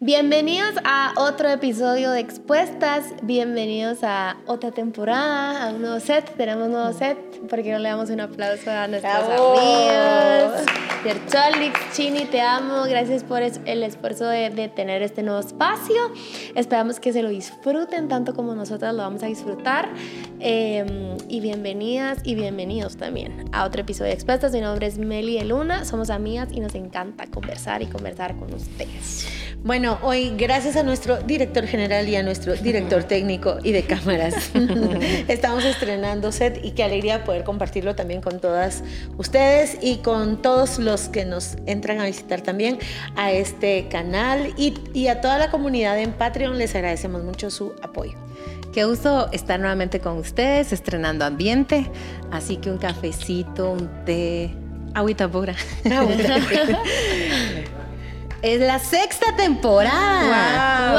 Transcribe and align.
Bienvenidos 0.00 0.76
a 0.84 1.12
otro 1.16 1.48
episodio 1.48 2.12
de 2.12 2.20
Expuestas, 2.20 3.02
bienvenidos 3.22 4.04
a 4.04 4.36
otra 4.46 4.70
temporada, 4.70 5.64
a 5.64 5.70
un 5.70 5.82
nuevo 5.82 5.98
set, 5.98 6.36
tenemos 6.36 6.66
un 6.66 6.72
nuevo 6.74 6.92
set, 6.92 7.18
porque 7.50 7.72
no 7.72 7.80
le 7.80 7.88
damos 7.88 8.08
un 8.08 8.20
aplauso 8.20 8.70
a 8.70 8.86
nuestros 8.86 9.26
¡Bravo! 9.26 9.58
amigos. 9.58 10.66
Yercholix, 11.04 11.78
Chini, 11.92 12.24
te 12.24 12.40
amo, 12.40 12.82
gracias 12.88 13.22
por 13.22 13.40
el 13.42 13.82
esfuerzo 13.82 14.26
de, 14.26 14.50
de 14.50 14.68
tener 14.68 15.02
este 15.02 15.22
nuevo 15.22 15.38
espacio, 15.38 15.94
esperamos 16.56 16.98
que 16.98 17.12
se 17.12 17.22
lo 17.22 17.28
disfruten 17.28 18.08
tanto 18.08 18.34
como 18.34 18.54
nosotros 18.54 18.92
lo 18.94 19.02
vamos 19.02 19.22
a 19.22 19.26
disfrutar, 19.26 19.88
Eh, 20.40 21.16
y 21.28 21.40
bienvenidas 21.40 22.18
y 22.22 22.36
bienvenidos 22.36 22.96
también 22.96 23.46
a 23.50 23.64
otro 23.64 23.80
episodio 23.80 24.10
de 24.10 24.14
Expuestas, 24.14 24.52
mi 24.52 24.60
nombre 24.60 24.86
es 24.86 24.96
Meli 24.96 25.36
de 25.36 25.44
Luna, 25.44 25.84
somos 25.84 26.10
amigas 26.10 26.48
y 26.52 26.60
nos 26.60 26.76
encanta 26.76 27.26
conversar 27.26 27.82
y 27.82 27.86
conversar 27.86 28.36
con 28.36 28.54
ustedes. 28.54 29.26
Bueno, 29.64 29.98
hoy 30.02 30.32
gracias 30.36 30.76
a 30.76 30.84
nuestro 30.84 31.16
director 31.16 31.66
general 31.66 32.08
y 32.08 32.14
a 32.14 32.22
nuestro 32.22 32.54
director 32.54 33.02
técnico 33.02 33.58
y 33.64 33.72
de 33.72 33.82
cámaras, 33.82 34.52
estamos 35.28 35.64
estrenando 35.64 36.30
set 36.30 36.64
y 36.64 36.70
qué 36.70 36.84
alegría 36.84 37.24
poder 37.24 37.42
compartirlo 37.42 37.96
también 37.96 38.20
con 38.20 38.38
todas 38.38 38.84
ustedes 39.16 39.76
y 39.82 39.96
con 39.96 40.40
todos 40.40 40.78
los 40.78 40.87
que 40.96 41.24
nos 41.24 41.56
entran 41.66 42.00
a 42.00 42.06
visitar 42.06 42.40
también 42.40 42.78
a 43.16 43.30
este 43.32 43.88
canal 43.88 44.54
y, 44.56 44.74
y 44.94 45.08
a 45.08 45.20
toda 45.20 45.38
la 45.38 45.50
comunidad 45.50 45.98
en 45.98 46.12
Patreon. 46.12 46.56
Les 46.56 46.74
agradecemos 46.74 47.22
mucho 47.24 47.50
su 47.50 47.74
apoyo. 47.82 48.16
Qué 48.72 48.84
gusto 48.84 49.28
estar 49.32 49.58
nuevamente 49.58 50.00
con 50.00 50.18
ustedes, 50.18 50.72
estrenando 50.72 51.24
ambiente. 51.24 51.90
Así 52.30 52.58
que 52.58 52.70
un 52.70 52.78
cafecito, 52.78 53.72
un 53.72 54.04
té, 54.04 54.54
agüita 54.94 55.28
pura. 55.28 55.54
es 58.42 58.60
la 58.60 58.78
sexta 58.78 59.34
temporada. 59.36 60.92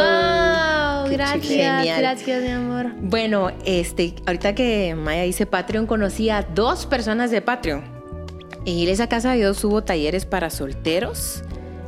¡Wow! 1.04 1.10
Qué 1.10 1.16
Gracias, 1.18 1.48
genial. 1.48 2.00
gracias, 2.00 2.44
mi 2.44 2.50
amor. 2.50 2.88
Bueno, 3.00 3.52
este, 3.66 4.16
ahorita 4.26 4.54
que 4.56 4.96
Maya 4.96 5.24
dice 5.24 5.46
Patreon, 5.46 5.88
conocí 5.88 6.30
a 6.30 6.42
dos 6.42 6.86
personas 6.86 7.32
de 7.32 7.42
Patreon. 7.42 7.99
En 8.70 8.78
Iglesia 8.78 9.08
Casa 9.10 9.32
de 9.32 9.38
Dios 9.38 9.64
hubo 9.64 9.84
talleres 9.84 10.28
para 10.28 10.52
solteros 10.52 11.42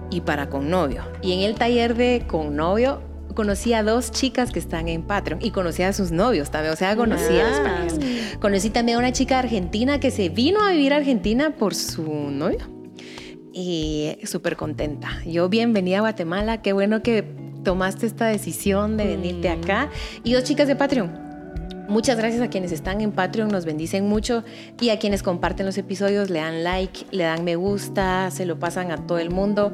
y 0.09 0.21
para 0.21 0.49
con 0.49 0.71
novio. 0.71 1.03
Y 1.21 1.33
en 1.33 1.41
el 1.41 1.53
taller 1.53 1.95
de 1.95 2.25
con 2.27 2.55
novio 2.55 3.03
conocí 3.35 3.73
a 3.73 3.83
dos 3.83 4.09
chicas 4.09 4.49
que 4.51 4.57
están 4.57 4.87
en 4.87 5.03
Patreon 5.03 5.39
y 5.43 5.51
conocí 5.51 5.83
a 5.83 5.93
sus 5.93 6.11
novios 6.11 6.49
también, 6.49 6.73
o 6.73 6.75
sea, 6.75 6.95
conocí 6.95 7.37
a 7.37 7.43
las 7.43 7.59
parejas. 7.59 7.99
Conocí 8.39 8.71
también 8.71 8.95
a 8.95 8.99
una 8.99 9.11
chica 9.11 9.37
argentina 9.37 9.99
que 9.99 10.09
se 10.09 10.29
vino 10.29 10.59
a 10.63 10.71
vivir 10.71 10.91
a 10.93 10.95
Argentina 10.95 11.55
por 11.55 11.75
su 11.75 12.01
novio. 12.01 12.67
Y 13.53 14.17
súper 14.23 14.55
contenta. 14.55 15.09
Yo 15.27 15.49
bienvenida 15.49 15.99
a 15.99 16.01
Guatemala, 16.01 16.63
qué 16.63 16.73
bueno 16.73 17.03
que 17.03 17.23
tomaste 17.63 18.07
esta 18.07 18.25
decisión 18.25 18.97
de 18.97 19.05
venirte 19.05 19.55
Mm. 19.55 19.61
acá. 19.61 19.89
Y 20.23 20.33
dos 20.33 20.45
chicas 20.45 20.67
de 20.67 20.75
Patreon. 20.75 21.30
Muchas 21.91 22.17
gracias 22.17 22.41
a 22.41 22.49
quienes 22.49 22.71
están 22.71 23.01
en 23.01 23.11
Patreon, 23.11 23.49
nos 23.49 23.65
bendicen 23.65 24.07
mucho 24.07 24.45
y 24.79 24.91
a 24.91 24.97
quienes 24.97 25.23
comparten 25.23 25.65
los 25.65 25.77
episodios, 25.77 26.29
le 26.29 26.39
dan 26.39 26.63
like, 26.63 27.05
le 27.11 27.25
dan 27.25 27.43
me 27.43 27.57
gusta, 27.57 28.31
se 28.31 28.45
lo 28.45 28.57
pasan 28.59 28.91
a 28.91 29.05
todo 29.05 29.19
el 29.19 29.29
mundo. 29.29 29.73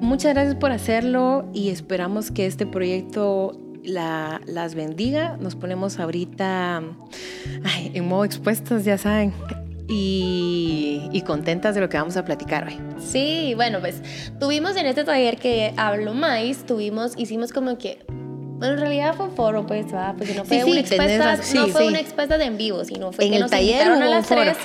Muchas 0.00 0.32
gracias 0.32 0.54
por 0.54 0.72
hacerlo 0.72 1.46
y 1.52 1.68
esperamos 1.68 2.30
que 2.30 2.46
este 2.46 2.64
proyecto 2.64 3.60
la- 3.84 4.40
las 4.46 4.74
bendiga. 4.74 5.36
Nos 5.40 5.56
ponemos 5.56 5.98
ahorita 5.98 6.82
en 7.92 8.08
modo 8.08 8.24
expuestos, 8.24 8.86
ya 8.86 8.96
saben, 8.96 9.34
y, 9.88 11.22
contentas 11.26 11.74
de 11.74 11.82
lo 11.82 11.90
que 11.90 11.98
vamos 11.98 12.16
a 12.16 12.24
platicar 12.24 12.66
hoy. 12.66 12.78
Sí, 12.98 13.52
bueno, 13.56 13.80
pues 13.80 14.00
tuvimos 14.40 14.74
en 14.76 14.86
este 14.86 15.04
taller 15.04 15.36
que 15.36 15.74
habló 15.76 16.14
Mais, 16.14 16.64
tuvimos, 16.64 17.12
hicimos 17.18 17.52
como 17.52 17.76
que. 17.76 18.06
Bueno, 18.58 18.74
en 18.74 18.80
realidad 18.80 19.14
fue 19.14 19.26
un 19.26 19.32
foro, 19.36 19.64
pues, 19.66 19.86
¿verdad? 19.86 20.14
Porque 20.18 20.34
no 20.34 20.44
fue 20.44 20.56
Sí, 20.58 20.62
una 20.64 20.72
sí, 20.74 20.78
expuesta, 20.80 21.36
razón. 21.36 21.54
no 21.56 21.64
Sí, 21.66 21.70
fue 21.72 21.86
una 21.86 22.00
expuesta 22.00 22.38
de 22.38 22.44
en 22.44 22.56
vivo, 22.56 22.84
sino 22.84 23.12
fue 23.12 23.24
En 23.26 23.30
que 23.30 23.36
el 23.36 23.42
nos 23.42 23.50
taller 23.52 23.70
invitaron 23.86 24.02
a 24.02 24.06
las 24.08 24.26
tres. 24.26 24.56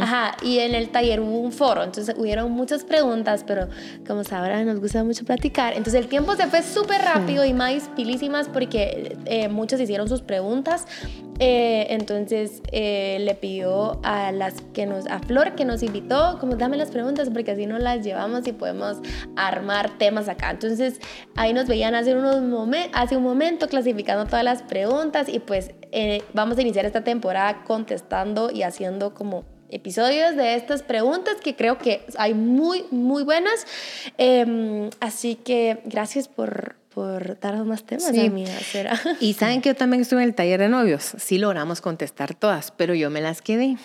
Ajá, 0.00 0.36
y 0.42 0.60
en 0.60 0.74
el 0.74 0.88
taller 0.88 1.20
hubo 1.20 1.38
un 1.40 1.52
foro, 1.52 1.82
entonces 1.82 2.14
hubieron 2.18 2.50
muchas 2.52 2.84
preguntas, 2.84 3.44
pero 3.46 3.68
como 4.06 4.24
sabrán, 4.24 4.66
nos 4.66 4.80
gusta 4.80 5.04
mucho 5.04 5.24
platicar. 5.24 5.72
Entonces 5.74 6.00
el 6.00 6.08
tiempo 6.08 6.34
se 6.36 6.46
fue 6.46 6.62
súper 6.62 7.02
rápido 7.02 7.44
y 7.44 7.52
más 7.52 7.90
pilísimas 7.94 8.48
porque 8.48 9.16
eh, 9.26 9.48
muchos 9.48 9.78
hicieron 9.80 10.08
sus 10.08 10.22
preguntas. 10.22 10.86
Eh, 11.40 11.86
entonces 11.90 12.62
eh, 12.70 13.18
le 13.20 13.34
pidió 13.34 14.00
a 14.04 14.30
las 14.30 14.60
que 14.72 14.86
nos, 14.86 15.06
a 15.06 15.18
Flor 15.18 15.54
que 15.54 15.64
nos 15.64 15.82
invitó, 15.82 16.38
como 16.38 16.54
dame 16.56 16.76
las 16.76 16.90
preguntas 16.90 17.30
porque 17.30 17.50
así 17.50 17.66
no 17.66 17.78
las 17.78 18.04
llevamos 18.04 18.46
y 18.46 18.52
podemos 18.52 18.98
armar 19.36 19.98
temas 19.98 20.28
acá. 20.28 20.50
Entonces 20.50 21.00
ahí 21.34 21.52
nos 21.52 21.66
veían 21.66 21.94
hace, 21.94 22.14
unos 22.14 22.36
hace 22.92 23.16
un 23.16 23.22
momento 23.22 23.68
clasificando 23.68 24.26
todas 24.26 24.44
las 24.44 24.62
preguntas 24.62 25.28
y 25.28 25.40
pues 25.40 25.72
eh, 25.92 26.22
vamos 26.32 26.58
a 26.58 26.62
iniciar 26.62 26.86
esta 26.86 27.02
temporada 27.02 27.64
contestando 27.64 28.50
y 28.50 28.62
haciendo 28.62 29.14
como 29.14 29.44
episodios 29.70 30.36
de 30.36 30.54
estas 30.54 30.82
preguntas 30.82 31.36
que 31.42 31.56
creo 31.56 31.78
que 31.78 32.06
hay 32.16 32.34
muy, 32.34 32.84
muy 32.90 33.24
buenas. 33.24 33.66
Em, 34.18 34.90
así 35.00 35.34
que 35.34 35.80
gracias 35.84 36.28
por, 36.28 36.76
por 36.94 37.38
darnos 37.40 37.66
más 37.66 37.84
temas, 37.84 38.04
Sí. 38.12 38.26
amiga. 38.26 38.52
¿será? 38.60 38.98
Y 39.20 39.34
saben 39.34 39.60
que 39.60 39.70
yo 39.70 39.74
también 39.76 40.02
estuve 40.02 40.22
en 40.22 40.28
el 40.28 40.34
taller 40.34 40.60
de 40.60 40.68
novios. 40.68 41.12
Sí 41.18 41.38
logramos 41.38 41.80
contestar 41.80 42.34
todas, 42.34 42.70
pero 42.70 42.94
yo 42.94 43.10
me 43.10 43.20
las 43.20 43.42
quedé. 43.42 43.76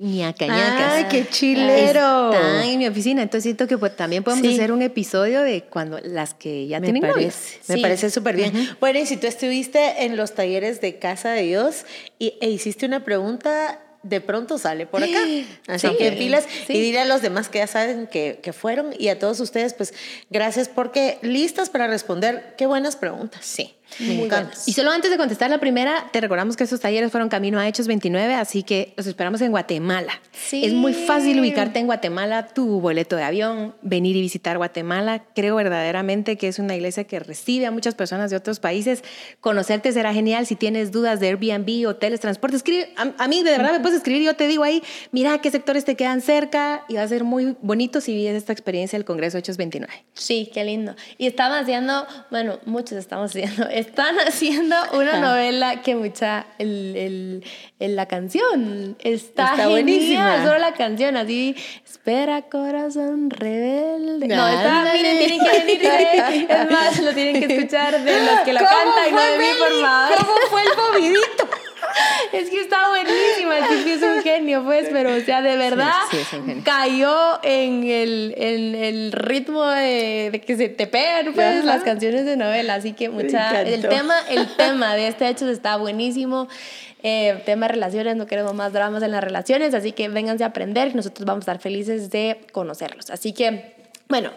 ñaca, 0.00 0.46
ñacas. 0.46 0.92
¡Ay, 0.92 1.06
qué 1.10 1.26
chilero! 1.28 2.32
Están 2.32 2.62
en 2.68 2.78
mi 2.78 2.86
oficina, 2.86 3.20
entonces 3.20 3.42
siento 3.42 3.66
que 3.66 3.76
pues, 3.78 3.96
también 3.96 4.22
podemos 4.22 4.46
Sí. 4.46 4.54
hacer 4.54 4.70
un 4.70 4.80
episodio 4.82 5.42
de 5.42 5.62
cuando 5.64 5.98
las 6.04 6.34
que 6.34 6.68
ya 6.68 6.78
Me 6.78 6.84
tienen 6.92 7.02
novios. 7.10 7.34
me 7.66 7.74
Sí. 7.74 7.82
parece 7.82 8.08
súper 8.10 8.36
bien. 8.36 8.52
Bueno, 8.78 9.00
y 9.00 9.06
si 9.06 9.16
tú 9.16 9.26
estuviste 9.26 10.04
en 10.04 10.16
los 10.16 10.34
talleres 10.34 10.80
de 10.80 11.00
Casa 11.00 11.30
de 11.32 11.42
Dios 11.42 11.84
y, 12.20 12.34
e 12.40 12.48
hiciste 12.48 12.86
una 12.86 13.02
pregunta, 13.04 13.80
de 14.08 14.20
pronto 14.20 14.58
sale 14.58 14.86
por 14.86 15.02
acá. 15.02 15.18
Así 15.68 15.88
Sí. 15.88 15.96
que 15.98 16.12
pilas 16.12 16.44
Sí. 16.66 16.72
y 16.74 16.80
dile 16.80 17.00
a 17.00 17.04
los 17.04 17.22
demás 17.22 17.48
que 17.48 17.58
ya 17.58 17.66
saben 17.66 18.06
que, 18.06 18.40
que 18.42 18.52
fueron 18.52 18.94
y 18.98 19.08
a 19.08 19.18
todos 19.18 19.40
ustedes, 19.40 19.74
pues 19.74 19.94
gracias 20.30 20.68
porque 20.68 21.18
listas 21.22 21.70
para 21.70 21.86
responder. 21.86 22.54
Qué 22.56 22.66
buenas 22.66 22.96
preguntas. 22.96 23.44
Sí. 23.44 23.74
Me 24.00 24.06
Muy 24.06 24.24
encanta. 24.26 24.44
buenas. 24.46 24.68
Y 24.68 24.72
solo 24.72 24.90
antes 24.90 25.10
de 25.10 25.16
contestar 25.16 25.50
la 25.50 25.58
primera, 25.58 26.08
te 26.12 26.20
recordamos 26.20 26.56
que 26.56 26.64
estos 26.64 26.80
talleres 26.80 27.10
fueron 27.10 27.28
camino 27.28 27.58
a 27.58 27.66
Hechos 27.66 27.86
29, 27.86 28.34
así 28.34 28.62
que 28.62 28.92
los 28.96 29.06
esperamos 29.06 29.40
en 29.40 29.50
Guatemala. 29.50 30.12
Sí. 30.32 30.64
Es 30.64 30.72
muy 30.72 30.92
fácil 30.94 31.40
ubicarte 31.40 31.78
en 31.78 31.86
Guatemala, 31.86 32.46
tu 32.48 32.80
boleto 32.80 33.16
de 33.16 33.24
avión, 33.24 33.74
venir 33.82 34.14
y 34.16 34.20
visitar 34.20 34.56
Guatemala. 34.58 35.24
Creo 35.34 35.56
verdaderamente 35.56 36.36
que 36.36 36.48
es 36.48 36.58
una 36.58 36.76
iglesia 36.76 37.04
que 37.04 37.18
recibe 37.18 37.66
a 37.66 37.70
muchas 37.70 37.94
personas 37.94 38.30
de 38.30 38.36
otros 38.36 38.60
países. 38.60 39.02
Conocerte 39.40 39.92
será 39.92 40.12
genial 40.12 40.46
si 40.46 40.54
tienes 40.56 40.92
dudas 40.92 41.20
de 41.20 41.28
Airbnb, 41.28 41.86
hoteles, 41.88 42.20
transporte. 42.20 42.56
Escribe, 42.56 42.92
a, 42.96 43.12
a 43.22 43.28
mí 43.28 43.42
de 43.42 43.50
verdad 43.50 43.72
me 43.72 43.80
puedes 43.80 43.96
escribir, 43.98 44.22
yo 44.22 44.34
te 44.36 44.46
digo 44.46 44.62
ahí, 44.64 44.82
mira 45.12 45.38
qué 45.40 45.50
sectores 45.50 45.84
te 45.84 45.96
quedan 45.96 46.20
cerca 46.20 46.84
y 46.88 46.94
va 46.94 47.02
a 47.02 47.08
ser 47.08 47.24
muy 47.24 47.56
bonito 47.62 48.00
si 48.00 48.14
vives 48.14 48.34
esta 48.36 48.52
experiencia 48.52 48.98
del 48.98 49.04
Congreso 49.04 49.38
Hechos 49.38 49.56
29. 49.56 49.92
Sí, 50.14 50.50
qué 50.52 50.64
lindo. 50.64 50.94
Y 51.16 51.26
estaban 51.26 51.62
haciendo, 51.62 52.06
bueno, 52.30 52.58
muchos 52.66 52.98
estamos 52.98 53.30
haciendo, 53.30 53.68
están 53.78 54.16
haciendo 54.26 54.76
una 54.92 55.18
novela 55.18 55.82
que 55.82 55.94
mucha, 55.94 56.46
el, 56.58 56.96
el- 56.96 57.44
el- 57.78 57.96
la 57.96 58.06
canción 58.06 58.96
está, 59.00 59.52
Está 59.52 59.68
buenísima. 59.68 60.44
solo 60.44 60.58
la 60.58 60.72
canción, 60.74 61.16
así, 61.16 61.54
espera 61.84 62.42
corazón 62.42 63.30
rebelde. 63.30 64.26
No, 64.28 64.48
está, 64.48 64.90
miren, 64.92 65.18
tienen 65.18 65.40
que 65.40 65.58
venir, 65.58 66.48
es 66.50 66.70
más, 66.70 66.98
lo 67.00 67.12
tienen 67.12 67.40
que 67.46 67.54
escuchar 67.54 68.02
de 68.02 68.20
los 68.24 68.40
que 68.40 68.52
lo 68.52 68.58
¿Cómo 68.64 68.70
cantan, 68.70 69.10
no 69.12 69.18
fue, 69.18 69.30
de 69.30 69.38
mí, 69.38 69.44
por 69.58 69.80
favor. 69.86 70.16
¿Cómo 70.18 70.32
fue 70.50 70.62
el 70.62 70.68
movidito? 70.76 71.48
Es 72.32 72.50
que 72.50 72.60
está 72.60 72.88
buenísima, 72.88 73.58
el 73.58 73.68
Tipi 73.68 73.90
es 73.92 74.02
un 74.02 74.22
genio, 74.22 74.64
pues, 74.64 74.88
pero, 74.92 75.14
o 75.14 75.20
sea, 75.20 75.42
de 75.42 75.56
verdad 75.56 75.92
sí, 76.10 76.18
cayó 76.64 77.40
en 77.42 77.84
el, 77.84 78.34
en 78.36 78.74
el 78.74 79.12
ritmo 79.12 79.64
de, 79.64 80.30
de 80.32 80.40
que 80.40 80.56
se 80.56 80.68
te 80.68 80.86
pegan, 80.86 81.32
pues, 81.34 81.58
Ajá. 81.58 81.64
las 81.64 81.82
canciones 81.82 82.24
de 82.24 82.36
novela. 82.36 82.74
Así 82.74 82.92
que 82.92 83.08
mucha, 83.08 83.62
el 83.62 83.88
tema, 83.88 84.14
el 84.28 84.46
tema 84.56 84.94
de 84.94 85.08
este 85.08 85.28
hecho 85.28 85.48
está 85.48 85.76
buenísimo. 85.76 86.48
Eh, 87.02 87.42
tema 87.46 87.66
de 87.66 87.74
relaciones, 87.74 88.16
no 88.16 88.26
queremos 88.26 88.54
más 88.54 88.72
dramas 88.72 89.02
en 89.04 89.12
las 89.12 89.22
relaciones, 89.22 89.72
así 89.72 89.92
que 89.92 90.08
vénganse 90.08 90.42
a 90.42 90.48
aprender, 90.48 90.96
nosotros 90.96 91.24
vamos 91.24 91.42
a 91.42 91.52
estar 91.52 91.62
felices 91.62 92.10
de 92.10 92.40
conocerlos. 92.50 93.10
Así 93.10 93.32
que, 93.32 93.76
bueno, 94.08 94.32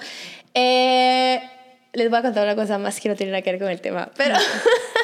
eh, 0.54 1.42
les 1.94 2.10
voy 2.10 2.20
a 2.20 2.22
contar 2.22 2.44
una 2.44 2.56
cosa 2.56 2.78
más 2.78 3.00
que 3.00 3.10
no 3.10 3.16
tiene 3.16 3.32
nada 3.32 3.42
que 3.42 3.52
ver 3.52 3.60
con 3.60 3.70
el 3.70 3.82
tema, 3.82 4.12
pero 4.16 4.36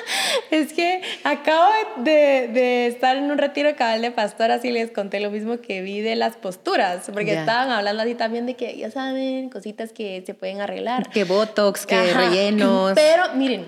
es 0.51 0.73
que 0.73 1.01
acabo 1.23 1.69
de, 1.97 2.49
de 2.53 2.87
estar 2.87 3.15
en 3.17 3.31
un 3.31 3.37
retiro 3.37 3.75
cabal 3.75 4.01
de 4.01 4.11
pastoras 4.11 4.63
y 4.65 4.71
les 4.71 4.91
conté 4.91 5.19
lo 5.19 5.31
mismo 5.31 5.59
que 5.59 5.81
vi 5.81 6.01
de 6.01 6.15
las 6.15 6.35
posturas, 6.35 7.09
porque 7.13 7.33
Ya. 7.33 7.39
estaban 7.41 7.69
hablando 7.71 8.03
así 8.03 8.15
también 8.15 8.45
de 8.45 8.53
que, 8.55 8.77
ya 8.77 8.91
saben, 8.91 9.49
cositas 9.49 9.91
que 9.93 10.23
se 10.25 10.33
pueden 10.33 10.61
arreglar. 10.61 11.09
Que 11.09 11.23
botox, 11.23 11.85
que 11.85 11.95
Ajá. 11.95 12.19
rellenos. 12.29 12.93
Pero 12.95 13.23
miren, 13.35 13.65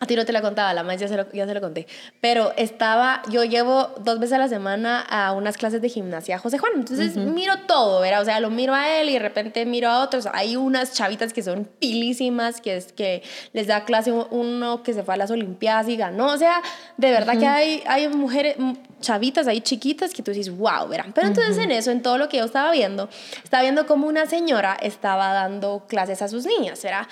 A 0.00 0.06
ti 0.06 0.14
no 0.14 0.24
te 0.24 0.32
la 0.32 0.40
contaba, 0.40 0.72
la 0.74 0.82
más 0.82 1.00
ya 1.00 1.08
se, 1.08 1.16
lo, 1.16 1.30
ya 1.32 1.46
se 1.46 1.54
lo 1.54 1.60
conté. 1.60 1.86
Pero 2.20 2.52
estaba, 2.56 3.22
yo 3.30 3.44
llevo 3.44 3.94
dos 4.00 4.20
veces 4.20 4.34
a 4.34 4.38
la 4.38 4.48
semana 4.48 5.00
a 5.00 5.32
unas 5.32 5.56
clases 5.56 5.82
de 5.82 5.88
gimnasia 5.88 6.36
a 6.36 6.38
José 6.38 6.58
Juan. 6.58 6.72
Entonces 6.76 7.16
miro 7.16 7.54
todo, 7.66 8.00
¿verdad? 8.00 8.22
O 8.22 8.24
sea, 8.24 8.38
lo 8.40 8.50
miro 8.50 8.74
a 8.74 9.00
él 9.00 9.08
y 9.10 9.14
de 9.14 9.18
repente 9.18 9.66
miro 9.66 9.88
a 9.88 10.02
otros. 10.02 10.28
Hay 10.32 10.56
unas 10.56 10.92
chavitas 10.92 11.32
que 11.32 11.42
son 11.42 11.64
pilísimas, 11.64 12.60
que 12.60 12.76
es 12.76 12.92
que 12.92 13.22
les 13.52 13.66
da 13.66 13.84
clase 13.84 14.12
uno 14.12 14.82
que 14.82 14.94
se 14.94 15.02
fue 15.02 15.14
a 15.14 15.16
las 15.16 15.30
Olimpiadas 15.30 15.88
y 15.88 15.96
ganó. 15.96 16.32
O 16.32 16.38
sea, 16.38 16.62
de 16.96 17.10
verdad 17.10 17.38
que 17.38 17.46
hay, 17.46 17.82
hay 17.86 18.08
mujeres, 18.08 18.56
chavitas 19.00 19.46
ahí 19.46 19.60
chiquitas 19.60 20.12
que 20.12 20.22
tú 20.22 20.30
dices, 20.30 20.56
wow, 20.56 20.88
¿verdad? 20.88 21.06
Pero 21.14 21.26
entonces 21.26 21.58
en 21.58 21.70
eso, 21.70 21.90
en 21.90 22.02
todo 22.02 22.18
lo 22.18 22.28
que 22.28 22.38
yo 22.38 22.44
estaba 22.44 22.70
viendo, 22.70 23.08
estaba 23.42 23.62
viendo 23.62 23.86
como 23.86 24.06
una 24.06 24.26
señora 24.26 24.76
estaba 24.80 25.32
dando 25.32 25.84
clases 25.88 26.22
a 26.22 26.28
sus 26.28 26.46
niñas, 26.46 26.82
¿verdad? 26.82 27.06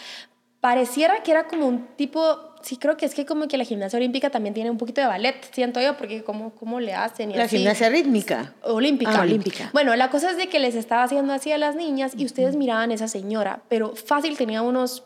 Pareciera 0.61 1.23
que 1.23 1.31
era 1.31 1.47
como 1.47 1.67
un 1.67 1.87
tipo 1.97 2.56
sí 2.67 2.79
creo 2.79 2.97
que 2.97 3.07
es 3.07 3.15
que 3.15 3.25
como 3.25 3.47
que 3.47 3.57
la 3.57 3.65
gimnasia 3.65 3.97
olímpica 3.97 4.29
también 4.31 4.53
tiene 4.53 4.73
un 4.73 4.77
poquito 4.77 5.01
de 5.01 5.07
ballet, 5.07 5.37
siento 5.53 5.81
yo, 5.81 5.97
porque 5.97 6.25
cómo, 6.25 6.51
cómo 6.51 6.81
le 6.81 6.95
hacen. 6.95 7.37
la 7.37 7.47
gimnasia 7.47 7.89
rítmica. 7.89 8.55
Olímpica. 8.63 9.13
Ah, 9.15 9.21
olímpica. 9.21 9.71
Bueno, 9.73 9.95
la 9.95 10.11
cosa 10.11 10.33
es 10.33 10.37
de 10.37 10.49
que 10.49 10.59
les 10.59 10.75
estaba 10.75 11.05
haciendo 11.05 11.33
así 11.33 11.53
a 11.53 11.59
las 11.59 11.77
niñas 11.77 12.15
y 12.17 12.25
ustedes 12.25 12.57
miraban 12.57 12.91
a 12.91 12.95
esa 12.95 13.07
señora, 13.07 13.63
pero 13.69 13.95
fácil 13.95 14.37
tenía 14.37 14.63
unos 14.63 15.05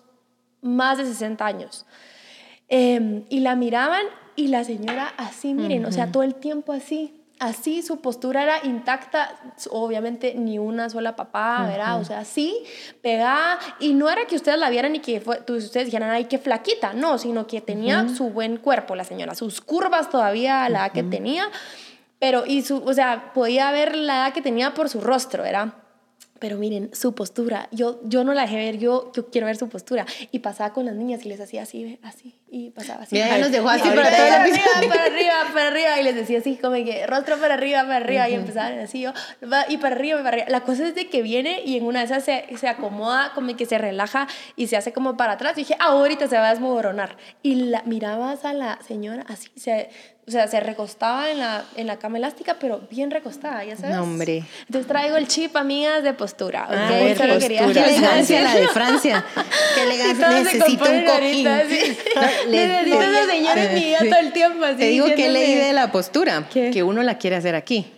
más 0.62 0.96
de 0.96 1.04
60 1.04 1.44
años. 1.44 1.84
Em, 2.68 3.24
y 3.28 3.40
la 3.40 3.56
miraban 3.56 4.06
y 4.36 4.48
la 4.48 4.64
señora 4.64 5.12
así, 5.18 5.52
miren, 5.52 5.84
o 5.84 5.92
sea, 5.92 6.10
todo 6.10 6.22
el 6.22 6.36
tiempo 6.36 6.72
así 6.72 7.19
así 7.40 7.82
su 7.82 8.00
postura 8.00 8.42
era 8.42 8.64
intacta, 8.64 9.34
obviamente 9.70 10.34
ni 10.36 10.58
una 10.58 10.88
sola 10.90 11.16
papá, 11.16 11.66
¿verdad? 11.66 11.98
O 11.98 12.04
sea, 12.04 12.24
sí, 12.24 12.62
pegada, 13.02 13.58
y 13.80 13.94
no 13.94 14.08
era 14.08 14.26
que 14.26 14.36
ustedes 14.36 14.58
la 14.58 14.70
vieran 14.70 14.94
y 14.94 15.00
que 15.00 15.20
fue, 15.20 15.40
ustedes 15.48 15.86
dijeran, 15.86 16.10
ay, 16.10 16.26
qué 16.26 16.38
flaquita, 16.38 16.92
no, 16.92 17.18
sino 17.18 17.46
que 17.46 17.60
tenía 17.60 18.08
su 18.08 18.30
buen 18.30 18.58
cuerpo 18.58 18.94
la 18.94 19.04
señora, 19.04 19.34
sus 19.34 19.60
curvas 19.60 20.10
todavía, 20.10 20.68
la 20.68 20.80
edad 20.80 20.92
que 20.92 21.02
tenía, 21.02 21.48
pero, 22.18 22.44
y 22.46 22.62
su, 22.62 22.84
o 22.84 22.92
sea, 22.92 23.32
podía 23.32 23.72
ver 23.72 23.96
la 23.96 24.16
edad 24.16 24.32
que 24.34 24.42
tenía 24.42 24.74
por 24.74 24.90
su 24.90 25.00
rostro, 25.00 25.42
¿verdad? 25.42 25.72
Pero 26.40 26.56
miren, 26.56 26.90
su 26.94 27.14
postura, 27.14 27.68
yo, 27.70 28.00
yo 28.04 28.24
no 28.24 28.32
la 28.32 28.42
dejé 28.42 28.56
ver, 28.56 28.78
yo, 28.78 29.12
yo 29.14 29.30
quiero 29.30 29.46
ver 29.46 29.56
su 29.56 29.68
postura. 29.68 30.06
Y 30.32 30.40
pasaba 30.40 30.72
con 30.72 30.86
las 30.86 30.94
niñas 30.94 31.24
y 31.24 31.28
les 31.28 31.40
hacía 31.40 31.62
así, 31.62 32.00
así, 32.02 32.40
y 32.50 32.70
pasaba 32.70 33.02
así. 33.02 33.14
Mira, 33.14 33.38
nos 33.38 33.52
dejó 33.52 33.68
así 33.68 33.88
para, 33.88 34.10
para, 34.10 34.42
arriba, 34.42 34.58
para 34.88 35.04
arriba, 35.04 35.34
para 35.52 35.68
arriba, 35.68 36.00
y 36.00 36.02
les 36.02 36.14
decía 36.14 36.38
así, 36.38 36.56
como 36.56 36.76
que 36.76 37.06
rostro 37.06 37.38
para 37.38 37.54
arriba, 37.54 37.82
para 37.82 37.96
arriba, 37.96 38.28
y 38.30 38.34
empezaban 38.34 38.78
así 38.78 39.02
yo, 39.02 39.12
y 39.68 39.76
para 39.76 39.94
arriba, 39.94 40.22
para 40.22 40.28
arriba. 40.28 40.46
La 40.48 40.62
cosa 40.62 40.88
es 40.88 40.94
de 40.94 41.08
que 41.08 41.20
viene 41.20 41.60
y 41.64 41.76
en 41.76 41.84
una 41.84 42.00
de 42.00 42.06
esas 42.06 42.24
se, 42.24 42.46
se 42.56 42.68
acomoda, 42.68 43.32
como 43.34 43.54
que 43.54 43.66
se 43.66 43.76
relaja 43.76 44.26
y 44.56 44.68
se 44.68 44.78
hace 44.78 44.94
como 44.94 45.18
para 45.18 45.34
atrás. 45.34 45.52
Y 45.56 45.60
dije, 45.60 45.76
ahorita 45.78 46.26
se 46.26 46.36
va 46.36 46.48
a 46.48 46.50
desmoronar. 46.50 47.18
Y 47.42 47.56
la, 47.66 47.82
mirabas 47.82 48.46
a 48.46 48.54
la 48.54 48.78
señora 48.86 49.26
así, 49.28 49.50
se 49.56 49.90
o 50.30 50.32
sea, 50.32 50.46
se 50.46 50.60
recostaba 50.60 51.28
en 51.32 51.40
la, 51.40 51.64
en 51.74 51.88
la 51.88 51.98
cama 51.98 52.16
elástica, 52.18 52.54
pero 52.60 52.82
bien 52.88 53.10
recostada, 53.10 53.64
ya 53.64 53.76
sabes. 53.76 53.96
No, 53.96 54.04
hombre. 54.04 54.44
Entonces 54.60 54.86
traigo 54.86 55.16
el 55.16 55.26
chip, 55.26 55.56
amigas, 55.56 56.04
de 56.04 56.12
postura. 56.12 56.68
Ah, 56.70 56.86
okay, 56.86 57.08
postura. 57.08 57.38
Quería. 57.40 57.66
Qué 57.66 57.96
elegancia 57.96 58.42
la 58.42 58.54
de 58.54 58.68
Francia. 58.68 59.24
Qué 59.74 59.82
elegancia. 59.82 60.30
Necesito 60.30 60.84
un 60.88 61.04
cojín. 61.04 61.44
Necesito 62.48 62.96
una 62.96 63.26
señora 63.26 63.64
en 63.64 63.74
mi 63.74 63.80
vida 63.80 63.98
todo 63.98 64.20
el 64.20 64.32
tiempo. 64.32 64.64
Así, 64.64 64.76
Te 64.76 64.86
digo 64.86 65.06
que 65.16 65.28
leí 65.30 65.56
de 65.56 65.72
la 65.72 65.90
postura, 65.90 66.46
¿Qué? 66.48 66.70
que 66.70 66.84
uno 66.84 67.02
la 67.02 67.18
quiere 67.18 67.34
hacer 67.34 67.56
aquí. 67.56 67.90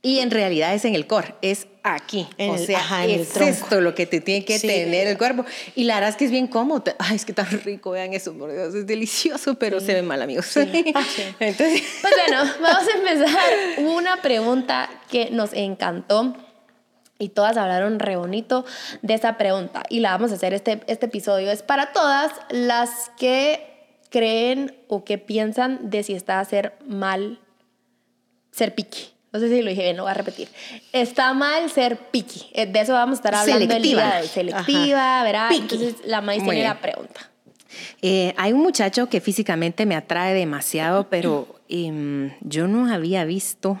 Y 0.00 0.20
en 0.20 0.30
realidad 0.30 0.74
es 0.74 0.84
en 0.84 0.94
el 0.94 1.08
core, 1.08 1.34
es 1.42 1.66
aquí. 1.82 2.28
En 2.38 2.50
o 2.50 2.54
el, 2.54 2.64
sea, 2.66 2.78
ajá, 2.78 3.04
es 3.06 3.36
el 3.36 3.42
esto 3.48 3.80
lo 3.80 3.96
que 3.96 4.06
te 4.06 4.20
tiene 4.20 4.44
que 4.44 4.58
Sí. 4.60 4.68
tener 4.68 5.08
el 5.08 5.18
cuerpo. 5.18 5.44
Y 5.74 5.84
la 5.84 5.94
verdad 5.96 6.10
es 6.10 6.16
que 6.16 6.24
es 6.26 6.30
bien 6.30 6.46
cómodo. 6.46 6.84
Ay, 7.00 7.16
es 7.16 7.24
que 7.24 7.32
tan 7.32 7.46
rico, 7.64 7.90
vean 7.90 8.14
eso, 8.14 8.32
por 8.34 8.52
Dios, 8.52 8.74
es 8.76 8.86
delicioso, 8.86 9.56
pero 9.56 9.80
se 9.80 9.94
ve 9.94 10.02
mal, 10.02 10.22
amigos. 10.22 10.56
Entonces, 10.56 11.82
Pues 12.00 12.14
bueno, 12.26 12.44
vamos 12.60 12.88
a 12.88 12.96
empezar. 12.96 13.50
Una 13.78 14.22
pregunta 14.22 14.88
que 15.10 15.30
nos 15.30 15.52
encantó 15.52 16.36
y 17.18 17.30
todas 17.30 17.56
hablaron 17.56 17.98
re 17.98 18.14
bonito 18.14 18.64
de 19.02 19.14
esa 19.14 19.36
pregunta 19.36 19.82
y 19.88 19.98
la 19.98 20.12
vamos 20.12 20.30
a 20.30 20.36
hacer 20.36 20.54
este, 20.54 20.80
este 20.86 21.06
episodio. 21.06 21.50
Es 21.50 21.64
para 21.64 21.92
todas 21.92 22.30
las 22.50 23.10
que 23.18 23.66
creen 24.10 24.76
o 24.86 25.04
que 25.04 25.18
piensan 25.18 25.90
de 25.90 26.04
si 26.04 26.14
está 26.14 26.38
a 26.38 26.44
ser 26.44 26.74
mal 26.86 27.40
ser 28.52 28.76
picky. 28.76 29.08
No 29.32 29.40
sé 29.40 29.48
si 29.48 29.60
lo 29.62 29.68
dije 29.70 29.82
bien, 29.82 29.96
lo 29.96 30.04
voy 30.04 30.10
a 30.10 30.14
repetir. 30.14 30.48
Está 30.92 31.34
mal 31.34 31.70
ser 31.70 31.96
picky. 32.10 32.46
Eh, 32.54 32.66
De 32.66 32.80
eso 32.80 32.94
vamos 32.94 33.14
a 33.14 33.18
estar 33.18 33.34
hablando 33.34 33.62
el 33.64 33.68
Selectiva. 33.70 34.02
día 34.10 34.20
de. 34.22 34.28
Selectiva, 34.28 35.22
¿verdad? 35.22 35.48
Picky. 35.50 35.62
Entonces 35.62 35.94
la 36.06 36.20
maíz 36.20 36.42
tiene 36.42 36.62
la 36.62 36.80
pregunta. 36.80 37.30
Eh, 38.00 38.32
hay 38.38 38.52
un 38.52 38.62
muchacho 38.62 39.08
que 39.08 39.20
físicamente 39.20 39.84
me 39.86 39.94
atrae 39.94 40.32
demasiado, 40.34 41.08
pero 41.10 41.60
em, 41.68 42.32
yo 42.40 42.66
no 42.66 42.92
había 42.92 43.24
visto, 43.24 43.78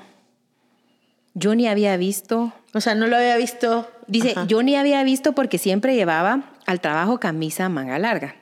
yo 1.34 1.54
ni 1.54 1.66
había 1.66 1.96
visto, 1.96 2.52
O 2.74 2.80
sea, 2.80 2.94
no 2.94 3.06
lo 3.06 3.16
había 3.16 3.36
visto. 3.36 3.90
dice, 4.06 4.32
Ajá. 4.32 4.44
yo 4.46 4.62
ni 4.62 4.76
había 4.76 5.02
visto 5.04 5.32
porque 5.32 5.56
siempre 5.58 5.94
llevaba 5.94 6.42
al 6.66 6.80
trabajo 6.80 7.18
camisa 7.18 7.68
manga 7.68 7.98
larga. 7.98 8.36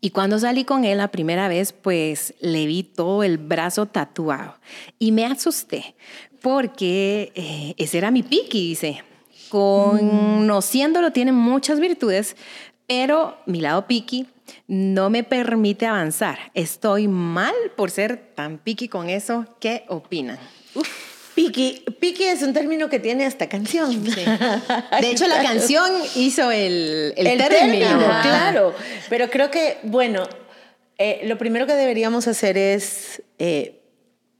Y 0.00 0.10
cuando 0.10 0.38
salí 0.38 0.64
con 0.64 0.84
él 0.84 0.98
la 0.98 1.08
primera 1.08 1.48
vez, 1.48 1.72
pues 1.72 2.34
le 2.40 2.66
vi 2.66 2.84
todo 2.84 3.24
el 3.24 3.36
brazo 3.36 3.86
tatuado 3.86 4.54
y 5.00 5.10
me 5.10 5.26
asusté 5.26 5.96
porque 6.40 7.32
eh, 7.34 7.74
ese 7.76 7.98
era 7.98 8.10
mi 8.10 8.22
piqui, 8.22 8.68
dice. 8.70 9.02
Conociéndolo 9.48 11.12
tiene 11.12 11.32
muchas 11.32 11.80
virtudes, 11.80 12.36
pero 12.86 13.38
mi 13.46 13.60
lado 13.60 13.86
piqui 13.86 14.26
no 14.66 15.10
me 15.10 15.24
permite 15.24 15.86
avanzar. 15.86 16.38
Estoy 16.54 17.08
mal 17.08 17.54
por 17.76 17.90
ser 17.90 18.16
tan 18.34 18.58
piqui 18.58 18.88
con 18.88 19.08
eso. 19.08 19.46
¿Qué 19.60 19.84
opinan? 19.88 20.38
Piqui, 21.34 21.84
piqui 22.00 22.24
es 22.24 22.42
un 22.42 22.52
término 22.52 22.88
que 22.88 22.98
tiene 22.98 23.24
hasta 23.24 23.48
canción. 23.48 24.04
De 25.00 25.10
hecho, 25.10 25.26
la 25.28 25.42
canción 25.42 25.92
hizo 26.16 26.50
el, 26.50 27.14
el, 27.16 27.26
el 27.26 27.38
término. 27.38 27.98
claro. 28.22 28.74
Pero 29.08 29.30
creo 29.30 29.50
que, 29.50 29.78
bueno, 29.84 30.24
eh, 30.98 31.20
lo 31.24 31.38
primero 31.38 31.66
que 31.66 31.74
deberíamos 31.74 32.26
hacer 32.26 32.58
es 32.58 33.22
eh, 33.38 33.80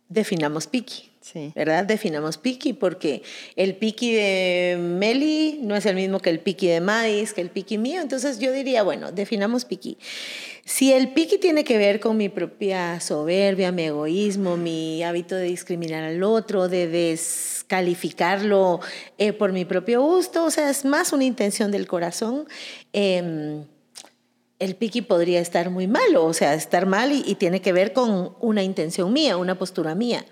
definamos 0.08 0.66
piqui. 0.66 1.07
¿Verdad? 1.54 1.84
Definamos 1.84 2.38
piqui 2.38 2.72
porque 2.72 3.22
el 3.56 3.76
piqui 3.76 4.12
de 4.12 4.76
Meli 4.78 5.60
no 5.62 5.76
es 5.76 5.86
el 5.86 5.96
mismo 5.96 6.20
que 6.20 6.30
el 6.30 6.40
piqui 6.40 6.66
de 6.68 6.80
Madis, 6.80 7.32
que 7.32 7.40
el 7.40 7.50
piqui 7.50 7.78
mío. 7.78 8.00
Entonces 8.00 8.38
yo 8.38 8.52
diría, 8.52 8.82
bueno, 8.82 9.12
definamos 9.12 9.64
piqui. 9.64 9.98
Si 10.64 10.92
el 10.92 11.12
piqui 11.12 11.38
tiene 11.38 11.64
que 11.64 11.78
ver 11.78 12.00
con 12.00 12.16
mi 12.16 12.28
propia 12.28 13.00
soberbia, 13.00 13.72
mi 13.72 13.84
egoísmo, 13.84 14.56
mi 14.56 15.02
hábito 15.02 15.34
de 15.34 15.44
discriminar 15.44 16.04
al 16.04 16.22
otro, 16.22 16.68
de 16.68 16.88
descalificarlo 16.88 18.80
eh, 19.18 19.32
por 19.32 19.52
mi 19.52 19.64
propio 19.64 20.02
gusto, 20.02 20.44
o 20.44 20.50
sea, 20.50 20.70
es 20.70 20.84
más 20.84 21.12
una 21.12 21.24
intención 21.24 21.70
del 21.70 21.86
corazón. 21.86 22.46
eh, 22.92 23.62
el 24.58 24.74
piqui 24.74 25.02
podría 25.02 25.40
estar 25.40 25.70
muy 25.70 25.86
malo, 25.86 26.24
o 26.24 26.32
sea, 26.32 26.54
estar 26.54 26.86
mal 26.86 27.12
y 27.12 27.34
tiene 27.36 27.60
que 27.60 27.72
ver 27.72 27.92
con 27.92 28.34
una 28.40 28.62
intención 28.62 29.12
mía, 29.12 29.36
una 29.36 29.56
postura 29.56 29.94
mía. 29.94 30.24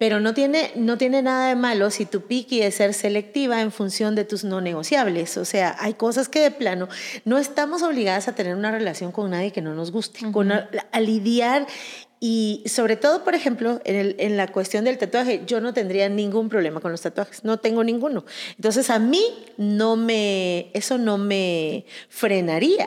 Pero 0.00 0.18
no 0.18 0.32
tiene, 0.32 0.72
no 0.76 0.96
tiene 0.96 1.20
nada 1.20 1.48
de 1.50 1.56
malo 1.56 1.90
si 1.90 2.06
tu 2.06 2.22
piqui 2.22 2.62
es 2.62 2.76
ser 2.76 2.94
selectiva 2.94 3.60
en 3.60 3.70
función 3.70 4.14
de 4.14 4.24
tus 4.24 4.44
no 4.44 4.62
negociables. 4.62 5.36
O 5.36 5.44
sea, 5.44 5.76
hay 5.78 5.92
cosas 5.92 6.30
que 6.30 6.40
de 6.40 6.50
plano 6.50 6.88
no 7.26 7.36
estamos 7.36 7.82
obligadas 7.82 8.26
a 8.26 8.34
tener 8.34 8.54
una 8.54 8.70
relación 8.72 9.12
con 9.12 9.30
nadie 9.30 9.52
que 9.52 9.60
no 9.60 9.74
nos 9.74 9.92
guste, 9.92 10.20
con 10.32 10.52
a, 10.52 10.70
a 10.90 11.00
lidiar 11.00 11.66
y 12.18 12.62
sobre 12.66 12.96
todo, 12.96 13.24
por 13.24 13.34
ejemplo, 13.34 13.82
en, 13.84 13.96
el- 13.96 14.16
en 14.18 14.38
la 14.38 14.48
cuestión 14.48 14.84
del 14.86 14.96
tatuaje, 14.96 15.42
yo 15.46 15.60
no 15.60 15.74
tendría 15.74 16.08
ningún 16.08 16.48
problema 16.48 16.80
con 16.80 16.92
los 16.92 17.02
tatuajes, 17.02 17.44
no 17.44 17.58
tengo 17.58 17.84
ninguno. 17.84 18.24
Entonces 18.56 18.88
a 18.88 18.98
mí 18.98 19.22
no 19.58 19.96
me, 19.96 20.70
eso 20.72 20.96
no 20.96 21.18
me 21.18 21.84
frenaría, 22.08 22.86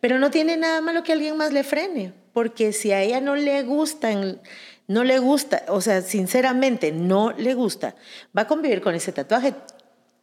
pero 0.00 0.20
no 0.20 0.30
tiene 0.30 0.56
nada 0.56 0.80
malo 0.80 1.02
que 1.02 1.12
alguien 1.12 1.36
más 1.36 1.52
le 1.52 1.64
frene, 1.64 2.12
porque 2.32 2.72
si 2.72 2.92
a 2.92 3.02
ella 3.02 3.20
no 3.20 3.34
le 3.36 3.62
gustan, 3.64 4.40
no 4.88 5.04
le 5.04 5.18
gusta, 5.18 5.64
o 5.68 5.80
sea, 5.80 6.02
sinceramente 6.02 6.92
no 6.92 7.32
le 7.32 7.54
gusta, 7.54 7.94
va 8.36 8.42
a 8.42 8.46
convivir 8.46 8.80
con 8.80 8.94
ese 8.94 9.12
tatuaje 9.12 9.54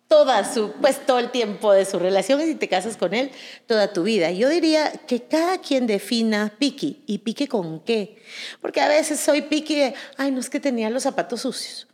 toda 0.10 0.44
su, 0.52 0.72
pues 0.82 1.06
todo 1.06 1.20
el 1.20 1.30
tiempo 1.30 1.72
de 1.72 1.86
su 1.86 2.00
relación 2.00 2.42
y 2.42 2.46
si 2.46 2.56
te 2.56 2.68
casas 2.68 2.98
con 2.98 3.14
él, 3.14 3.32
toda 3.68 3.94
tu 3.94 4.04
vida. 4.04 4.32
Yo 4.32 4.50
diría 4.50 4.92
que 4.92 5.22
cada 5.22 5.60
quien 5.60 5.86
defina 5.86 6.52
piqui 6.58 7.04
y 7.06 7.20
piqui 7.20 7.46
con 7.46 7.80
qué. 7.82 8.22
Porque 8.60 8.82
a 8.82 8.88
veces 8.88 9.20
soy 9.20 9.44
piqui 9.44 9.76
de, 9.76 9.94
ay, 10.18 10.32
no 10.32 10.40
es 10.40 10.50
que 10.50 10.60
tenía 10.60 10.90
los 10.90 11.04
zapatos 11.04 11.42
sucios. 11.42 11.88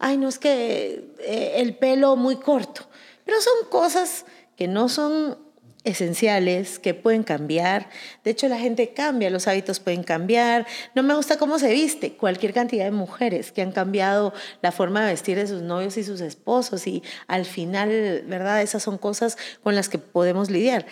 Ay, 0.00 0.16
no 0.16 0.28
es 0.28 0.38
que 0.38 1.12
eh, 1.20 1.52
el 1.56 1.76
pelo 1.76 2.16
muy 2.16 2.36
corto. 2.36 2.88
Pero 3.24 3.40
son 3.40 3.68
cosas 3.70 4.24
que 4.56 4.66
no 4.66 4.88
son 4.88 5.38
esenciales, 5.84 6.78
que 6.78 6.94
pueden 6.94 7.22
cambiar. 7.22 7.88
De 8.22 8.30
hecho, 8.30 8.48
la 8.48 8.58
gente 8.58 8.92
cambia, 8.92 9.30
los 9.30 9.48
hábitos 9.48 9.80
pueden 9.80 10.02
cambiar. 10.02 10.66
No 10.94 11.02
me 11.02 11.14
gusta 11.14 11.38
cómo 11.38 11.58
se 11.58 11.72
viste. 11.72 12.12
Cualquier 12.12 12.52
cantidad 12.52 12.84
de 12.84 12.90
mujeres 12.90 13.52
que 13.52 13.62
han 13.62 13.72
cambiado 13.72 14.32
la 14.62 14.72
forma 14.72 15.04
de 15.04 15.12
vestir 15.12 15.36
de 15.36 15.46
sus 15.46 15.62
novios 15.62 15.96
y 15.96 16.04
sus 16.04 16.20
esposos 16.20 16.86
y 16.86 17.02
al 17.26 17.44
final, 17.44 18.24
¿verdad? 18.26 18.62
Esas 18.62 18.82
son 18.82 18.98
cosas 18.98 19.38
con 19.62 19.74
las 19.74 19.88
que 19.88 19.98
podemos 19.98 20.50
lidiar. 20.50 20.86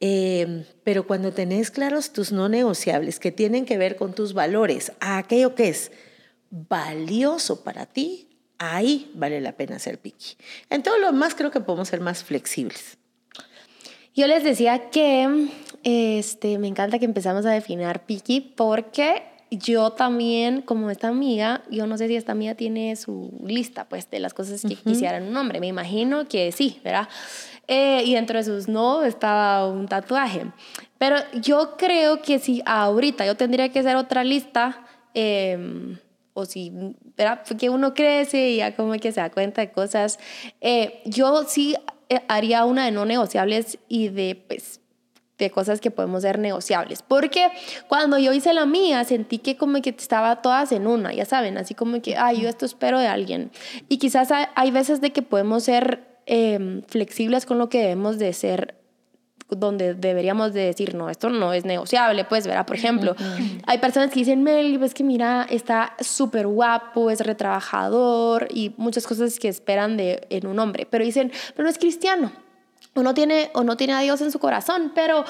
Eh, 0.00 0.64
pero 0.84 1.06
cuando 1.06 1.32
tenés 1.32 1.70
claros 1.70 2.12
tus 2.12 2.30
no 2.30 2.48
negociables 2.48 3.18
que 3.18 3.32
tienen 3.32 3.66
que 3.66 3.78
ver 3.78 3.96
con 3.96 4.14
tus 4.14 4.32
valores, 4.32 4.92
a 5.00 5.18
aquello 5.18 5.54
que 5.54 5.68
es 5.68 5.90
valioso 6.50 7.64
para 7.64 7.86
ti, 7.86 8.28
ahí 8.58 9.10
vale 9.14 9.40
la 9.40 9.52
pena 9.52 9.78
ser 9.78 9.98
picky. 9.98 10.36
En 10.70 10.82
todo 10.82 10.98
lo 10.98 11.06
demás 11.06 11.34
creo 11.34 11.50
que 11.50 11.60
podemos 11.60 11.88
ser 11.88 12.00
más 12.00 12.22
flexibles. 12.22 12.98
Yo 14.14 14.26
les 14.26 14.42
decía 14.44 14.90
que 14.90 15.48
este, 15.84 16.58
me 16.58 16.68
encanta 16.68 16.98
que 16.98 17.04
empezamos 17.04 17.46
a 17.46 17.50
definir 17.50 18.00
picky 18.00 18.40
porque 18.40 19.22
yo 19.50 19.92
también, 19.92 20.60
como 20.60 20.90
esta 20.90 21.08
amiga, 21.08 21.62
yo 21.70 21.86
no 21.86 21.96
sé 21.96 22.08
si 22.08 22.16
esta 22.16 22.32
amiga 22.32 22.54
tiene 22.54 22.94
su 22.96 23.32
lista, 23.42 23.88
pues, 23.88 24.10
de 24.10 24.20
las 24.20 24.34
cosas 24.34 24.60
que 24.62 24.74
quisieran 24.74 25.22
un 25.22 25.36
hombre. 25.36 25.60
Me 25.60 25.68
imagino 25.68 26.28
que 26.28 26.52
sí, 26.52 26.80
¿verdad? 26.84 27.08
Eh, 27.66 28.02
y 28.04 28.14
dentro 28.14 28.38
de 28.38 28.44
sus 28.44 28.68
no 28.68 29.04
estaba 29.04 29.66
un 29.66 29.88
tatuaje. 29.88 30.46
Pero 30.98 31.16
yo 31.40 31.76
creo 31.78 32.20
que 32.20 32.38
si 32.38 32.62
ahorita 32.66 33.24
yo 33.24 33.36
tendría 33.36 33.70
que 33.70 33.78
hacer 33.78 33.96
otra 33.96 34.22
lista, 34.22 34.84
eh, 35.14 35.96
o 36.38 36.46
si, 36.46 36.72
¿verdad? 37.16 37.42
Porque 37.46 37.68
uno 37.68 37.94
crece 37.94 38.50
y 38.50 38.56
ya 38.56 38.74
como 38.74 38.92
que 38.94 39.12
se 39.12 39.20
da 39.20 39.30
cuenta 39.30 39.60
de 39.60 39.72
cosas, 39.72 40.18
eh, 40.60 41.00
yo 41.04 41.44
sí 41.44 41.76
eh, 42.08 42.20
haría 42.28 42.64
una 42.64 42.84
de 42.84 42.92
no 42.92 43.04
negociables 43.04 43.78
y 43.88 44.08
de, 44.08 44.42
pues, 44.46 44.80
de 45.38 45.50
cosas 45.50 45.80
que 45.80 45.90
podemos 45.90 46.22
ser 46.22 46.38
negociables. 46.38 47.02
Porque 47.02 47.48
cuando 47.88 48.18
yo 48.18 48.32
hice 48.32 48.54
la 48.54 48.66
mía, 48.66 49.04
sentí 49.04 49.38
que 49.38 49.56
como 49.56 49.80
que 49.82 49.90
estaba 49.90 50.42
todas 50.42 50.72
en 50.72 50.86
una, 50.86 51.12
ya 51.12 51.24
saben, 51.24 51.58
así 51.58 51.74
como 51.74 52.00
que, 52.00 52.16
ay, 52.16 52.42
yo 52.42 52.48
esto 52.48 52.66
espero 52.66 52.98
de 52.98 53.08
alguien. 53.08 53.50
Y 53.88 53.98
quizás 53.98 54.30
hay, 54.32 54.70
veces 54.70 55.00
de 55.00 55.12
que 55.12 55.22
podemos 55.22 55.64
ser 55.64 56.20
em, 56.26 56.82
flexibles 56.82 57.46
con 57.46 57.58
lo 57.58 57.68
que 57.68 57.80
debemos 57.80 58.18
de 58.18 58.32
ser 58.32 58.76
donde 59.50 59.94
deberíamos 59.94 60.52
de 60.52 60.62
decir, 60.66 60.94
no, 60.94 61.08
esto 61.10 61.30
no 61.30 61.52
es 61.52 61.64
negociable, 61.64 62.24
pues, 62.24 62.46
¿verdad? 62.46 62.66
Por 62.66 62.76
ejemplo, 62.76 63.16
hay 63.66 63.78
personas 63.78 64.10
que 64.10 64.20
dicen, 64.20 64.42
Mel, 64.42 64.78
ves 64.78 64.94
que 64.94 65.04
mira, 65.04 65.46
está 65.48 65.94
súper 66.00 66.46
guapo, 66.46 67.10
es 67.10 67.20
retrabajador 67.20 68.48
y 68.50 68.74
muchas 68.76 69.06
cosas 69.06 69.38
que 69.38 69.48
esperan 69.48 69.96
de, 69.96 70.26
en 70.30 70.46
un 70.46 70.58
hombre, 70.58 70.86
pero 70.88 71.04
dicen, 71.04 71.32
pero 71.54 71.64
no 71.64 71.70
es 71.70 71.78
cristiano. 71.78 72.32
O 72.94 73.02
no, 73.02 73.14
tiene, 73.14 73.50
o 73.54 73.62
no 73.62 73.76
tiene 73.76 73.92
a 73.92 74.00
Dios 74.00 74.20
en 74.22 74.32
su 74.32 74.40
corazón, 74.40 74.90
pero 74.92 75.24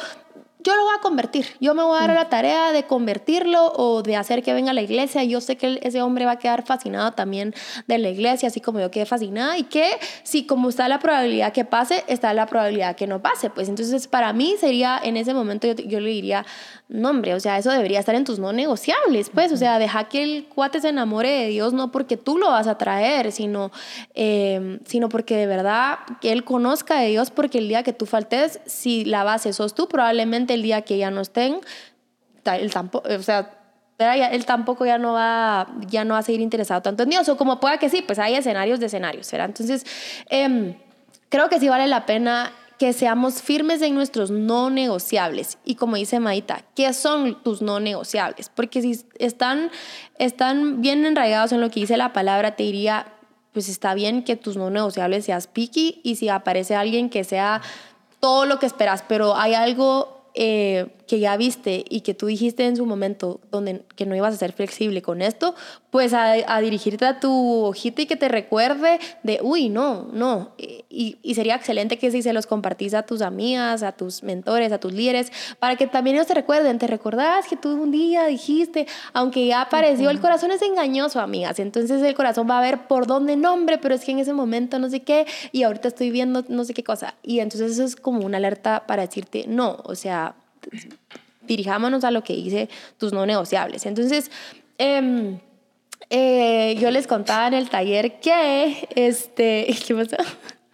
yo 0.61 0.77
lo 0.77 0.85
voy 0.85 0.95
a 0.97 1.00
convertir. 1.00 1.47
Yo 1.61 1.75
me 1.75 1.83
voy 1.83 1.97
a 1.97 2.00
dar 2.00 2.11
a 2.11 2.15
la 2.15 2.29
tarea 2.29 2.73
de 2.73 2.85
convertirlo 2.85 3.73
o 3.77 4.03
de 4.03 4.17
hacer 4.17 4.43
que 4.43 4.53
venga 4.53 4.73
a 4.73 4.75
la 4.75 4.83
iglesia. 4.83 5.23
Yo 5.25 5.41
sé 5.41 5.57
que 5.57 5.79
ese 5.83 6.03
hombre 6.03 6.25
va 6.25 6.33
a 6.33 6.38
quedar 6.38 6.65
fascinado 6.65 7.12
también 7.12 7.55
de 7.87 7.99
la 7.99 8.09
iglesia, 8.09 8.49
así 8.49 8.61
como 8.61 8.81
yo 8.81 8.91
quedé 8.91 9.07
fascinada. 9.07 9.57
Y 9.57 9.65
que 9.65 9.88
si 10.25 10.47
como 10.47 10.69
está 10.69 10.88
la 10.88 10.99
probabilidad 10.99 11.53
que 11.53 11.65
pase, 11.65 12.05
está 12.09 12.35
la 12.35 12.47
probabilidad 12.47 12.97
que 12.97 13.07
no 13.07 13.23
pase. 13.23 13.50
Pues 13.50 13.69
entonces 13.69 14.09
para 14.09 14.33
mí 14.33 14.57
sería, 14.59 15.00
en 15.03 15.17
ese 15.17 15.33
momento 15.33 15.67
yo, 15.69 15.75
yo 15.75 16.00
le 16.00 16.11
diría, 16.11 16.45
no 16.88 17.11
hombre, 17.11 17.35
o 17.35 17.41
sea, 17.41 17.59
eso 17.59 17.71
debería 17.71 18.00
estar 18.00 18.15
en 18.15 18.25
tus 18.25 18.38
no 18.38 18.53
negociables. 18.53 19.31
Pues, 19.31 19.53
o 19.53 19.57
sea, 19.57 19.79
deja 19.79 20.05
que 20.09 20.23
el 20.23 20.47
cuate 20.47 20.81
se 20.81 20.88
enamore 20.88 21.31
de 21.31 21.47
Dios, 21.49 21.73
no 21.73 21.93
porque 21.93 22.17
tú 22.17 22.38
lo 22.38 22.49
vas 22.49 22.67
a 22.67 22.79
traer, 22.79 23.31
sino, 23.31 23.71
eh, 24.15 24.81
sino 24.87 25.09
porque 25.09 25.37
de 25.37 25.47
verdad 25.47 25.99
que 26.21 26.33
él 26.33 26.45
conozca 26.45 26.99
de 27.00 27.09
Dios, 27.09 27.31
porque 27.31 27.59
el 27.59 27.69
día 27.69 27.83
que 27.83 27.93
tú 27.93 28.07
faltes, 28.07 28.61
si 28.65 29.05
la 29.05 29.23
base 29.23 29.53
sos 29.53 29.75
tú, 29.75 29.87
probablemente 29.87 30.48
el 30.55 30.62
día 30.62 30.83
que 30.83 30.99
ya 30.99 31.11
no 31.11 31.21
estén, 31.21 31.61
él 32.45 32.73
tampoco, 32.73 33.09
o 33.09 33.23
sea, 33.23 33.59
él 33.99 34.47
tampoco 34.47 34.87
ya 34.87 34.99
no 34.99 35.12
va 35.12 35.67
ya 35.88 36.05
no 36.05 36.14
va 36.14 36.21
a 36.21 36.23
seguir 36.23 36.40
interesado 36.40 36.83
tanto 36.83 37.02
en 37.02 37.11
Dios 37.11 37.28
o 37.28 37.37
como 37.37 37.59
pueda 37.59 37.78
que 37.78 37.88
sí 37.88 38.02
pues 38.07 38.19
hay 38.19 38.35
escenarios 38.35 38.78
de 38.81 38.87
escenarios 38.87 39.31
¿verdad? 39.31 39.49
entonces 39.49 39.85
em, 40.31 40.75
creo 41.28 41.49
que 41.49 41.59
sí 41.59 41.69
vale 41.69 41.87
la 41.88 42.07
pena 42.07 42.52
que 42.78 42.93
seamos 42.93 43.43
firmes 43.43 43.83
en 43.83 43.97
nuestros 43.97 44.31
no 44.31 44.71
negociables 44.71 45.59
y 45.64 45.75
como 45.75 45.97
dice 45.97 46.21
Maita 46.21 46.62
¿qué 46.76 46.93
son 46.93 47.43
tus 47.43 47.61
no 47.61 47.81
negociables? 47.81 48.50
porque 48.55 48.83
si 48.83 49.00
están 49.19 49.71
están 50.19 50.81
bien 50.81 51.05
enraigados 51.05 51.50
en 51.50 51.61
lo 51.61 51.71
que 51.71 51.81
dice 51.81 51.97
la 51.97 52.12
palabra 52.12 52.55
te 52.55 52.62
diría 52.62 53.07
pues 53.52 53.69
está 53.69 53.95
bien 53.95 54.23
que 54.23 54.37
tus 54.37 54.57
no 54.57 54.71
negociables 54.71 55.25
seas 55.25 55.49
picky 55.49 56.00
y 56.05 56.17
si 56.17 56.28
aparece 56.28 56.76
alguien 56.76 57.11
que 57.11 57.25
sea 57.25 57.62
todo 58.21 58.47
lo 58.47 58.61
que 58.61 58.67
esperas 58.67 59.05
pero 59.09 59.35
hay 59.35 59.55
algo 59.55 60.18
eh, 60.38 60.87
que 61.09 61.19
ya 61.19 61.37
viste 61.37 61.85
y 61.88 62.03
que 62.03 62.15
tú 62.15 62.27
dijiste 62.27 62.67
en 62.67 62.77
su 62.77 62.87
momento 62.87 63.41
donde 63.50 63.83
que 63.97 64.07
no 64.07 64.15
ibas 64.15 64.35
a 64.35 64.37
ser 64.37 64.53
flexible 64.53 65.03
con 65.03 65.23
esto, 65.23 65.55
pues 65.91 66.12
a, 66.12 66.61
dirigirte 66.61 67.07
a 67.07 67.19
tu 67.19 67.65
hojita 67.65 68.03
y 68.03 68.07
que 68.07 68.17
te 68.17 68.29
recuerde 68.29 69.00
de, 69.23 69.41
uy, 69.43 69.71
no, 69.71 70.09
no. 70.12 70.53
Y, 70.59 71.17
y, 71.23 71.35
sería 71.35 71.55
excelente 71.55 71.99
que 71.99 72.11
si 72.11 72.21
se 72.23 72.33
los 72.33 72.47
compartís 72.47 72.93
a 72.93 73.05
tus 73.05 73.23
amigas, 73.23 73.83
a 73.83 73.93
tus 73.93 74.23
mentores, 74.23 74.71
a 74.71 74.79
tus 74.79 74.93
líderes, 74.93 75.33
para 75.59 75.77
que 75.77 75.87
también 75.87 76.17
ellos 76.17 76.27
te 76.27 76.35
recuerden, 76.35 76.79
te 76.79 76.87
recordás 76.87 77.47
que 77.49 77.57
tú 77.57 77.71
un 77.73 77.91
día 77.91 78.27
dijiste, 78.27 78.87
aunque 79.15 79.47
ya 79.47 79.62
apareció, 79.62 80.11
el 80.11 80.21
corazón 80.21 80.50
es 80.50 80.61
engañoso, 80.61 81.21
amigas, 81.21 81.59
entonces 81.59 82.03
el 82.03 82.15
corazón 82.15 82.47
va 82.50 82.59
a 82.59 82.62
ver 82.62 82.87
por 82.87 83.07
dónde 83.07 83.37
nombre, 83.37 83.79
pero 83.79 83.95
es 83.95 84.05
que 84.05 84.12
en 84.12 84.19
ese 84.19 84.35
momento 84.35 84.79
no 84.79 84.91
sé 84.91 85.00
qué, 85.00 85.27
y 85.53 85.62
ahorita 85.62 85.88
estoy 85.88 86.11
viendo 86.11 86.45
no 86.49 86.65
sé 86.65 86.75
qué 86.75 86.85
cosa. 86.85 87.15
Y 87.23 87.41
entonces 87.41 87.73
eso 87.73 87.85
es 87.85 87.97
como 87.97 88.27
una 88.27 88.37
alerta 88.37 88.85
para 88.87 89.07
decirte, 89.07 89.47
no, 89.49 89.79
o 89.85 89.95
sea, 89.95 90.35
dirijámonos 91.49 92.05
a 92.05 92.11
lo 92.11 92.23
que 92.23 92.35
dice 92.35 92.69
tus 92.99 93.13
no 93.13 93.27
negociables. 93.27 93.87
Entonces, 93.87 94.31
em, 94.77 95.39
eh, 96.11 96.77
yo 96.81 96.91
les 96.91 97.07
contaba 97.07 97.49
en 97.49 97.55
el 97.55 97.69
taller 97.69 98.21
que, 98.21 98.89
este, 98.95 99.67
¿qué 99.87 99.95
pasó? 99.95 100.17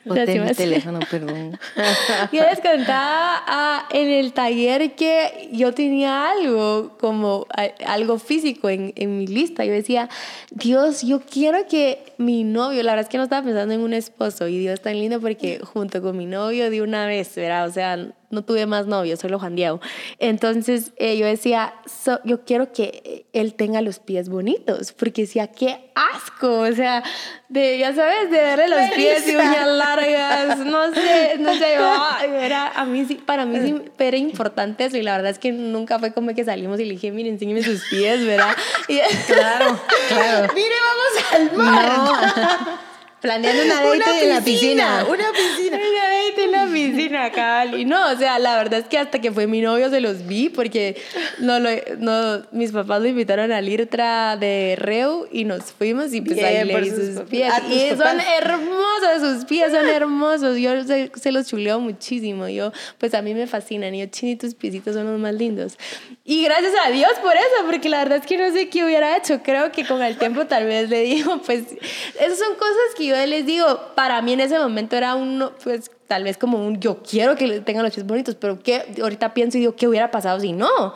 mi 0.04 0.54
teléfono, 0.54 1.00
perdón. 1.10 1.58
Yo 2.32 2.42
les 2.42 2.60
contaba 2.60 3.42
ah, 3.46 3.88
en 3.90 4.10
el 4.10 4.34
taller 4.34 4.94
que 4.94 5.48
yo 5.52 5.72
tenía 5.72 6.30
algo, 6.30 6.96
como 7.00 7.46
algo 7.86 8.18
físico 8.18 8.68
en, 8.68 8.92
en, 8.96 9.18
mi 9.18 9.26
lista. 9.26 9.64
Yo 9.64 9.72
decía, 9.72 10.10
Dios, 10.50 11.02
yo 11.02 11.20
quiero 11.20 11.66
que 11.68 12.12
mi 12.18 12.44
novio, 12.44 12.82
la 12.82 12.92
verdad 12.92 13.04
es 13.04 13.08
que 13.08 13.16
no 13.16 13.24
estaba 13.24 13.46
pensando 13.46 13.72
en 13.72 13.80
un 13.80 13.94
esposo, 13.94 14.46
y 14.46 14.58
Dios 14.58 14.80
tan 14.82 14.98
lindo 14.98 15.20
porque 15.20 15.60
junto 15.60 16.02
con 16.02 16.16
mi 16.16 16.26
novio 16.26 16.70
de 16.70 16.82
una 16.82 17.06
vez, 17.06 17.34
¿verdad? 17.34 17.66
O 17.66 17.72
sea, 17.72 17.98
no 18.30 18.44
tuve 18.44 18.66
más 18.66 18.86
novios, 18.86 19.20
solo 19.20 19.38
Juan 19.38 19.56
Diego. 19.56 19.80
Entonces 20.18 20.92
eh, 20.96 21.16
yo 21.16 21.26
decía, 21.26 21.74
yo 22.24 22.44
quiero 22.44 22.72
que 22.72 23.26
él 23.32 23.54
tenga 23.54 23.80
los 23.80 23.98
pies 23.98 24.28
bonitos, 24.28 24.92
porque 24.92 25.22
decía, 25.22 25.48
qué 25.48 25.90
asco, 25.94 26.60
o 26.60 26.72
sea, 26.72 27.02
de, 27.48 27.78
ya 27.78 27.94
sabes, 27.94 28.30
de 28.30 28.38
verle 28.38 28.68
los 28.68 28.90
pies 28.90 29.28
y 29.28 29.36
uñas 29.36 29.66
largas, 29.68 30.58
no 30.58 30.92
sé, 30.92 31.36
no 31.38 31.54
sé, 31.54 31.74
era, 32.44 32.68
a 32.68 32.84
mí 32.84 33.04
sí, 33.04 33.14
para 33.16 33.44
mí 33.44 33.58
sí 33.60 33.82
era 33.98 34.16
importante 34.16 34.84
eso 34.84 34.96
y 34.96 35.02
la 35.02 35.16
verdad 35.16 35.30
es 35.30 35.38
que 35.38 35.52
nunca 35.52 35.98
fue 35.98 36.12
como 36.12 36.34
que 36.34 36.44
salimos 36.44 36.80
y 36.80 36.84
le 36.84 36.94
dije, 36.94 37.12
miren, 37.12 37.34
enséñeme 37.34 37.62
sus 37.62 37.84
pies, 37.88 38.24
¿verdad? 38.24 38.54
Y, 38.88 38.98
claro, 39.26 39.80
claro. 40.08 40.52
Mire, 40.54 40.74
vamos 40.86 41.32
al 41.32 41.56
mar. 41.56 42.93
Planeando 43.24 43.62
una 43.62 43.80
date 43.80 44.24
en 44.24 44.28
la 44.28 44.40
piscina. 44.42 45.06
Una 45.08 45.32
piscina. 45.32 45.78
Una 45.78 46.08
date 46.10 46.44
en 46.44 46.52
la 46.52 46.66
piscina, 46.74 47.32
Cali. 47.32 47.86
No, 47.86 48.12
o 48.12 48.18
sea, 48.18 48.38
la 48.38 48.54
verdad 48.58 48.80
es 48.80 48.86
que 48.86 48.98
hasta 48.98 49.18
que 49.18 49.32
fue 49.32 49.46
mi 49.46 49.62
novio 49.62 49.88
se 49.88 50.02
los 50.02 50.26
vi 50.26 50.50
porque 50.50 51.00
no, 51.38 51.58
lo, 51.58 51.70
no, 51.96 52.42
mis 52.52 52.70
papás 52.72 53.00
lo 53.00 53.08
invitaron 53.08 53.50
al 53.50 53.66
IRTRA 53.66 54.36
de 54.36 54.76
Reu 54.78 55.26
y 55.32 55.44
nos 55.44 55.72
fuimos 55.72 56.12
y 56.12 56.20
pues 56.20 56.38
ahí 56.44 56.66
le 56.66 56.90
sus, 56.90 57.20
pies. 57.22 57.50
Y 57.70 57.96
son 57.96 58.20
hermosos, 58.20 59.20
sus 59.20 59.44
pies 59.46 59.72
son 59.72 59.88
hermosos. 59.88 60.58
Yo 60.58 60.84
se, 60.84 61.32
los 61.32 61.46
chuleo 61.46 61.80
muchísimo. 61.80 62.46
Yo, 62.48 62.72
pues 62.98 63.14
a 63.14 63.22
mí 63.22 63.32
me 63.32 63.46
fascinan. 63.46 63.94
Y 63.94 64.00
yo, 64.00 64.06
chini, 64.08 64.36
tus 64.36 64.54
piecitos 64.54 64.96
son 64.96 65.10
los 65.10 65.18
más 65.18 65.32
lindos. 65.32 65.78
Y 66.26 66.44
gracias 66.44 66.74
a 66.84 66.90
Dios 66.90 67.12
por 67.22 67.34
eso, 67.34 67.64
porque 67.64 67.88
la 67.88 68.00
verdad 68.00 68.18
es 68.18 68.26
que 68.26 68.36
no 68.36 68.52
sé 68.52 68.68
qué 68.68 68.84
hubiera 68.84 69.16
hecho. 69.16 69.40
Creo 69.42 69.72
que 69.72 69.86
con 69.86 70.02
el 70.02 70.18
tiempo 70.18 70.44
tal 70.44 70.66
vez 70.66 70.90
le 70.90 71.00
digo, 71.00 71.40
pues, 71.46 71.62
esas 72.20 72.38
son 72.38 72.54
cosas 72.56 72.94
que 72.98 73.06
yo 73.06 73.13
les 73.14 73.46
digo, 73.46 73.92
para 73.94 74.20
mí 74.22 74.32
en 74.32 74.40
ese 74.40 74.58
momento 74.58 74.96
era 74.96 75.14
un, 75.14 75.50
pues 75.62 75.90
tal 76.06 76.24
vez 76.24 76.36
como 76.36 76.64
un, 76.64 76.80
yo 76.80 77.02
quiero 77.02 77.36
que 77.36 77.60
tengan 77.60 77.84
los 77.84 77.94
pies 77.94 78.06
bonitos, 78.06 78.34
pero 78.34 78.60
que 78.62 78.84
ahorita 79.00 79.34
pienso 79.34 79.58
y 79.58 79.60
digo, 79.60 79.76
¿qué 79.76 79.88
hubiera 79.88 80.10
pasado 80.10 80.40
si 80.40 80.52
no? 80.52 80.94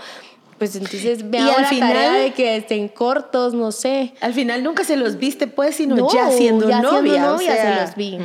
Pues 0.59 0.75
entonces 0.75 1.31
veo 1.31 1.47
la 1.47 1.69
final, 1.69 1.93
tarea 1.93 2.13
de 2.15 2.33
que 2.33 2.57
estén 2.57 2.89
cortos, 2.89 3.55
no 3.55 3.71
sé. 3.71 4.13
Al 4.21 4.35
final 4.35 4.65
nunca 4.65 4.83
se 4.83 4.97
los 4.97 5.17
viste, 5.17 5.47
pues, 5.47 5.77
sino 5.77 6.13
ya 6.13 6.31
siendo 6.33 6.69
ya 6.69 6.81
novia. 6.81 7.13
Siendo 7.13 7.33
novia 7.33 7.57
se 7.57 7.81
los 7.81 7.95
vi. 7.95 8.19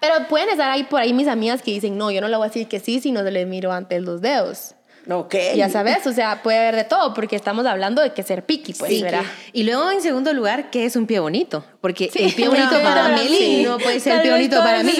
Pero 0.00 0.28
pueden 0.28 0.48
estar 0.50 0.70
ahí 0.70 0.84
por 0.84 1.00
ahí 1.00 1.12
mis 1.12 1.26
amigas 1.26 1.60
que 1.60 1.72
dicen, 1.72 1.98
no, 1.98 2.12
yo 2.12 2.20
no 2.20 2.28
le 2.28 2.36
voy 2.36 2.44
a 2.44 2.48
decir 2.48 2.68
que 2.68 2.78
sí, 2.78 3.00
sino 3.00 3.22
le 3.22 3.46
miro 3.46 3.72
ante 3.72 4.00
los 4.00 4.20
dedos. 4.20 4.76
Ok. 5.08 5.34
Ya 5.54 5.68
sabes, 5.68 6.06
o 6.06 6.12
sea, 6.12 6.42
puede 6.42 6.58
haber 6.58 6.76
de 6.76 6.84
todo, 6.84 7.14
porque 7.14 7.36
estamos 7.36 7.64
hablando 7.66 8.02
de 8.02 8.12
que 8.12 8.22
ser 8.22 8.44
piqui, 8.44 8.72
pues, 8.74 8.90
sí, 8.90 9.04
Y 9.52 9.62
luego, 9.62 9.90
en 9.90 10.00
segundo 10.00 10.32
lugar, 10.32 10.70
¿qué 10.70 10.84
es 10.84 10.96
un 10.96 11.06
pie 11.06 11.20
bonito? 11.20 11.64
Porque 11.86 12.10
el 12.16 12.34
pie 12.34 12.48
bonito 12.48 12.70
para 12.82 13.10
Meli 13.10 13.62
no 13.62 13.78
puede 13.78 14.00
ser 14.00 14.14
el 14.14 14.22
pie 14.22 14.32
bonito 14.32 14.58
para 14.58 14.82
mí. 14.82 14.90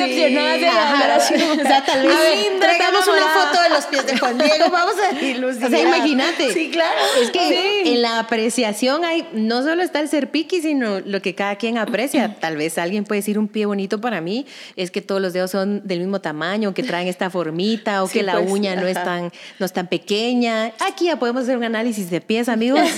Ajá, 0.69 1.19
o 1.19 1.67
sea, 1.67 1.85
tal 1.85 2.07
vez 2.07 2.17
traigamos 2.61 3.05
una 3.09 3.27
foto 3.27 3.61
de 3.61 3.69
los 3.71 3.87
pies 3.87 4.07
de 4.07 4.17
Juan 4.17 4.39
Diego, 4.39 4.67
vamos 4.71 4.95
a 5.01 5.21
ilustrar. 5.21 5.67
O 5.67 5.77
sea, 5.77 5.83
imagínate. 5.83 6.53
Sí, 6.53 6.71
claro. 6.71 6.97
Es 7.21 7.33
que 7.33 7.93
en 7.93 8.03
la 8.03 8.21
apreciación 8.21 9.05
hay, 9.05 9.27
no 9.33 9.65
solo 9.65 9.83
está 9.83 9.99
el 9.99 10.09
ser 10.09 10.31
piqui, 10.31 10.63
sino 10.63 11.01
lo 11.01 11.21
que 11.23 11.35
cada 11.35 11.57
quien 11.57 11.77
aprecia. 11.77 12.37
Tal 12.41 12.57
vez 12.57 12.79
alguien 12.79 13.03
puede 13.03 13.21
decir 13.21 13.37
un 13.37 13.49
pie 13.49 13.67
bonito 13.67 14.01
para 14.01 14.21
mí 14.21 14.47
es 14.77 14.93
que 14.93 15.03
todos 15.03 15.21
los 15.21 15.33
dedos 15.33 15.51
son 15.51 15.85
del 15.89 15.99
mismo 15.99 16.21
tamaño, 16.21 16.73
que 16.73 16.85
traen 16.85 17.09
esta 17.09 17.31
formita, 17.31 18.05
o 18.05 18.07
Sí, 18.07 18.21
que 18.21 18.23
la 18.23 18.35
pues, 18.35 18.49
uña 18.49 18.77
no 18.77 18.87
es, 18.87 18.95
tan, 18.95 19.33
no 19.59 19.67
es 19.67 19.73
tan 19.73 19.89
pequeña. 19.89 20.67
Aquí 20.87 21.07
ya 21.07 21.19
podemos 21.19 21.43
hacer 21.43 21.57
un 21.57 21.65
análisis 21.65 22.11
de 22.11 22.21
pies, 22.21 22.49
amigos. 22.49 22.89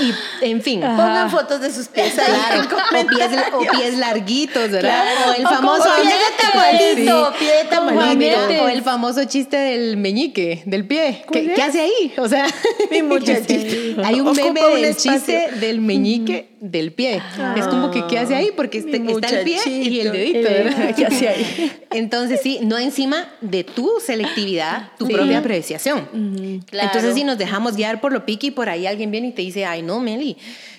Y, 0.00 0.44
en 0.44 0.62
fin. 0.62 0.80
Pongan 0.80 1.30
fotos 1.30 1.60
de 1.60 1.72
sus 1.72 1.88
pies 1.88 2.18
ahí 2.18 2.26
Claro, 2.26 2.68
o 3.02 3.06
pies, 3.06 3.30
o 3.52 3.60
pies 3.76 3.98
larguitos, 3.98 4.70
¿verdad? 4.70 5.02
Claro. 5.02 5.30
O 5.30 5.34
el 5.34 5.46
O 5.46 5.48
famoso 5.48 5.82
como 5.84 5.96
pie 5.96 6.12
de 6.12 6.50
tamalito, 6.52 7.32
pie 7.38 7.52
de 7.52 7.64
tamalito. 7.64 8.16
Mira, 8.16 8.62
o 8.64 8.68
el 8.68 8.82
famoso 8.82 9.24
chiste 9.24 9.56
del 9.56 9.96
meñique, 9.96 10.62
del 10.66 10.86
pie. 10.86 11.24
¿Qué, 11.32 11.52
qué 11.54 11.62
hace 11.62 11.80
ahí? 11.82 12.12
O 12.18 12.28
sea, 12.28 12.46
Mi 12.90 13.02
muchachito. 13.02 14.02
hay 14.04 14.20
un 14.20 14.28
Ocupa 14.28 14.42
meme 14.44 14.66
un 14.66 14.74
del 14.76 14.84
espacio. 14.86 15.12
chiste 15.12 15.50
del 15.60 15.80
meñique 15.80 16.48
del 16.60 16.92
pie. 16.92 17.20
Es 17.56 17.66
como 17.66 17.90
que 17.90 18.06
¿qué 18.06 18.18
hace 18.18 18.34
ahí? 18.36 18.52
Porque 18.56 18.80
Mi 18.82 18.92
este- 19.12 19.12
está 19.12 19.28
el 19.40 19.44
pie 19.44 19.58
y 19.66 20.00
el 20.00 20.12
dedito, 20.12 20.48
¿verdad? 20.48 20.94
¿Qué 20.96 21.06
hace 21.06 21.28
ahí? 21.28 21.72
Entonces 21.90 22.40
sí, 22.42 22.60
no 22.62 22.78
encima 22.78 23.28
de 23.40 23.64
tu 23.64 23.90
selectividad, 24.04 24.90
tu 24.98 25.06
Sí. 25.06 25.12
propia 25.12 25.38
apreciación. 25.38 26.62
Claro. 26.70 26.88
Entonces 26.88 27.14
si 27.14 27.24
nos 27.24 27.36
dejamos 27.36 27.74
guiar 27.76 28.00
por 28.00 28.12
lo 28.12 28.24
piqui, 28.24 28.50
por 28.52 28.68
ahí 28.68 28.86
alguien 28.86 29.10
viene 29.10 29.28
y 29.28 29.32
te 29.32 29.42
dice, 29.42 29.64
ay 29.66 29.81
no, 29.82 30.00
Meli, 30.00 30.36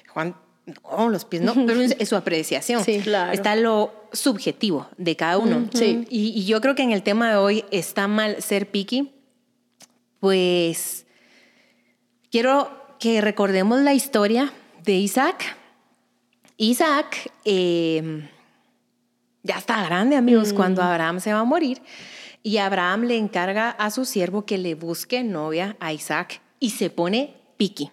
Juan, 0.10 0.36
no, 0.65 1.10
los 1.10 1.25
pies 1.25 1.41
no, 1.41 1.53
pero 1.53 1.81
es, 1.81 2.07
su 2.07 2.15
apreciación. 2.15 2.83
Sí, 2.83 3.00
claro. 3.01 3.33
Está 3.33 3.55
lo 3.55 3.93
subjetivo 4.13 4.88
de 4.98 5.15
cada 5.15 5.38
uno. 5.38 5.69
Sí. 5.74 6.05
Y, 6.10 6.29
y 6.29 6.45
yo 6.45 6.62
creo 6.62 6.75
que 6.75 6.83
en 6.83 6.91
el 6.91 7.03
tema 7.03 7.29
de 7.29 7.38
hoy 7.38 7.65
está 7.72 8.07
mal 8.07 8.41
ser 8.41 8.69
piqui, 8.69 9.12
pues 10.19 11.05
quiero 12.31 12.72
que 13.00 13.19
recordemos 13.19 13.81
la 13.81 13.93
historia 13.93 14.53
de 14.86 14.93
Isaac. 14.93 15.57
Isaac 16.55 17.31
eh, 17.43 18.29
ya 19.43 19.57
está 19.57 19.83
grande, 19.83 20.15
amigos, 20.15 20.53
cuando 20.53 20.81
Abraham 20.81 21.19
se 21.19 21.33
va 21.33 21.39
a 21.39 21.43
morir. 21.43 21.81
Y 22.41 22.57
Abraham 22.57 23.03
le 23.03 23.17
encarga 23.17 23.69
a 23.69 23.91
su 23.91 24.05
siervo 24.05 24.45
que 24.45 24.57
le 24.57 24.75
busque 24.75 25.24
novia 25.24 25.75
a 25.79 25.93
Isaac 25.93 26.41
y 26.60 26.72
se 26.72 26.89
pone 26.89 27.36
piqui. 27.57 27.91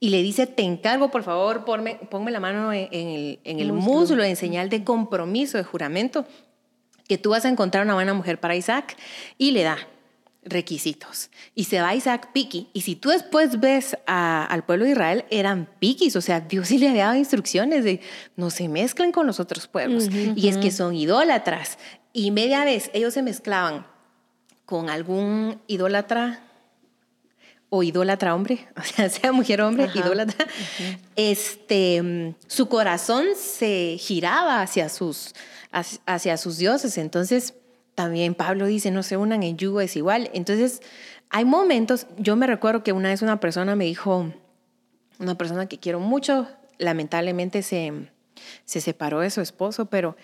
Y 0.00 0.10
le 0.10 0.22
dice, 0.22 0.46
te 0.46 0.62
encargo, 0.62 1.10
por 1.10 1.22
favor, 1.22 1.64
ponme, 1.64 1.96
ponme 2.10 2.30
la 2.30 2.40
mano 2.40 2.72
en, 2.72 2.88
en 2.92 3.08
el, 3.08 3.40
en 3.44 3.60
el 3.60 3.72
muslo 3.72 4.22
en 4.24 4.36
señal 4.36 4.68
de 4.68 4.84
compromiso, 4.84 5.58
de 5.58 5.64
juramento, 5.64 6.24
que 7.08 7.18
tú 7.18 7.30
vas 7.30 7.44
a 7.44 7.48
encontrar 7.48 7.84
una 7.84 7.94
buena 7.94 8.14
mujer 8.14 8.40
para 8.40 8.56
Isaac. 8.56 8.96
Y 9.38 9.52
le 9.52 9.62
da 9.62 9.78
requisitos. 10.48 11.30
Y 11.54 11.64
se 11.64 11.80
va 11.80 11.94
Isaac 11.94 12.30
piqui. 12.32 12.68
Y 12.72 12.82
si 12.82 12.94
tú 12.96 13.08
después 13.10 13.58
ves 13.60 13.96
a- 14.06 14.44
al 14.44 14.64
pueblo 14.64 14.84
de 14.84 14.92
Israel, 14.92 15.24
eran 15.30 15.68
piquis. 15.80 16.14
O 16.16 16.20
sea, 16.20 16.40
Dios 16.40 16.68
sí 16.68 16.78
le 16.78 16.88
había 16.88 17.06
dado 17.06 17.16
instrucciones 17.16 17.84
de 17.84 18.00
no 18.36 18.50
se 18.50 18.68
mezclen 18.68 19.10
con 19.12 19.26
los 19.26 19.40
otros 19.40 19.66
pueblos. 19.66 20.08
Y 20.36 20.48
es 20.48 20.56
que 20.58 20.70
son 20.70 20.94
idólatras. 20.94 21.78
Y 22.12 22.30
media 22.30 22.64
vez 22.64 22.90
ellos 22.94 23.12
se 23.14 23.22
mezclaban 23.22 23.86
con 24.64 24.88
algún 24.88 25.60
idólatra 25.66 26.40
o 27.68 27.82
idólatra 27.82 28.34
hombre, 28.34 28.66
o 28.76 28.82
sea, 28.82 29.08
sea 29.08 29.32
mujer 29.32 29.60
hombre, 29.60 29.84
Ajá. 29.84 29.98
idólatra, 29.98 30.46
este, 31.16 32.02
mm, 32.02 32.34
su 32.46 32.68
corazón 32.68 33.26
se 33.36 33.96
giraba 33.98 34.62
hacia 34.62 34.88
sus, 34.88 35.34
hacia, 35.72 36.36
sus 36.36 36.58
dioses. 36.58 36.98
Entonces, 36.98 37.54
también 37.94 38.34
Pablo 38.34 38.66
dice, 38.66 38.90
no 38.90 39.02
se 39.02 39.16
unan 39.16 39.42
en 39.42 39.56
yugo 39.56 39.80
desigual. 39.80 40.30
Entonces, 40.32 40.80
hay 41.30 41.44
momentos, 41.44 42.06
yo 42.18 42.36
me 42.36 42.46
recuerdo 42.46 42.82
que 42.82 42.92
una 42.92 43.08
vez 43.08 43.22
una 43.22 43.40
persona 43.40 43.74
me 43.74 43.84
dijo, 43.84 44.32
una 45.18 45.36
persona 45.36 45.66
que 45.66 45.78
quiero 45.78 46.00
mucho, 46.00 46.46
lamentablemente 46.78 47.62
se, 47.62 47.92
se 48.64 48.80
separó 48.80 49.20
de 49.20 49.30
su 49.30 49.40
esposo, 49.40 49.86
pero 49.86 50.16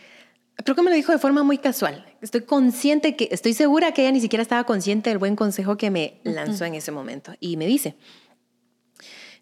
creo 0.56 0.76
que 0.76 0.82
me 0.82 0.90
lo 0.90 0.96
dijo 0.96 1.12
de 1.12 1.18
forma 1.18 1.42
muy 1.42 1.58
casual. 1.58 2.04
Estoy 2.20 2.42
consciente 2.42 3.16
que, 3.16 3.28
estoy 3.30 3.54
segura 3.54 3.92
que 3.92 4.02
ella 4.02 4.12
ni 4.12 4.20
siquiera 4.20 4.42
estaba 4.42 4.64
consciente 4.64 5.10
del 5.10 5.18
buen 5.18 5.36
consejo 5.36 5.76
que 5.76 5.90
me 5.90 6.20
lanzó 6.24 6.64
en 6.64 6.74
ese 6.74 6.92
momento. 6.92 7.32
Y 7.40 7.56
me 7.56 7.66
dice, 7.66 7.96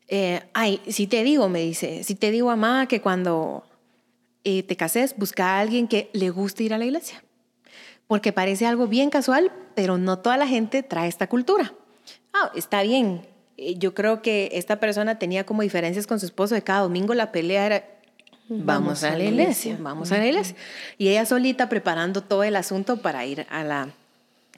eh, 0.09 0.43
ay, 0.55 0.81
si 0.88 1.07
te 1.07 1.23
digo, 1.23 1.49
me 1.49 1.61
dice, 1.61 2.05
si 2.05 2.14
te 2.14 2.31
digo, 2.31 2.49
mamá, 2.49 2.87
que 2.87 3.00
cuando 3.00 3.64
eh, 4.45 4.62
te 4.62 4.76
cases, 4.76 5.14
busca 5.17 5.57
a 5.57 5.61
alguien 5.61 5.88
que 5.88 6.11
le 6.12 6.31
guste 6.31 6.64
ir 6.64 6.75
a 6.75 6.79
la 6.79 6.85
iglesia. 6.85 7.23
Porque 8.07 8.33
parece 8.33 8.67
algo 8.67 8.87
bien 8.87 9.11
casual, 9.11 9.52
pero 9.75 9.99
no 9.99 10.19
toda 10.19 10.37
la 10.37 10.47
gente 10.47 10.83
trae 10.83 11.09
esta 11.09 11.29
cultura. 11.29 11.75
Ah, 12.33 12.50
está 12.55 12.83
bien. 12.83 13.26
Eh, 13.57 13.76
Yo 13.79 13.95
creo 13.95 14.23
que 14.23 14.49
esta 14.52 14.81
persona 14.81 15.19
tenía 15.19 15.45
como 15.45 15.62
diferencias 15.62 16.07
con 16.07 16.18
su 16.18 16.27
esposo 16.27 16.55
de 16.55 16.62
cada 16.62 16.81
domingo 16.81 17.14
la 17.14 17.31
pelea 17.31 17.66
era 17.66 18.00
vamos, 18.51 19.03
a 19.05 19.17
la 19.17 19.25
iglesia, 19.25 19.77
vamos 19.81 20.11
a 20.13 20.19
la 20.19 20.27
iglesia. 20.27 20.57
Y 20.99 21.09
ella 21.09 21.25
solita 21.25 21.69
preparando 21.69 22.23
todo 22.23 22.43
el 22.45 22.57
asunto 22.57 22.99
para 22.99 23.25
ir 23.25 23.47
a 23.49 23.65
la 23.65 23.89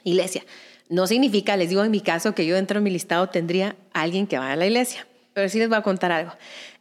iglesia. 0.03 0.43
No 0.89 1.07
significa, 1.07 1.55
les 1.57 1.69
digo 1.69 1.83
en 1.83 1.91
mi 1.91 2.01
caso, 2.01 2.35
que 2.35 2.45
yo 2.45 2.55
dentro 2.55 2.79
de 2.79 2.83
mi 2.83 2.89
listado 2.89 3.29
tendría 3.29 3.75
a 3.93 4.01
alguien 4.01 4.27
que 4.27 4.37
vaya 4.37 4.53
a 4.53 4.55
la 4.57 4.65
iglesia. 4.65 5.07
Pero 5.33 5.47
sí 5.49 5.57
les 5.59 5.69
voy 5.69 5.77
a 5.77 5.81
contar 5.81 6.11
algo. 6.11 6.31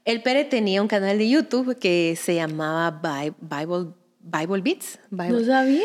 El 0.05 0.23
Pere 0.23 0.45
tenía 0.45 0.83
un 0.83 0.89
canal 0.89 1.17
de 1.19 1.29
YouTube 1.29 1.79
que 1.79 2.19
se 2.21 2.35
llamaba 2.35 2.91
Bi- 2.91 3.33
Bible, 3.41 3.93
Bible 4.21 4.61
Beats. 4.63 4.99
Bible- 5.11 5.39
No 5.41 5.45
sabía. 5.47 5.83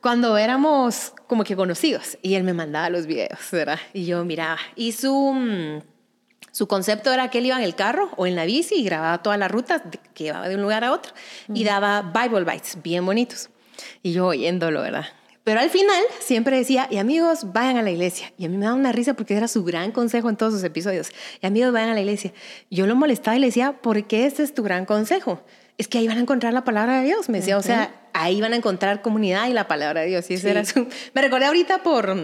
cuando 0.00 0.38
éramos 0.38 1.12
como 1.26 1.44
que 1.44 1.54
conocidos 1.56 2.16
y 2.22 2.34
él 2.34 2.44
me 2.44 2.54
mandaba 2.54 2.88
los 2.88 3.06
videos, 3.06 3.38
¿verdad? 3.52 3.78
Y 3.92 4.06
yo 4.06 4.24
miraba. 4.24 4.58
Y 4.76 4.92
su, 4.92 5.12
mm, 5.32 5.80
su 6.58 6.66
concepto 6.66 7.12
era 7.12 7.30
que 7.30 7.38
él 7.38 7.46
iba 7.46 7.56
en 7.56 7.62
el 7.62 7.76
carro 7.76 8.10
o 8.16 8.26
en 8.26 8.34
la 8.34 8.44
bici 8.44 8.74
y 8.74 8.82
grababa 8.82 9.22
todas 9.22 9.38
las 9.38 9.48
rutas 9.48 9.80
de- 9.88 10.00
que 10.12 10.24
llevaba 10.24 10.48
de 10.48 10.56
un 10.56 10.62
lugar 10.62 10.82
a 10.82 10.90
otro 10.92 11.12
y 11.54 11.62
daba 11.62 12.02
Bible 12.02 12.42
Bites 12.50 12.82
bien 12.82 13.06
bonitos. 13.06 13.48
Y 14.02 14.12
yo 14.12 14.26
oyéndolo, 14.26 14.82
¿verdad? 14.82 15.06
Pero 15.44 15.60
al 15.60 15.70
final 15.70 16.02
siempre 16.18 16.56
decía, 16.56 16.88
y 16.90 16.96
amigos, 16.96 17.52
vayan 17.52 17.76
a 17.76 17.82
la 17.82 17.92
iglesia. 17.92 18.32
Y 18.36 18.44
a 18.44 18.48
mí 18.48 18.56
me 18.56 18.64
daba 18.64 18.76
una 18.76 18.90
risa 18.90 19.14
porque 19.14 19.36
era 19.36 19.46
su 19.46 19.62
gran 19.62 19.92
consejo 19.92 20.28
en 20.28 20.36
todos 20.36 20.52
sus 20.52 20.64
episodios. 20.64 21.10
Y 21.40 21.46
amigos, 21.46 21.72
vayan 21.72 21.90
a 21.90 21.94
la 21.94 22.00
iglesia. 22.00 22.32
Yo 22.72 22.88
lo 22.88 22.96
molestaba 22.96 23.36
y 23.36 23.40
le 23.40 23.46
decía, 23.46 23.74
¿por 23.80 24.04
qué 24.08 24.26
este 24.26 24.42
es 24.42 24.52
tu 24.52 24.64
gran 24.64 24.84
consejo? 24.84 25.40
Es 25.78 25.86
que 25.86 25.98
ahí 25.98 26.08
van 26.08 26.18
a 26.18 26.20
encontrar 26.22 26.52
la 26.52 26.64
palabra 26.64 26.98
de 26.98 27.04
Dios. 27.06 27.28
Me 27.28 27.38
decía, 27.38 27.56
o 27.56 27.62
sea, 27.62 27.94
ahí 28.14 28.40
van 28.40 28.52
a 28.52 28.56
encontrar 28.56 29.00
comunidad 29.00 29.46
y 29.48 29.52
la 29.52 29.68
palabra 29.68 30.00
de 30.00 30.08
Dios. 30.08 30.28
Y 30.28 30.34
ese 30.34 30.42
Sí. 30.42 30.48
era 30.50 30.64
su... 30.64 30.88
Me 31.14 31.22
recordé 31.22 31.46
ahorita 31.46 31.84
por, 31.84 32.14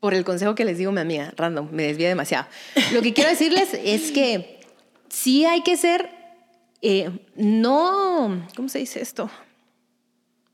por 0.00 0.14
el 0.14 0.24
consejo 0.24 0.54
que 0.54 0.64
les 0.64 0.78
digo 0.78 0.92
mi 0.92 1.00
amiga, 1.00 1.32
random, 1.36 1.68
me 1.72 1.84
desvié 1.84 2.08
demasiado. 2.08 2.46
Lo 2.92 3.02
que 3.02 3.12
quiero 3.12 3.30
decirles 3.30 3.70
es 3.84 4.12
que 4.12 4.60
sí 5.08 5.44
hay 5.44 5.62
que 5.62 5.76
ser, 5.76 6.10
eh, 6.82 7.10
no, 7.36 8.46
¿cómo 8.54 8.68
se 8.68 8.78
dice 8.78 9.00
esto? 9.00 9.30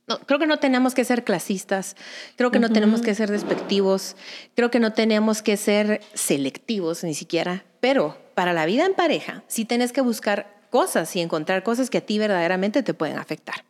No, 0.07 0.19
creo 0.19 0.39
que 0.39 0.47
no 0.47 0.59
tenemos 0.59 0.95
que 0.95 1.05
ser 1.05 1.25
clasistas, 1.25 1.97
creo 2.37 2.51
que 2.51 2.59
no 2.59 2.71
tenemos 2.71 3.01
que 3.01 3.15
ser 3.15 3.31
despectivos, 3.31 4.17
creo 4.55 4.71
que 4.71 4.79
no 4.79 4.93
tenemos 4.93 5.41
que 5.41 5.57
ser 5.57 6.03
selectivos 6.13 7.05
ni 7.05 7.15
siquiera, 7.15 7.65
pero 7.81 8.19
para 8.35 8.53
la 8.53 8.67
vida 8.67 8.85
en 8.85 8.93
pareja 8.93 9.45
sí 9.47 9.65
tenés 9.65 9.93
que 9.93 10.03
buscar 10.03 10.61
cosas 10.69 11.15
y 11.17 11.21
encontrar 11.21 11.63
cosas 11.63 11.89
que 11.89 11.99
a 11.99 12.01
ti 12.03 12.19
verdaderamente 12.19 12.83
te 12.83 12.93
pueden 12.93 13.17
afectar. 13.17 13.65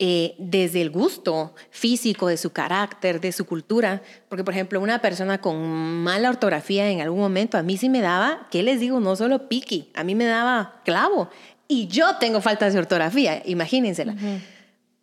Eh, 0.00 0.36
desde 0.38 0.80
el 0.80 0.90
gusto 0.90 1.56
físico, 1.70 2.28
de 2.28 2.36
su 2.36 2.50
carácter, 2.50 3.20
de 3.20 3.32
su 3.32 3.46
cultura, 3.46 4.00
porque 4.28 4.44
por 4.44 4.54
ejemplo 4.54 4.80
una 4.80 5.00
persona 5.00 5.40
con 5.40 5.58
mala 6.04 6.30
ortografía 6.30 6.88
en 6.88 7.00
algún 7.00 7.18
momento 7.18 7.58
a 7.58 7.64
mí 7.64 7.76
sí 7.76 7.88
me 7.88 8.00
daba, 8.00 8.46
¿qué 8.52 8.62
les 8.62 8.78
digo? 8.78 9.00
No 9.00 9.16
solo 9.16 9.48
piqui, 9.48 9.90
a 9.96 10.04
mí 10.04 10.14
me 10.14 10.24
daba 10.24 10.82
clavo 10.84 11.30
y 11.66 11.88
yo 11.88 12.16
tengo 12.20 12.40
faltas 12.40 12.74
de 12.74 12.78
ortografía, 12.78 13.42
imagínensela. 13.44 14.14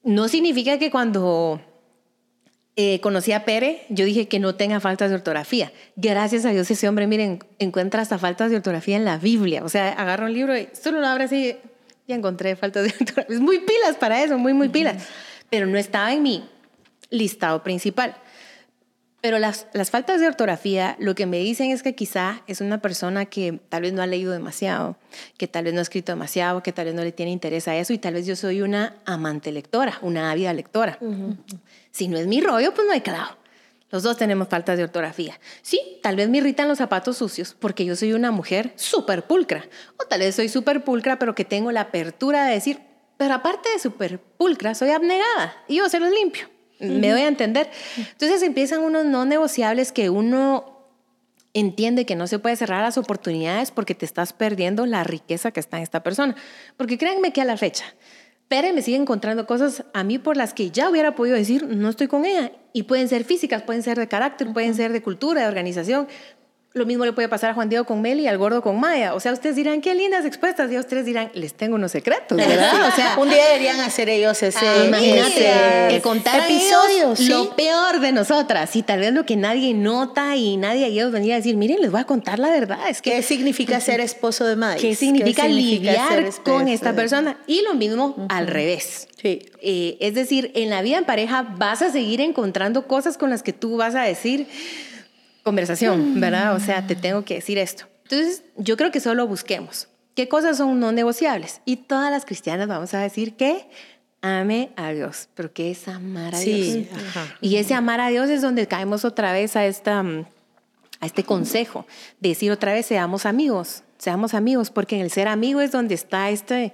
No 0.04 0.30
significa 0.30 0.80
que 0.80 0.90
cuando 0.90 1.60
eh, 2.78 3.00
conocí 3.02 3.32
a 3.34 3.46
Pere, 3.46 3.86
yo 3.90 4.04
dije 4.04 4.28
que 4.28 4.40
no 4.40 4.56
tenga 4.56 4.80
faltas 4.80 5.10
de 5.10 5.16
ortografía. 5.16 5.72
Gracias 5.96 6.46
a 6.46 6.50
Dios 6.50 6.70
ese 6.72 6.90
hombre, 6.90 7.06
miren, 7.06 7.40
encuentra 7.60 8.02
hasta 8.02 8.18
faltas 8.18 8.50
de 8.50 8.58
ortografía 8.58 8.98
en 8.98 9.06
la 9.06 9.18
Biblia. 9.18 9.64
O 9.64 9.70
sea, 9.70 9.90
agarra 9.92 10.26
un 10.26 10.34
libro 10.34 10.58
y 10.58 10.70
solo 10.74 11.02
lo 11.02 11.08
abre 11.08 11.26
así, 11.26 11.56
ya 12.08 12.16
encontré 12.16 12.56
faltas 12.56 12.84
de 12.84 12.94
ortografía. 13.00 13.36
Es 13.36 13.42
muy 13.42 13.60
pilas 13.60 13.96
para 14.00 14.24
eso, 14.24 14.38
muy, 14.38 14.54
muy 14.54 14.70
pilas. 14.70 15.08
Pero 15.50 15.66
no 15.66 15.78
estaba 15.78 16.14
en 16.14 16.24
mi 16.24 16.44
listado 17.10 17.64
principal. 17.64 18.16
Pero 19.22 19.40
las, 19.40 19.66
las 19.74 19.90
faltas 19.90 20.22
de 20.22 20.28
ortografía 20.28 20.96
lo 21.00 21.16
que 21.16 21.26
me 21.26 21.40
dicen 21.40 21.72
es 21.72 21.82
que 21.82 21.96
quizá 21.96 22.44
es 22.46 22.62
una 22.62 22.80
persona 22.80 23.26
que 23.26 23.60
tal 23.70 23.82
vez 23.82 23.92
no 23.92 24.04
ha 24.04 24.08
leído 24.08 24.32
demasiado, 24.32 24.98
que 25.38 25.48
tal 25.48 25.64
vez 25.64 25.74
no 25.74 25.80
ha 25.80 25.82
escrito 25.82 26.12
demasiado, 26.12 26.62
que 26.62 26.72
tal 26.72 26.86
vez 26.86 26.94
no 26.94 27.04
le 27.04 27.12
tiene 27.12 27.32
interés 27.32 27.68
a 27.68 27.76
eso 27.76 27.92
y 27.92 27.98
tal 27.98 28.14
vez 28.14 28.28
yo 28.28 28.36
soy 28.36 28.62
una 28.62 28.98
amante 29.06 29.52
lectora, 29.52 29.98
una 30.04 30.30
ávida 30.30 30.54
lectora. 30.54 31.00
Si 31.90 32.08
no 32.08 32.20
es 32.20 32.28
mi 32.28 32.40
rollo, 32.40 32.72
pues 32.76 32.86
no 32.86 32.94
hay 32.94 33.02
clavo. 33.02 33.36
Los 33.92 34.04
dos 34.04 34.18
tenemos 34.18 34.48
faltas 34.48 34.78
de 34.78 34.84
ortografía. 34.84 35.40
Sí, 35.62 36.00
tal 36.02 36.16
vez 36.16 36.28
me 36.28 36.40
irritan 36.40 36.68
los 36.68 36.80
zapatos 36.80 37.18
sucios 37.18 37.56
porque 37.58 37.86
yo 37.86 37.96
soy 37.96 38.14
una 38.14 38.32
mujer 38.32 38.74
súper 38.76 39.24
pulcra. 39.24 39.66
O 39.98 40.06
tal 40.08 40.20
vez 40.20 40.36
soy 40.36 40.50
súper 40.50 40.84
pulcra, 40.84 41.20
pero 41.20 41.36
que 41.36 41.46
tengo 41.46 41.72
la 41.72 41.82
apertura 41.82 42.46
de 42.46 42.54
decir, 42.56 42.80
pero 43.18 43.36
aparte 43.36 43.70
de 43.70 43.80
súper 43.80 44.20
pulcra, 44.20 44.76
soy 44.76 44.90
abnegada 44.90 45.56
y 45.68 45.78
yo 45.78 45.90
se 45.90 46.00
los 46.00 46.12
limpio. 46.12 46.50
Me 46.80 47.10
doy 47.10 47.22
a 47.22 47.28
entender. 47.28 47.70
Entonces 47.98 48.42
empiezan 48.42 48.82
unos 48.82 49.06
no 49.06 49.24
negociables 49.26 49.92
que 49.92 50.10
uno 50.10 50.76
entiende 51.54 52.06
que 52.06 52.16
no 52.16 52.28
se 52.28 52.38
puede 52.38 52.58
cerrar 52.58 52.82
las 52.82 52.98
oportunidades 52.98 53.72
porque 53.72 53.96
te 53.96 54.06
estás 54.06 54.34
perdiendo 54.34 54.86
la 54.86 55.06
riqueza 55.06 55.52
que 55.52 55.62
está 55.62 55.78
en 55.78 55.84
esta 55.84 56.04
persona. 56.04 56.36
Porque 56.76 56.98
créanme 56.98 57.32
que 57.32 57.42
a 57.42 57.46
la 57.46 57.56
fecha, 57.56 57.86
Pere 58.48 58.74
me 58.74 58.84
sigue 58.84 58.98
encontrando 58.98 59.48
cosas 59.48 59.86
a 59.94 60.04
mí 60.04 60.20
por 60.20 60.38
las 60.38 60.54
que 60.54 60.70
ya 60.70 60.90
hubiera 60.90 61.16
podido 61.16 61.36
decir, 61.36 61.68
no 61.68 61.90
estoy 61.90 62.08
con 62.08 62.26
ella. 62.26 62.52
Y 62.74 62.84
pueden 62.84 63.08
ser 63.10 63.24
físicas, 63.24 63.64
pueden 63.64 63.82
ser 63.82 63.98
de 63.98 64.08
carácter, 64.08 64.54
pueden 64.54 64.76
ser 64.76 64.92
de 64.94 65.02
cultura, 65.02 65.42
de 65.42 65.48
organización, 65.48 66.08
lo 66.76 66.86
mismo 66.86 67.06
le 67.06 67.14
puede 67.14 67.30
pasar 67.30 67.52
a 67.52 67.54
Juan 67.54 67.70
Diego 67.70 67.86
con 67.86 68.02
Meli 68.02 68.24
y 68.24 68.28
al 68.28 68.38
gordo 68.38 68.62
con 68.62 68.78
Maya. 68.78 69.16
O 69.16 69.22
sea, 69.22 69.32
ustedes 69.32 69.56
dirán, 69.56 69.80
qué 69.80 69.96
lindas 69.96 70.26
expuestas. 70.26 70.70
Y 70.70 70.78
ustedes 70.78 71.06
dirán, 71.06 71.32
les 71.34 71.54
tengo 71.54 71.76
unos 71.76 71.94
secretos, 71.94 72.38
¿verdad? 72.38 72.90
O 72.90 72.92
sea, 72.94 73.16
un 73.18 73.30
día 73.30 73.46
deberían 73.46 73.80
hacer 73.80 74.10
ellos 74.10 74.44
ese. 74.44 74.68
Ah, 74.68 74.84
imagínate, 74.86 76.02
contar 76.02 76.52
episodios, 76.52 77.22
lo 77.22 77.56
peor 77.56 78.02
de 78.02 78.12
nosotras. 78.12 78.76
Y 78.76 78.84
tal 78.84 79.00
vez 79.00 79.14
lo 79.14 79.26
que 79.26 79.38
nadie 79.38 79.74
nota 79.74 80.36
y 80.36 80.58
nadie 80.58 80.88
ellos 80.88 81.14
venía 81.14 81.36
a 81.36 81.38
decir, 81.38 81.56
miren, 81.56 81.80
les 81.80 81.92
voy 81.92 82.02
a 82.02 82.04
contar 82.04 82.40
la 82.40 82.50
verdad. 82.50 82.90
Es 82.90 83.02
que, 83.02 83.12
¿Qué 83.12 83.24
significa 83.24 83.80
ser 83.80 84.02
esposo 84.02 84.46
de 84.46 84.58
Maya? 84.58 84.82
¿Qué 84.82 84.96
significa, 84.96 85.48
lidiar 85.48 86.30
con 86.44 86.68
esta 86.68 86.94
persona? 86.94 87.38
Y 87.48 87.62
lo 87.62 87.76
mismo 87.76 88.28
al 88.28 88.48
revés. 88.48 89.08
Sí. 89.22 89.50
Eh, 89.62 89.96
es 90.02 90.14
decir, 90.14 90.52
en 90.56 90.70
la 90.70 90.82
vida 90.82 90.98
en 90.98 91.06
pareja 91.06 91.56
vas 91.58 91.82
a 91.82 91.90
seguir 91.90 92.20
encontrando 92.20 92.86
cosas 92.86 93.18
con 93.18 93.30
las 93.30 93.44
que 93.44 93.54
tú 93.54 93.78
vas 93.78 93.96
a 93.96 94.02
decir 94.02 94.48
conversación, 95.46 96.20
¿verdad? 96.20 96.56
O 96.56 96.60
sea, 96.60 96.86
te 96.86 96.96
tengo 96.96 97.24
que 97.24 97.36
decir 97.36 97.58
esto. 97.58 97.86
Entonces, 98.04 98.44
yo 98.58 98.76
creo 98.76 98.92
que 98.92 99.00
solo 99.00 99.28
busquemos 99.28 99.88
qué 100.16 100.28
cosas 100.28 100.58
son 100.58 100.80
no 100.80 100.92
negociables. 100.92 101.62
Y 101.66 101.78
todas 101.78 102.10
las 102.10 102.26
cristianas 102.26 102.68
vamos 102.68 102.94
a 102.94 103.00
decir 103.00 103.36
que 103.36 103.70
ame 104.22 104.72
a 104.76 104.90
Dios, 104.92 105.30
pero 105.36 105.54
que 105.54 105.70
es 105.70 105.88
amar 105.88 106.34
a 106.34 106.40
Dios. 106.40 106.88
Y 107.42 107.58
ese 107.58 107.76
amar 107.76 108.02
a 108.02 108.08
Dios 108.08 108.30
es 108.30 108.42
donde 108.42 108.68
caemos 108.68 109.06
otra 109.06 109.34
vez 109.34 109.56
a, 109.56 109.66
esta, 109.66 110.00
a 110.00 111.06
este 111.06 111.24
consejo, 111.24 111.86
de 112.20 112.30
decir 112.30 112.52
otra 112.52 112.74
vez, 112.74 112.88
seamos 112.88 113.28
amigos, 113.28 113.84
seamos 114.00 114.34
amigos, 114.34 114.72
porque 114.72 114.96
en 114.96 115.02
el 115.02 115.12
ser 115.12 115.28
amigo 115.28 115.62
es 115.62 115.72
donde 115.72 115.94
está 115.94 116.32
este 116.32 116.74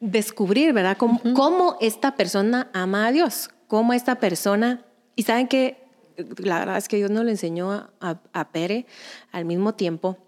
descubrir, 0.00 0.72
¿verdad? 0.72 0.96
Cómo, 0.98 1.22
cómo 1.34 1.78
esta 1.80 2.16
persona 2.16 2.68
ama 2.74 3.06
a 3.06 3.12
Dios, 3.12 3.50
cómo 3.68 3.92
esta 3.92 4.16
persona, 4.16 4.84
y 5.14 5.22
saben 5.22 5.46
que 5.46 5.81
la 6.38 6.58
verdad 6.60 6.76
es 6.76 6.88
que 6.88 6.96
Dios 6.96 7.10
no 7.10 7.24
le 7.24 7.32
enseñó 7.32 7.72
a, 7.72 7.90
a, 8.32 8.52
Pere 8.52 8.86
al 9.30 9.44
mismo 9.44 9.74
tiempo, 9.74 10.18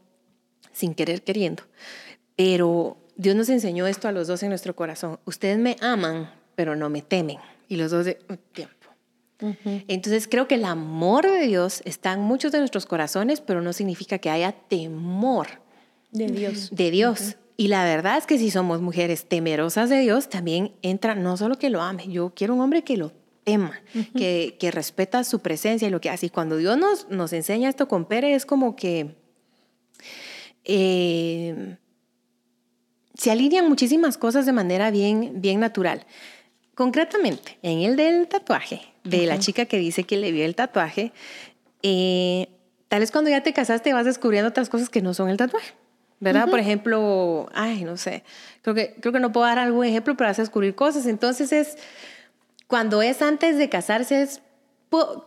sin 0.72 0.94
querer 0.94 1.22
queriendo. 1.22 1.62
Pero 2.36 2.96
Dios 3.16 3.36
nos 3.36 3.48
enseñó 3.48 3.86
esto 3.86 4.08
a 4.08 4.12
los 4.12 4.26
dos 4.26 4.42
en 4.42 4.50
nuestro 4.50 4.74
corazón. 4.74 5.18
Ustedes 5.24 5.58
me 5.58 5.76
aman, 5.80 6.30
pero 6.54 6.76
no 6.76 6.90
me 6.90 7.02
temen. 7.02 7.38
Y 7.68 7.76
los 7.76 7.90
dos 7.90 8.04
de 8.04 8.14
tiempo. 8.52 8.74
Entonces 9.88 10.26
creo 10.28 10.48
que 10.48 10.54
el 10.54 10.64
amor 10.64 11.26
de 11.26 11.46
Dios 11.46 11.82
está 11.84 12.12
en 12.12 12.20
muchos 12.20 12.52
de 12.52 12.58
nuestros 12.58 12.86
corazones, 12.86 13.40
pero 13.40 13.60
no 13.60 13.72
significa 13.72 14.18
que 14.18 14.30
haya 14.30 14.52
temor 14.52 15.48
de 16.12 16.26
Dios. 16.28 16.70
De 16.72 16.90
Dios. 16.90 17.36
Y 17.56 17.68
la 17.68 17.84
verdad 17.84 18.16
es 18.16 18.26
que 18.26 18.38
si 18.38 18.50
somos 18.50 18.80
mujeres 18.80 19.26
temerosas 19.28 19.90
de 19.90 20.00
Dios, 20.00 20.28
también 20.28 20.72
entra 20.82 21.14
no 21.14 21.36
solo 21.36 21.56
que 21.56 21.70
lo 21.70 21.82
ame, 21.82 22.08
yo 22.08 22.32
quiero 22.34 22.54
un 22.54 22.60
hombre 22.60 22.82
que 22.82 22.96
lo 22.96 23.12
tema, 23.44 23.80
que, 24.16 24.57
que, 24.59 24.70
respeta 24.70 25.22
su 25.22 25.40
presencia 25.40 25.87
y 25.87 25.90
lo 25.90 26.00
que 26.00 26.11
hace. 26.11 26.26
Y 26.26 26.30
cuando 26.30 26.57
Dios 26.57 26.76
nos, 26.78 27.09
nos 27.11 27.33
enseña 27.33 27.68
esto 27.68 27.88
con 27.88 28.07
Pere, 28.07 28.35
es 28.35 28.46
como 28.46 28.74
que 28.74 29.14
eh, 30.64 31.76
se 33.14 33.30
alinean 33.30 33.68
muchísimas 33.68 34.18
cosas 34.18 34.46
de 34.46 34.52
manera 34.52 34.90
bien, 34.90 35.40
bien 35.40 35.61
natural. 35.61 36.07
Concretamente, 36.74 37.59
en 37.62 37.80
el 37.80 37.96
del 37.96 38.26
tatuaje, 38.26 38.80
de 39.04 39.26
la 39.26 39.38
chica 39.38 39.66
que 39.66 39.78
dice 39.78 40.04
que 40.04 40.16
le 40.16 40.33
vio 40.33 40.44
el 40.44 40.57
tatuaje, 40.57 41.12
eh, 41.83 42.48
tal 42.88 43.00
vez 43.00 43.12
cuando 43.12 43.30
ya 43.30 43.42
te 43.42 43.52
casaste 43.52 43.92
vas 43.92 44.07
descubriendo 44.07 44.48
otras 44.48 44.68
cosas 44.68 44.88
que 44.88 45.02
no 45.02 45.14
son 45.14 45.28
el 45.28 45.37
tatuaje. 45.37 45.74
¿verdad? 46.20 46.48
Por 46.48 46.59
ejemplo, 46.59 47.50
ay, 47.52 47.85
no 47.85 47.98
sé, 47.98 48.24
creo 48.62 48.74
que, 48.74 48.94
creo 48.98 49.12
que 49.12 49.20
no 49.20 49.30
puedo 49.30 49.46
dar 49.46 49.59
algún 49.59 49.85
ejemplo, 49.85 50.16
pero 50.16 50.30
vas 50.30 50.38
a 50.38 50.42
descubrir 50.42 50.74
cosas. 50.74 51.07
Entonces 51.07 51.52
es, 51.52 51.76
cuando 52.66 53.03
es 53.03 53.22
antes 53.22 53.59
de 53.59 53.68
casarse, 53.68 54.22
es, 54.22 54.40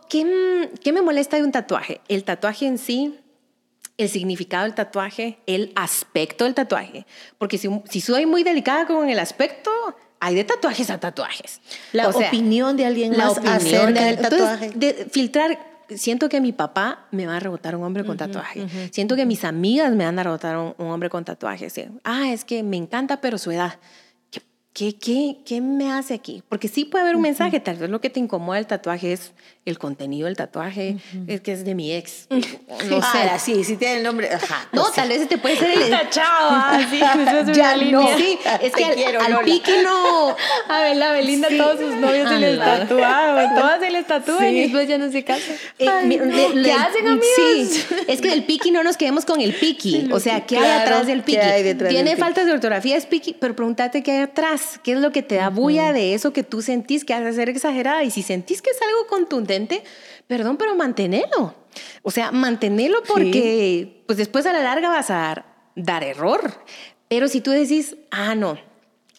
¿qué, 0.08 0.70
¿qué 0.82 0.92
me 0.92 1.02
molesta 1.02 1.36
de 1.36 1.44
un 1.44 1.52
tatuaje? 1.52 2.00
El 2.08 2.24
tatuaje 2.24 2.66
en 2.66 2.78
sí, 2.78 3.18
el 3.96 4.08
significado 4.08 4.64
del 4.64 4.74
tatuaje, 4.74 5.38
el 5.46 5.72
aspecto 5.74 6.44
del 6.44 6.54
tatuaje. 6.54 7.06
Porque 7.36 7.58
si, 7.58 7.68
si 7.88 8.00
soy 8.00 8.26
muy 8.26 8.44
delicada 8.44 8.86
con 8.86 9.08
el 9.08 9.18
aspecto, 9.18 9.70
hay 10.20 10.34
de 10.34 10.44
tatuajes 10.44 10.90
a 10.90 10.98
tatuajes. 10.98 11.60
La 11.92 12.08
opinión 12.08 12.76
de 12.76 12.86
alguien 12.86 13.16
la 13.16 13.26
más 13.26 13.38
opinión 13.38 13.94
del 13.94 14.18
tatuaje. 14.18 14.70
de 14.74 15.08
filtrar, 15.10 15.58
siento 15.88 16.28
que 16.28 16.40
mi 16.40 16.52
papá 16.52 17.06
me 17.10 17.26
va 17.26 17.36
a 17.36 17.40
rebotar 17.40 17.74
un 17.76 17.82
hombre 17.84 18.04
con 18.04 18.16
tatuaje. 18.16 18.66
Siento 18.92 19.16
que 19.16 19.26
mis 19.26 19.44
amigas 19.44 19.92
me 19.92 20.04
van 20.04 20.18
a 20.18 20.22
rebotar 20.22 20.56
un, 20.56 20.74
un 20.78 20.86
hombre 20.88 21.10
con 21.10 21.24
tatuaje. 21.24 21.68
Ah, 22.04 22.30
es 22.32 22.44
que 22.44 22.62
me 22.62 22.76
encanta, 22.76 23.20
pero 23.20 23.38
su 23.38 23.50
edad. 23.50 23.78
¿Qué, 24.78 24.96
qué, 24.96 25.38
qué 25.44 25.60
me 25.60 25.90
hace 25.90 26.14
aquí? 26.14 26.44
Porque 26.48 26.68
sí 26.68 26.84
puede 26.84 27.02
haber 27.02 27.16
un 27.16 27.22
mensaje, 27.22 27.58
tal 27.58 27.78
vez 27.78 27.90
lo 27.90 28.00
que 28.00 28.10
te 28.10 28.20
incomoda 28.20 28.60
el 28.60 28.68
tatuaje 28.68 29.12
es 29.12 29.32
el 29.68 29.78
contenido 29.78 30.26
del 30.26 30.36
tatuaje, 30.36 30.96
es 31.26 31.40
que 31.40 31.52
es 31.52 31.64
de 31.64 31.74
mi 31.74 31.92
ex. 31.92 32.26
No 32.88 33.02
sé. 33.02 33.18
Ah, 33.30 33.38
sí, 33.38 33.64
sí 33.64 33.76
tiene 33.76 33.98
el 33.98 34.02
nombre. 34.02 34.32
Ajá, 34.32 34.68
no, 34.72 34.84
tal 34.90 35.08
vez 35.08 35.28
te 35.28 35.36
puede 35.36 35.56
ser 35.56 35.70
el... 35.70 35.90
Chao, 36.10 36.78
sí, 36.90 37.00
es 37.50 37.56
ya 37.56 37.76
no. 37.76 38.16
Sí, 38.16 38.38
es 38.62 38.72
que 38.72 38.84
al, 38.84 38.94
quiero, 38.94 39.20
al 39.20 39.40
pique 39.44 39.82
no... 39.82 40.36
A 40.68 40.82
ver, 40.82 40.96
la 40.96 41.12
Belinda, 41.12 41.48
todos 41.48 41.80
sus 41.80 41.94
novios 41.94 42.28
se 42.28 42.38
les 42.38 42.58
tatuaron, 42.58 43.54
todas 43.54 43.80
se 43.80 43.90
les 43.90 44.06
tatúan 44.06 44.54
y 44.54 44.60
después 44.62 44.88
ya 44.88 44.98
no 44.98 45.10
se 45.10 45.24
casan. 45.24 45.56
Eh, 45.78 45.86
¿Qué 46.64 46.72
hacen, 46.72 47.08
amigos? 47.08 47.26
Sí, 47.36 47.84
es 48.06 48.20
que 48.20 48.30
del 48.30 48.44
piqui 48.44 48.70
no 48.70 48.82
nos 48.82 48.96
quedemos 48.96 49.24
con 49.24 49.40
el 49.40 49.54
piqui. 49.54 50.08
o 50.12 50.20
sea, 50.20 50.46
¿qué 50.46 50.58
hay 50.58 50.80
atrás 50.82 51.06
del 51.06 51.22
piqui? 51.22 51.38
Tiene 51.88 52.16
faltas 52.16 52.46
de 52.46 52.52
ortografía, 52.52 52.96
es 52.96 53.06
piqui, 53.06 53.34
pero 53.38 53.54
pregúntate 53.56 54.02
qué 54.02 54.12
hay 54.12 54.22
atrás. 54.22 54.80
¿Qué 54.82 54.92
es 54.92 54.98
lo 54.98 55.12
que 55.12 55.22
te 55.22 55.36
da 55.36 55.50
bulla 55.50 55.92
de 55.92 56.14
eso 56.14 56.32
que 56.32 56.42
tú 56.42 56.62
sentís 56.62 57.04
que 57.04 57.14
hace 57.14 57.32
ser 57.32 57.48
exagerada? 57.48 58.04
Y 58.04 58.10
si 58.10 58.22
sentís 58.22 58.62
que 58.62 58.70
es 58.70 58.80
algo 58.82 59.06
contundente, 59.08 59.57
perdón, 60.26 60.56
pero 60.56 60.74
manténelo. 60.74 61.54
O 62.02 62.10
sea, 62.10 62.30
manténelo 62.32 63.02
porque 63.02 64.02
pues 64.06 64.18
después 64.18 64.46
a 64.46 64.52
la 64.52 64.62
larga 64.62 64.88
vas 64.88 65.10
a 65.10 65.44
dar, 65.74 66.04
error. 66.04 66.40
Pero 67.08 67.28
si 67.28 67.40
tú 67.40 67.50
decís, 67.50 67.96
ah, 68.10 68.34
no, 68.34 68.58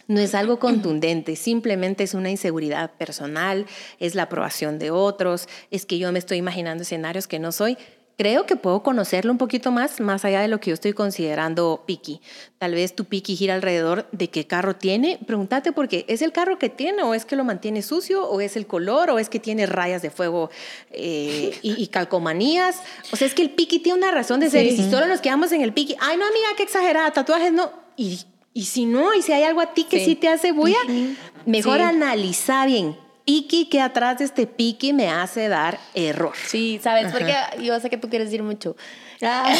no 0.07 0.19
es 0.19 0.35
algo 0.35 0.59
contundente, 0.59 1.35
simplemente 1.35 2.03
es 2.03 2.13
una 2.13 2.29
inseguridad 2.29 2.91
personal, 2.91 3.65
es 3.99 4.15
la 4.15 4.23
aprobación 4.23 4.79
de 4.79 4.91
otros, 4.91 5.47
es 5.71 5.85
que 5.85 5.97
yo 5.97 6.11
me 6.11 6.19
estoy 6.19 6.37
imaginando 6.37 6.83
escenarios 6.83 7.27
que 7.27 7.39
no 7.39 7.51
soy 7.51 7.77
creo 8.19 8.45
que 8.45 8.57
puedo 8.57 8.83
conocerlo 8.83 9.31
un 9.31 9.37
poquito 9.37 9.71
más, 9.71 10.01
más 10.01 10.25
allá 10.25 10.41
de 10.41 10.49
lo 10.49 10.59
que 10.59 10.71
yo 10.71 10.73
estoy 10.73 10.91
considerando 10.91 11.83
piqui. 11.85 12.19
Tal 12.57 12.73
vez 12.73 12.93
tu 12.93 13.05
piqui 13.05 13.37
gira 13.37 13.53
alrededor 13.53 14.09
de 14.11 14.29
qué 14.29 14.45
carro 14.45 14.75
tiene. 14.75 15.17
Pregúntate 15.25 15.71
por 15.71 15.87
qué. 15.87 16.03
¿Es 16.09 16.21
el 16.21 16.33
carro 16.33 16.59
que 16.59 16.67
tiene 16.67 17.01
o 17.03 17.13
es 17.13 17.23
que 17.23 17.37
lo 17.37 17.45
mantiene 17.45 17.81
sucio 17.81 18.27
o 18.27 18.41
es 18.41 18.57
el 18.57 18.67
color 18.67 19.09
o 19.09 19.19
es 19.19 19.29
que 19.29 19.39
tiene 19.39 19.65
rayas 19.67 20.01
de 20.01 20.09
fuego 20.09 20.49
eh, 20.91 21.57
y, 21.61 21.87
calcomanías? 21.87 22.81
O 23.13 23.15
sea, 23.15 23.25
es 23.25 23.33
que 23.33 23.41
el 23.41 23.51
piqui 23.51 23.79
tiene 23.79 23.99
una 23.99 24.11
razón 24.11 24.41
de 24.41 24.49
ser. 24.49 24.65
Y 24.65 24.75
si 24.75 24.91
solo 24.91 25.07
nos 25.07 25.21
quedamos 25.21 25.53
en 25.53 25.61
el 25.61 25.71
piqui, 25.71 25.95
ay, 26.01 26.17
no, 26.17 26.25
amiga, 26.25 26.47
qué 26.57 26.63
exagerada, 26.63 27.09
tatuajes 27.11 27.53
no. 27.53 27.71
Y, 27.95 28.19
y 28.53 28.65
si 28.65 28.85
no, 28.85 29.13
y 29.13 29.21
si 29.21 29.31
hay 29.31 29.43
algo 29.43 29.61
a 29.61 29.73
ti 29.73 29.85
que 29.85 30.03
sí, 30.03 30.17
te 30.17 30.27
hace 30.27 30.51
bulla, 30.51 30.79
mejor 31.45 31.79
analiza 31.79 32.65
bien 32.65 32.97
piqui 33.29 33.65
que 33.65 33.79
atrás 33.79 34.17
de 34.17 34.25
este 34.25 34.47
piqui 34.47 34.91
me 34.91 35.07
hace 35.07 35.49
dar 35.49 35.77
error. 35.93 36.33
Sí, 36.47 36.79
¿sabes? 36.81 37.11
Porque 37.11 37.35
yo 37.61 37.79
sé 37.79 37.91
que 37.91 37.97
tú 37.97 38.09
quieres 38.09 38.29
decir 38.29 38.41
mucho. 38.41 38.75
Ah. 39.21 39.53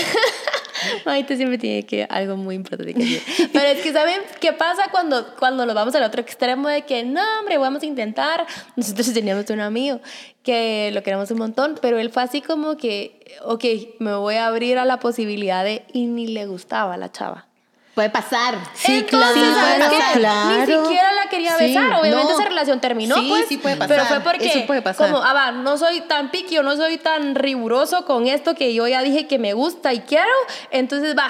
te 1.28 1.38
siempre 1.38 1.60
tiene 1.60 1.86
que 1.86 2.08
algo 2.10 2.36
muy 2.36 2.56
importante 2.56 2.96
que 2.96 3.00
decir. 3.00 3.50
Pero 3.54 3.68
es 3.68 3.84
que, 3.84 3.94
¿saben 3.94 4.22
qué 4.40 4.54
pasa 4.54 4.90
cuando, 4.90 5.36
cuando 5.36 5.68
nos 5.68 5.76
vamos 5.76 5.94
al 5.94 6.02
otro 6.02 6.20
extremo 6.20 6.68
de 6.68 6.82
que, 6.82 7.04
no, 7.04 7.22
hombre, 7.40 7.60
vamos 7.60 7.84
a 7.84 7.86
intentar? 7.86 8.48
Nosotros 8.76 9.14
teníamos 9.14 9.48
un 9.52 9.60
amigo 9.60 10.00
que 10.42 10.90
lo 10.92 11.04
queremos 11.04 11.30
un 11.30 11.38
montón, 11.38 11.78
pero 11.80 12.00
él 12.00 12.10
fue 12.10 12.24
así 12.24 12.42
como 12.42 12.76
que, 12.76 13.38
ok, 13.44 13.66
me 14.00 14.16
voy 14.16 14.36
a 14.36 14.48
abrir 14.48 14.80
a 14.80 14.86
la 14.86 15.00
posibilidad 15.00 15.64
de, 15.64 15.86
y 15.94 16.08
ni 16.08 16.26
le 16.26 16.48
gustaba 16.48 16.98
la 16.98 17.12
chava. 17.12 17.49
Puede 17.96 18.10
pasar. 18.10 18.56
Sí, 18.76 19.00
Entonces, 19.00 19.34
claro, 19.34 19.96
claro. 20.14 20.66
Ni 20.66 20.66
siquiera 20.66 21.12
la 21.12 21.30
quería 21.30 21.58
besar. 21.58 22.00
Obviamente 22.00 22.32
esa 22.34 22.46
relación 22.46 22.80
terminó, 22.80 23.16
sí, 23.16 23.26
pues. 23.28 23.48
Sí, 23.48 23.58
puede 23.58 23.76
pasar. 23.76 23.98
Pero 23.98 24.06
fue 24.08 24.20
porque, 24.22 24.48
Eso 24.48 24.66
puede 24.68 24.82
pasar. 24.82 25.10
como, 25.12 25.22
ah, 25.24 25.34
va, 25.34 25.52
no 25.52 25.78
soy 25.78 26.02
tan 26.02 26.32
piqui 26.32 26.58
o 26.58 26.64
no 26.64 26.76
soy 26.78 26.98
tan 26.98 27.36
riguroso 27.36 28.06
con 28.06 28.28
esto 28.28 28.56
que 28.56 28.74
yo 28.74 28.88
ya 28.88 29.02
dije 29.02 29.28
que 29.28 29.38
me 29.40 29.54
gusta 29.54 29.94
y 29.94 30.02
quiero. 30.02 30.30
Entonces, 30.72 31.18
va, 31.18 31.30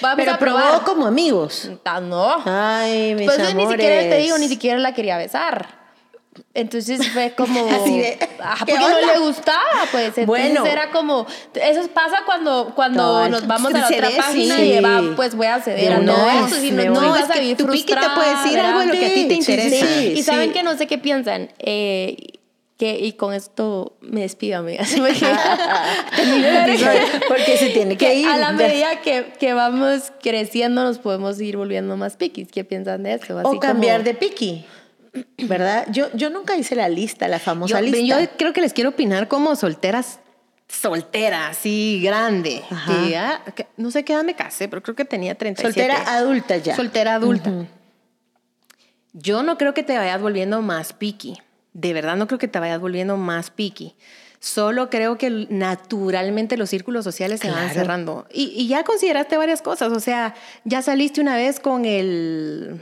Vamos 0.00 0.16
Pero 0.18 0.32
a 0.32 0.38
probar. 0.38 0.64
probó 0.68 0.84
como 0.84 1.06
amigos. 1.06 1.70
No. 2.02 2.42
Ay, 2.44 3.14
mis 3.14 3.26
pues 3.26 3.38
amores. 3.38 3.54
ni 3.56 3.66
siquiera 3.68 4.10
te 4.10 4.18
digo, 4.18 4.38
ni 4.38 4.48
siquiera 4.48 4.78
la 4.78 4.92
quería 4.92 5.16
besar. 5.16 5.66
Entonces 6.54 7.08
fue 7.10 7.32
como. 7.36 7.66
Así 7.70 7.98
de, 7.98 8.18
Ajá, 8.40 8.64
¿qué 8.66 8.74
porque 8.74 8.88
no 8.88 8.96
onda? 9.00 9.12
le 9.14 9.18
gustaba, 9.20 9.62
pues. 9.90 10.04
Entonces 10.18 10.26
Bueno. 10.26 10.66
era 10.66 10.90
como. 10.90 11.26
Eso 11.54 11.88
pasa 11.88 12.22
cuando, 12.26 12.72
cuando 12.74 13.28
nos 13.28 13.46
vamos 13.46 13.74
a 13.74 13.78
la 13.78 13.86
otra 13.86 14.10
página 14.16 14.56
sí. 14.56 14.62
y 14.74 14.80
va, 14.80 15.02
pues 15.16 15.34
voy 15.34 15.46
a 15.46 15.60
ceder 15.60 15.80
De 15.88 15.94
a 15.94 15.98
una 15.98 16.14
todo 16.14 16.30
esto. 16.46 16.56
Si 16.60 16.70
no, 16.70 16.84
no 16.84 17.16
Es 17.16 17.24
que 17.26 17.54
tu 17.56 17.66
piqui 17.66 17.68
te 17.84 17.92
frustrada, 17.94 18.14
puede 18.14 18.36
decir 18.36 18.58
algo 18.60 18.80
de 18.80 18.86
lo 18.86 18.92
que 18.92 19.06
a 19.06 19.14
ti 19.14 19.24
te 19.28 19.34
Sí, 19.36 19.42
sí, 19.42 19.52
interesa. 19.52 19.86
sí. 19.86 20.12
y 20.16 20.22
saben 20.22 20.52
que 20.52 20.62
no 20.62 20.76
sé 20.76 20.86
qué 20.86 20.98
piensan. 20.98 21.50
Eh, 21.58 22.16
que, 22.78 22.96
y 22.96 23.14
con 23.14 23.34
esto 23.34 23.96
me 24.00 24.20
despido, 24.20 24.58
amigas. 24.60 24.94
Porque, 24.96 25.26
porque 27.28 27.56
se 27.56 27.70
tiene 27.70 27.96
que, 27.96 28.06
que 28.06 28.14
ir. 28.16 28.26
a 28.28 28.36
la 28.36 28.52
medida 28.52 29.00
que, 29.00 29.32
que 29.38 29.54
vamos 29.54 30.12
creciendo 30.22 30.84
nos 30.84 30.98
podemos 30.98 31.40
ir 31.40 31.56
volviendo 31.56 31.96
más 31.96 32.16
piquis. 32.16 32.48
¿Qué 32.52 32.64
piensan 32.64 33.02
de 33.02 33.14
eso? 33.14 33.36
O 33.36 33.48
Así 33.48 33.58
cambiar 33.58 33.98
como- 33.98 34.04
de 34.04 34.14
piqui. 34.14 34.64
¿Verdad? 35.38 35.86
Yo, 35.90 36.06
yo 36.14 36.30
nunca 36.30 36.56
hice 36.56 36.74
la 36.74 36.88
lista, 36.88 37.28
la 37.28 37.38
famosa 37.38 37.80
Yo, 37.80 37.86
lista. 37.86 38.00
yo 38.20 38.30
creo 38.36 38.52
que 38.52 38.60
les 38.60 38.72
quiero 38.72 38.90
opinar 38.90 39.28
como 39.28 39.56
solteras, 39.56 40.20
soltera, 40.68 41.48
así 41.48 42.00
grande. 42.02 42.62
Que 42.86 43.10
ya- 43.10 43.42
que 43.54 43.66
no 43.76 43.90
sé 43.90 44.04
qué 44.04 44.12
edad 44.12 44.24
me 44.24 44.34
casé, 44.34 44.68
pero 44.68 44.82
creo 44.82 44.94
que 44.96 45.04
tenía 45.04 45.34
37. 45.34 45.72
Soltera 45.92 46.14
adulta 46.16 46.56
ya. 46.58 46.76
Soltera 46.76 47.14
adulta. 47.14 47.50
Yo 49.12 49.42
no 49.42 49.56
creo 49.58 49.74
que 49.74 49.82
te 49.82 49.96
vayas 49.96 50.20
volviendo 50.20 50.60
más 50.62 50.92
picky. 50.92 51.38
De 51.72 51.92
verdad 51.92 52.16
no 52.16 52.26
creo 52.26 52.38
que 52.38 52.48
te 52.48 52.58
vayas 52.60 52.80
volviendo 52.80 53.16
más 53.16 53.50
picky. 53.50 53.96
Solo 54.40 54.88
creo 54.90 55.18
que 55.18 55.30
naturalmente 55.50 56.56
los 56.56 56.70
círculos 56.70 57.02
sociales 57.04 57.40
se 57.40 57.50
van 57.50 57.70
cerrando. 57.70 58.26
Y, 58.32 58.52
y 58.56 58.68
ya 58.68 58.84
consideraste 58.84 59.36
varias 59.36 59.62
cosas. 59.62 59.92
O 59.92 59.98
sea, 60.00 60.34
ya 60.64 60.80
saliste 60.82 61.20
una 61.20 61.34
vez 61.36 61.58
con 61.58 61.84
el... 61.84 62.80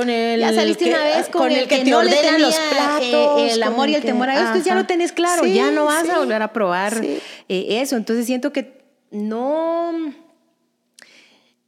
Con 0.00 0.10
el 0.10 0.40
Ya 0.40 0.52
saliste 0.52 0.84
que- 0.84 0.90
una 0.90 1.04
vez 1.04 1.28
con, 1.28 1.50
el, 1.52 1.68
que, 1.68 1.78
te 1.84 1.90
no 1.90 2.02
le 2.02 2.08
ordena 2.10 2.30
tenía, 2.32 2.38
los 2.46 2.54
eh, 2.54 2.60
platos. 2.70 3.52
el 3.52 3.62
amor 3.62 3.88
y 3.90 3.94
el 3.94 4.00
que- 4.00 4.06
temor 4.08 4.28
a 4.30 4.32
Dios, 4.32 4.42
entonces 4.46 4.64
ya 4.64 4.74
lo 4.74 4.86
tenés 4.86 5.12
claro, 5.12 5.44
Sí, 5.44 5.54
ya 5.54 5.70
no 5.70 5.84
vas 5.84 6.04
sí. 6.04 6.10
a 6.10 6.18
volver 6.18 6.42
a 6.42 6.52
probar 6.52 7.00
Sí. 7.00 7.18
eh, 7.48 7.80
eso. 7.82 7.96
Entonces 7.96 8.26
siento 8.26 8.52
que 8.52 8.80
no... 9.10 9.92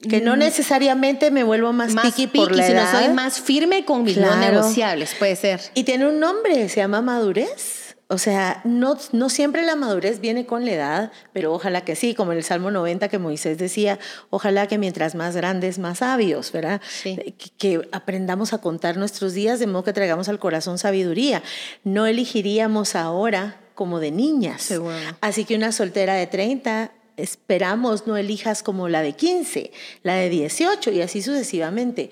Que 0.09 0.21
no 0.21 0.35
necesariamente 0.35 1.31
me 1.31 1.45
vuelvo 1.45 1.73
más, 1.73 1.92
Mm. 1.92 1.95
más 1.95 2.14
por 2.35 2.57
la 2.57 2.66
sino 2.66 2.90
soy 2.90 3.09
más 3.14 3.40
firme 3.40 3.85
con 3.85 4.03
mis 4.03 4.16
no 4.16 4.27
Claro. 4.27 4.40
negociables, 4.40 5.14
puede 5.16 5.37
ser. 5.37 5.61
Y 5.75 5.85
tiene 5.85 6.09
un 6.09 6.18
nombre, 6.18 6.68
se 6.68 6.77
llama 6.81 7.01
madurez. 7.03 7.82
O 8.12 8.18
sea, 8.18 8.61
no, 8.64 8.98
no 9.12 9.31
siempre 9.31 9.64
la 9.64 9.75
madurez 9.75 10.20
viene 10.20 10.44
con 10.44 10.66
la 10.66 10.72
edad, 10.72 11.12
pero 11.33 11.51
ojalá 11.55 11.81
que 11.81 11.96
sí, 11.96 12.14
como 12.14 12.33
en 12.33 12.38
el 12.38 12.44
Salmo 12.44 12.70
90 12.70 13.09
que 13.09 13.18
Moisés 13.18 13.57
decía, 13.57 13.98
ojalá 14.29 14.66
que 14.66 14.77
mientras 14.77 15.14
más 15.14 15.35
grandes, 15.35 15.79
más 15.79 15.98
sabios, 16.01 16.53
¿verdad? 16.53 16.83
Sí. 16.87 17.16
Que, 17.16 17.33
que 17.57 17.88
aprendamos 17.90 18.53
a 18.53 18.59
contar 18.59 18.98
nuestros 18.98 19.33
días 19.33 19.61
de 19.61 19.66
modo 19.66 19.85
que 19.85 19.94
traigamos 19.94 20.29
al 20.29 20.38
corazón 20.38 20.77
sabiduría. 20.77 21.42
No 21.85 22.05
elegiríamos 22.05 22.96
ahora 22.96 23.57
como 23.75 23.98
de 23.98 24.11
niñas. 24.11 24.61
Seguro. 24.61 24.94
Así 25.22 25.46
que 25.46 25.57
una 25.57 25.72
soltera 25.72 26.12
de 26.12 26.27
30, 26.27 26.92
esperamos 27.16 28.07
no 28.07 28.18
elijas 28.18 28.62
como 28.62 28.90
la 28.90 29.01
de 29.01 29.14
15, 29.14 29.72
la 30.03 30.16
de 30.16 30.29
18 30.29 30.90
y 30.90 31.01
así 31.01 31.22
sucesivamente. 31.22 32.11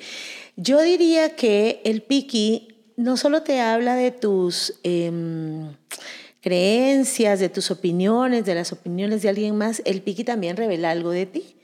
Yo 0.57 0.81
diría 0.81 1.37
que 1.37 1.83
el 1.85 2.01
piqui 2.01 2.70
no 3.01 3.17
solo 3.17 3.43
te 3.43 3.61
habla 3.61 3.95
de 3.95 4.11
tus 4.11 4.75
em, 4.83 5.75
creencias, 6.43 7.41
de 7.41 7.49
tus 7.49 7.71
opiniones, 7.71 8.45
de 8.45 8.55
las 8.55 8.73
opiniones 8.73 9.23
de 9.23 9.31
alguien 9.31 9.57
más, 9.57 9.81
el 9.87 10.03
piqui 10.03 10.23
también 10.23 10.57
revela 10.57 10.91
algo 10.91 11.11
de 11.11 11.27
ti. 11.27 11.57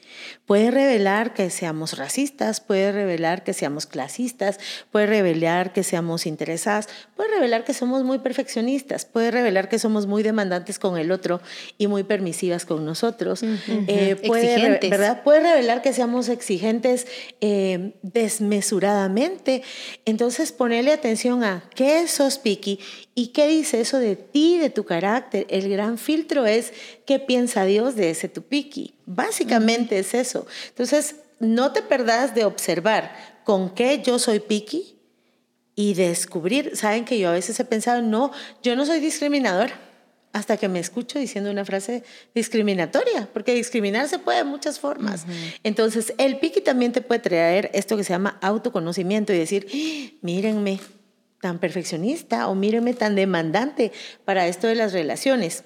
Puede 0.47 0.71
revelar 0.71 1.35
que 1.35 1.51
seamos 1.51 1.99
racistas, 1.99 2.61
puede 2.61 2.93
revelar 2.93 3.43
que 3.43 3.53
seamos 3.53 3.87
clasistas, 3.87 4.61
puede 4.93 5.07
revelar 5.07 5.73
que 5.73 5.83
seamos 5.83 6.25
interesadas, 6.25 6.89
puede 7.17 7.31
revelar 7.31 7.65
que 7.65 7.75
somos 7.75 8.05
muy 8.05 8.21
perfeccionistas, 8.21 9.07
puede 9.07 9.33
revelar 9.33 9.69
que 9.69 9.81
somos 9.81 10.07
muy 10.07 10.23
demandantes 10.23 10.79
con 10.79 10.99
el 10.99 11.11
otro 11.11 11.41
y 11.79 11.89
muy 11.89 12.05
permisivas 12.05 12.65
con 12.65 12.85
nosotros. 12.85 13.43
Eh, 13.43 14.17
puede, 14.25 14.55
Exigentes. 14.55 14.91
¿verdad? 14.91 15.23
puede 15.25 15.41
revelar 15.41 15.83
que 15.83 15.93
seamos 15.93 16.29
exigentes 16.29 17.09
eh, 17.41 17.95
desmesuradamente. 18.03 19.63
Entonces, 20.05 20.53
ponerle 20.53 20.93
atención 20.93 21.43
a 21.43 21.69
qué 21.75 22.07
sos 22.07 22.39
piqui 22.39 22.79
y 23.17 23.29
qué 23.29 23.49
dice 23.49 23.81
eso 23.81 23.99
de 23.99 24.15
ti, 24.15 24.59
de 24.59 24.71
tu 24.71 24.85
carácter. 24.85 25.47
El 25.49 25.69
gran 25.71 25.99
filtro 25.99 26.47
es 26.47 26.73
qué 27.05 27.19
piensa 27.19 27.65
Dios 27.65 27.97
de 27.97 28.11
ese 28.11 28.29
tu 28.29 28.43
piqui. 28.43 28.95
Básicamente 29.07 29.99
es 29.99 30.15
eso. 30.15 30.36
Entonces, 30.69 31.17
no 31.39 31.73
te 31.73 31.83
perdas 31.83 32.35
de 32.35 32.45
observar 32.45 33.15
con 33.45 33.71
qué 33.71 34.03
yo 34.03 34.19
soy 34.19 34.41
piqui 34.41 34.99
y 35.75 35.95
descubrir. 35.95 36.77
Saben 36.77 37.05
que 37.05 37.19
yo 37.19 37.29
a 37.29 37.33
veces 37.33 37.59
he 37.61 37.65
pensado, 37.65 38.03
no, 38.03 38.33
yo 38.63 38.75
no 38.75 38.85
soy 38.85 39.01
discriminador 39.01 39.71
hasta 40.33 40.59
que 40.59 40.69
me 40.69 40.81
escucho 40.81 41.19
diciendo 41.19 41.51
una 41.51 41.65
frase 41.65 42.03
discriminatoria, 42.35 43.29
porque 43.33 43.55
discriminar 43.55 44.09
se 44.09 44.19
puede 44.19 44.39
de 44.39 44.45
muchas 44.45 44.79
formas. 44.79 45.25
Entonces, 45.63 46.13
el 46.19 46.39
piqui 46.39 46.61
también 46.61 46.93
te 46.93 47.01
puede 47.01 47.21
traer 47.21 47.71
esto 47.73 47.97
que 47.97 48.05
se 48.05 48.13
llama 48.13 48.37
autoconocimiento 48.43 49.33
y 49.33 49.39
decir, 49.39 49.67
"Ah, 49.73 50.19
mírenme 50.21 50.79
tan 51.41 51.59
perfeccionista 51.59 52.49
o 52.49 52.55
mírenme 52.55 52.93
tan 52.93 53.15
demandante 53.15 53.93
para 54.25 54.47
esto 54.47 54.67
de 54.67 54.75
las 54.75 54.93
relaciones. 54.93 55.65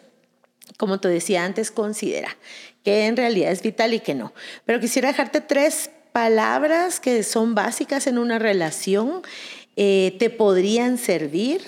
Como 0.76 1.00
te 1.00 1.08
decía 1.08 1.44
antes, 1.44 1.70
considera 1.70 2.36
que 2.84 3.06
en 3.06 3.16
realidad 3.16 3.52
es 3.52 3.62
vital 3.62 3.94
y 3.94 4.00
que 4.00 4.14
no. 4.14 4.32
Pero 4.64 4.80
quisiera 4.80 5.08
dejarte 5.08 5.40
tres 5.40 5.90
palabras 6.12 7.00
que 7.00 7.22
son 7.22 7.54
básicas 7.54 8.06
en 8.06 8.18
una 8.18 8.38
relación, 8.38 9.22
eh, 9.76 10.16
te 10.18 10.30
podrían 10.30 10.98
servir. 10.98 11.62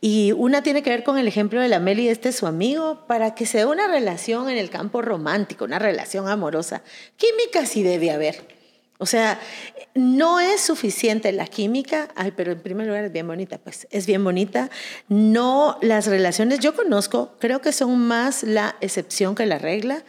Y 0.00 0.32
una 0.32 0.62
tiene 0.62 0.82
que 0.82 0.90
ver 0.90 1.04
con 1.04 1.18
el 1.18 1.26
ejemplo 1.26 1.60
de 1.60 1.68
la 1.68 1.80
Meli, 1.80 2.08
este 2.08 2.28
es 2.28 2.36
su 2.36 2.46
amigo, 2.46 3.06
para 3.06 3.34
que 3.34 3.46
se 3.46 3.58
dé 3.58 3.66
una 3.66 3.88
relación 3.88 4.48
en 4.48 4.58
el 4.58 4.70
campo 4.70 5.02
romántico, 5.02 5.64
una 5.64 5.78
relación 5.78 6.28
amorosa. 6.28 6.82
Química 7.16 7.66
sí 7.66 7.82
debe 7.82 8.10
haber. 8.10 8.55
O 8.98 9.06
sea, 9.06 9.38
no 9.94 10.40
es 10.40 10.60
suficiente 10.60 11.32
la 11.32 11.46
química, 11.46 12.08
ay, 12.16 12.32
pero 12.34 12.52
en 12.52 12.60
primer 12.60 12.86
lugar 12.86 13.04
es 13.04 13.12
bien 13.12 13.26
bonita, 13.26 13.58
pues 13.58 13.86
es 13.90 14.06
bien 14.06 14.24
bonita. 14.24 14.70
No, 15.08 15.78
las 15.82 16.06
relaciones, 16.06 16.60
yo 16.60 16.74
conozco, 16.74 17.34
creo 17.38 17.60
que 17.60 17.72
son 17.72 17.98
más 17.98 18.42
la 18.42 18.76
excepción 18.80 19.34
que 19.34 19.46
la 19.46 19.58
regla, 19.58 20.04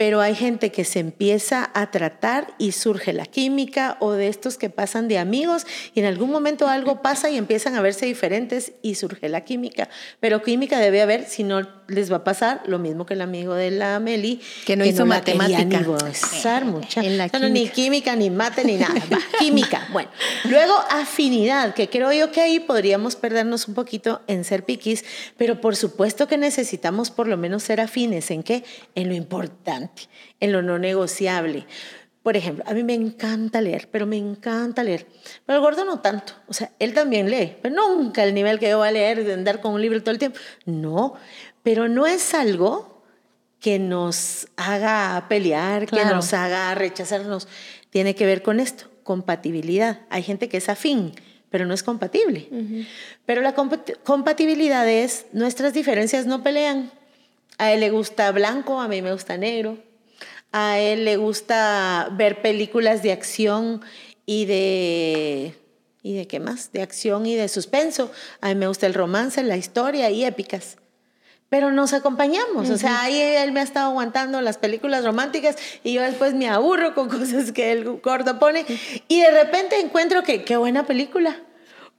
pero 0.00 0.22
hay 0.22 0.34
gente 0.34 0.72
que 0.72 0.86
se 0.86 0.98
empieza 0.98 1.70
a 1.74 1.90
tratar 1.90 2.54
y 2.56 2.72
surge 2.72 3.12
la 3.12 3.26
química 3.26 3.98
o 4.00 4.12
de 4.12 4.28
estos 4.28 4.56
que 4.56 4.70
pasan 4.70 5.08
de 5.08 5.18
amigos 5.18 5.66
y 5.92 6.00
en 6.00 6.06
algún 6.06 6.30
momento 6.30 6.68
algo 6.68 7.02
pasa 7.02 7.28
y 7.28 7.36
empiezan 7.36 7.74
a 7.74 7.82
verse 7.82 8.06
diferentes 8.06 8.72
y 8.80 8.94
surge 8.94 9.28
la 9.28 9.42
química. 9.42 9.90
Pero 10.18 10.42
química 10.42 10.78
debe 10.78 11.02
haber, 11.02 11.26
si 11.26 11.44
no 11.44 11.79
les 11.90 12.10
va 12.10 12.16
a 12.16 12.24
pasar 12.24 12.62
lo 12.66 12.78
mismo 12.78 13.04
que 13.04 13.14
el 13.14 13.20
amigo 13.20 13.54
de 13.54 13.70
la 13.70 13.98
Meli. 14.00 14.40
Que 14.64 14.76
no 14.76 14.84
hizo 14.84 15.04
la 15.04 15.20
quería 15.22 15.42
matemática. 15.42 15.78
ni 15.78 15.84
gozar, 15.84 16.64
mucha. 16.64 17.02
En 17.02 17.18
la 17.18 17.26
No, 17.28 17.40
no, 17.40 17.48
ni 17.48 17.68
química, 17.68 18.14
ni 18.16 18.30
mate, 18.30 18.64
ni 18.64 18.76
nada. 18.76 18.94
Va, 19.12 19.18
química. 19.38 19.88
Bueno, 19.92 20.08
luego 20.44 20.74
afinidad, 20.90 21.74
que 21.74 21.88
creo 21.88 22.12
yo 22.12 22.30
que 22.30 22.40
ahí 22.40 22.60
podríamos 22.60 23.16
perdernos 23.16 23.68
un 23.68 23.74
poquito 23.74 24.22
en 24.26 24.44
ser 24.44 24.64
piquis, 24.64 25.04
pero 25.36 25.60
por 25.60 25.76
supuesto 25.76 26.28
que 26.28 26.38
necesitamos 26.38 27.10
por 27.10 27.26
lo 27.26 27.36
menos 27.36 27.64
ser 27.64 27.80
afines. 27.80 28.30
¿En 28.30 28.42
qué? 28.42 28.64
En 28.94 29.08
lo 29.08 29.14
importante, 29.14 30.02
en 30.38 30.52
lo 30.52 30.62
no 30.62 30.78
negociable. 30.78 31.66
Por 32.22 32.36
ejemplo, 32.36 32.62
a 32.66 32.74
mí 32.74 32.82
me 32.82 32.92
encanta 32.92 33.62
leer, 33.62 33.88
pero 33.90 34.06
me 34.06 34.18
encanta 34.18 34.84
leer. 34.84 35.06
Pero 35.46 35.58
el 35.58 35.62
gordo 35.64 35.86
no 35.86 36.00
tanto. 36.00 36.34
O 36.48 36.52
sea, 36.52 36.70
él 36.78 36.92
también 36.92 37.30
lee, 37.30 37.56
pero 37.62 37.74
nunca 37.74 38.24
el 38.24 38.34
nivel 38.34 38.58
que 38.58 38.68
yo 38.68 38.76
voy 38.76 38.88
a 38.88 38.92
leer 38.92 39.24
de 39.24 39.32
andar 39.32 39.62
con 39.62 39.72
un 39.72 39.80
libro 39.80 39.98
todo 40.02 40.10
el 40.10 40.18
tiempo. 40.18 40.38
No, 40.66 41.14
pero 41.62 41.88
no 41.88 42.06
es 42.06 42.34
algo 42.34 43.02
que 43.60 43.78
nos 43.78 44.48
haga 44.56 45.26
pelear, 45.28 45.86
que 45.86 46.04
nos 46.04 46.32
haga 46.32 46.74
rechazarnos. 46.74 47.46
Tiene 47.90 48.14
que 48.14 48.24
ver 48.26 48.42
con 48.42 48.60
esto, 48.60 48.86
compatibilidad. 49.02 50.00
Hay 50.08 50.22
gente 50.22 50.48
que 50.48 50.56
es 50.56 50.68
afín, 50.68 51.12
pero 51.50 51.66
no 51.66 51.74
es 51.74 51.82
compatible. 51.82 52.48
Pero 53.26 53.42
la 53.42 53.54
compat- 53.54 53.98
compatibilidad 54.02 54.88
es, 54.88 55.26
nuestras 55.32 55.74
diferencias 55.74 56.26
no 56.26 56.42
pelean. 56.42 56.90
A 57.58 57.72
él 57.72 57.80
le 57.80 57.90
gusta 57.90 58.30
blanco, 58.32 58.80
a 58.80 58.88
mí 58.88 59.02
me 59.02 59.12
gusta 59.12 59.36
negro. 59.36 59.76
A 60.52 60.78
él 60.78 61.04
le 61.04 61.16
gusta 61.18 62.08
ver 62.12 62.40
películas 62.42 63.02
de 63.02 63.12
acción 63.12 63.82
y 64.24 64.46
de... 64.46 65.54
¿Y 66.02 66.14
de 66.14 66.26
qué 66.26 66.40
más? 66.40 66.72
De 66.72 66.80
acción 66.80 67.26
y 67.26 67.34
de 67.36 67.46
suspenso. 67.48 68.10
A 68.40 68.48
mí 68.48 68.54
me 68.54 68.66
gusta 68.68 68.86
el 68.86 68.94
romance, 68.94 69.42
la 69.42 69.58
historia 69.58 70.08
y 70.08 70.24
épicas 70.24 70.78
pero 71.50 71.70
nos 71.72 71.92
acompañamos. 71.92 72.70
O 72.70 72.78
sea, 72.78 73.02
ahí 73.02 73.20
él 73.20 73.52
me 73.52 73.60
ha 73.60 73.62
estado 73.64 73.90
aguantando 73.90 74.40
las 74.40 74.56
películas 74.56 75.04
románticas 75.04 75.56
y 75.84 75.92
yo 75.92 76.00
después 76.02 76.32
me 76.32 76.48
aburro 76.48 76.94
con 76.94 77.08
cosas 77.18 77.52
que 77.52 77.72
el 77.72 77.84
gordo 78.00 78.38
pone 78.38 78.64
y 79.08 79.20
de 79.20 79.30
repente 79.30 79.78
encuentro 79.78 80.22
que 80.22 80.42
qué 80.44 80.56
buena 80.56 80.86
película. 80.86 81.36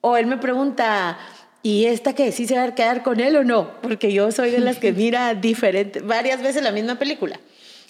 O 0.04 0.18
él 0.18 0.26
me 0.26 0.38
pregunta, 0.38 1.20
¿y 1.62 1.86
esta 1.86 2.14
que 2.16 2.32
sí 2.32 2.48
se 2.48 2.56
va 2.56 2.64
a 2.64 2.74
quedar 2.74 3.04
con 3.04 3.20
él 3.20 3.36
o 3.36 3.44
no? 3.44 3.80
Porque 3.82 4.12
yo 4.12 4.32
soy 4.32 4.50
de 4.50 4.60
las 4.60 4.78
que 4.80 4.94
mira 4.94 5.36
diferente, 5.36 6.00
varias 6.00 6.42
veces 6.42 6.64
la 6.64 6.72
misma 6.72 6.98
película. 6.98 7.40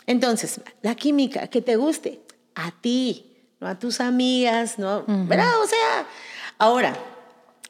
Entonces, 0.08 0.60
la 0.82 0.95
química, 0.95 1.47
que 1.47 1.62
te 1.62 1.78
guste, 1.78 2.19
a 2.56 2.71
ti, 2.82 3.38
no 3.62 3.67
a 3.67 3.78
tus 3.80 4.02
amigas, 4.02 4.78
¿no? 4.80 5.06
¿Verdad? 5.08 5.62
O 5.63 5.67
sea, 5.67 6.06
ahora, 6.58 6.95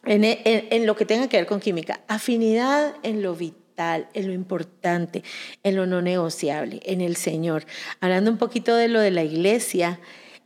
en, 0.06 0.24
en- 0.24 0.40
en 0.72 0.86
lo 0.88 0.96
que 0.96 1.06
tenga 1.06 1.28
que 1.28 1.38
ver 1.38 1.46
con 1.46 1.60
química. 1.60 2.00
Afinidad 2.08 2.96
en 3.04 3.22
lo 3.22 3.36
vital, 3.36 3.61
en 3.78 4.28
lo 4.28 4.34
importante, 4.34 5.24
en 5.64 5.76
lo 5.76 5.86
no 5.86 6.02
negociable, 6.02 6.82
en 6.86 7.02
el 7.02 7.16
Señor. 7.16 7.66
Hablando 8.00 8.32
un 8.32 8.38
poquito 8.38 8.76
de 8.76 8.88
lo 8.88 9.00
de 9.00 9.12
la 9.12 9.24
iglesia, 9.24 10.00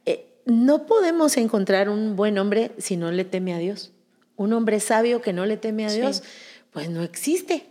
eh, 0.05 0.27
no 0.45 0.85
podemos 0.85 1.37
encontrar 1.37 1.89
un 1.89 2.15
buen 2.15 2.37
hombre 2.37 2.71
si 2.77 2.97
no 2.97 3.11
le 3.11 3.25
teme 3.25 3.53
a 3.53 3.57
Dios. 3.57 3.91
Un 4.37 4.53
hombre 4.53 4.79
sabio 4.79 5.21
que 5.21 5.33
no 5.33 5.45
le 5.45 5.57
teme 5.57 5.85
a 5.85 5.89
Sí. 5.89 5.99
Dios, 5.99 6.23
pues 6.71 6.89
no 6.89 7.03
existe. 7.03 7.65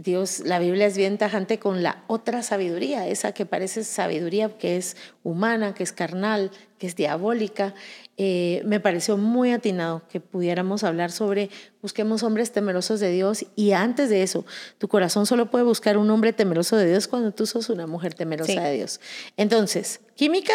Dios, 0.00 0.40
la 0.40 0.58
Biblia 0.58 0.86
es 0.86 0.96
bien 0.96 1.18
tajante 1.18 1.58
con 1.58 1.82
la 1.82 2.04
otra 2.06 2.42
sabiduría, 2.42 3.06
esa 3.08 3.32
que 3.32 3.46
parece 3.46 3.84
sabiduría 3.84 4.56
que 4.58 4.76
es 4.76 4.96
humana, 5.22 5.74
que 5.74 5.82
es 5.82 5.92
carnal, 5.92 6.50
que 6.78 6.86
es 6.86 6.96
diabólica. 6.96 7.74
Eh, 8.16 8.62
me 8.64 8.80
pareció 8.80 9.16
muy 9.16 9.52
atinado 9.52 10.02
que 10.08 10.20
pudiéramos 10.20 10.84
hablar 10.84 11.10
sobre 11.10 11.50
busquemos 11.82 12.22
hombres 12.22 12.52
temerosos 12.52 13.00
de 13.00 13.10
Dios 13.10 13.46
y 13.56 13.72
antes 13.72 14.08
de 14.10 14.22
eso, 14.22 14.44
tu 14.78 14.88
corazón 14.88 15.26
solo 15.26 15.50
puede 15.50 15.64
buscar 15.64 15.96
un 15.98 16.10
hombre 16.10 16.32
temeroso 16.32 16.76
de 16.76 16.88
Dios 16.90 17.08
cuando 17.08 17.32
tú 17.32 17.46
sos 17.46 17.68
una 17.70 17.86
mujer 17.86 18.14
temerosa 18.14 18.52
Sí. 18.52 18.58
de 18.58 18.72
Dios. 18.74 19.00
Entonces, 19.36 20.00
química, 20.16 20.52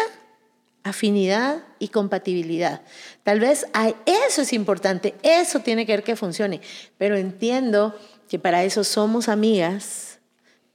afinidad 0.82 1.62
y 1.78 1.88
compatibilidad. 1.88 2.82
Tal 3.22 3.40
vez 3.40 3.66
hay- 3.72 3.94
eso 4.04 4.42
es 4.42 4.52
importante, 4.52 5.14
eso 5.22 5.60
tiene 5.60 5.86
que 5.86 5.92
ver 5.92 6.02
que 6.02 6.14
funcione, 6.16 6.60
pero 6.98 7.16
entiendo 7.16 7.98
que 8.34 8.38
para 8.40 8.64
eso 8.64 8.82
somos 8.82 9.28
amigas. 9.28 10.18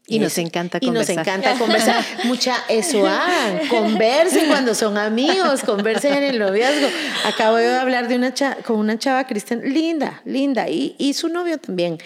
Y 0.07 0.17
nos 0.19 0.31
eso- 0.31 0.41
encanta 0.41 0.77
Y 0.81 0.85
nos 0.89 1.05
conversar. 1.07 1.19
encanta 1.19 1.53
conversar. 1.59 2.05
Mucha, 2.23 2.55
eso 2.69 3.05
hagan. 3.05 3.67
Conversen 3.67 4.47
cuando 4.47 4.73
son 4.73 4.97
amigos, 4.97 5.61
conversen 5.65 6.13
en 6.13 6.23
el 6.23 6.39
noviazgo. 6.39 6.87
Acabo 7.25 7.57
de 7.57 7.75
hablar 7.77 8.07
de 8.07 8.15
una 8.15 8.33
cha- 8.33 8.55
con 8.65 8.77
una 8.77 8.97
chava 8.97 9.27
cristiana, 9.27 9.61
linda, 9.65 10.21
linda, 10.23 10.69
y, 10.69 10.95
y 10.97 11.13
su 11.15 11.27
novio 11.27 11.57
también. 11.57 11.97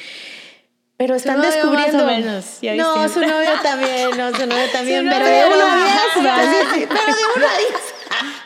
Pero 0.97 1.13
están 1.15 1.37
novio 1.37 1.51
descubriendo. 1.51 2.03
más 2.03 2.13
o 2.13 2.15
menos, 2.17 2.45
ya 2.63 2.73
no, 2.75 3.07
su 3.09 3.19
novio 3.19 3.51
también, 3.61 4.09
no, 4.17 4.31
su 4.35 4.47
novio 4.47 4.65
también. 4.73 5.03
Su 5.03 5.09
pero 5.09 5.25
novio 5.25 5.37
de 5.39 5.45
uno 5.45 5.57
no. 5.57 5.71
a 5.71 5.75
diez, 5.77 6.25
va, 6.25 6.41
sí, 6.41 6.79
sí, 6.79 6.85
pero 6.89 7.05
de 7.05 7.23
uno 7.35 7.45
a 7.45 7.57
diez. 7.59 7.92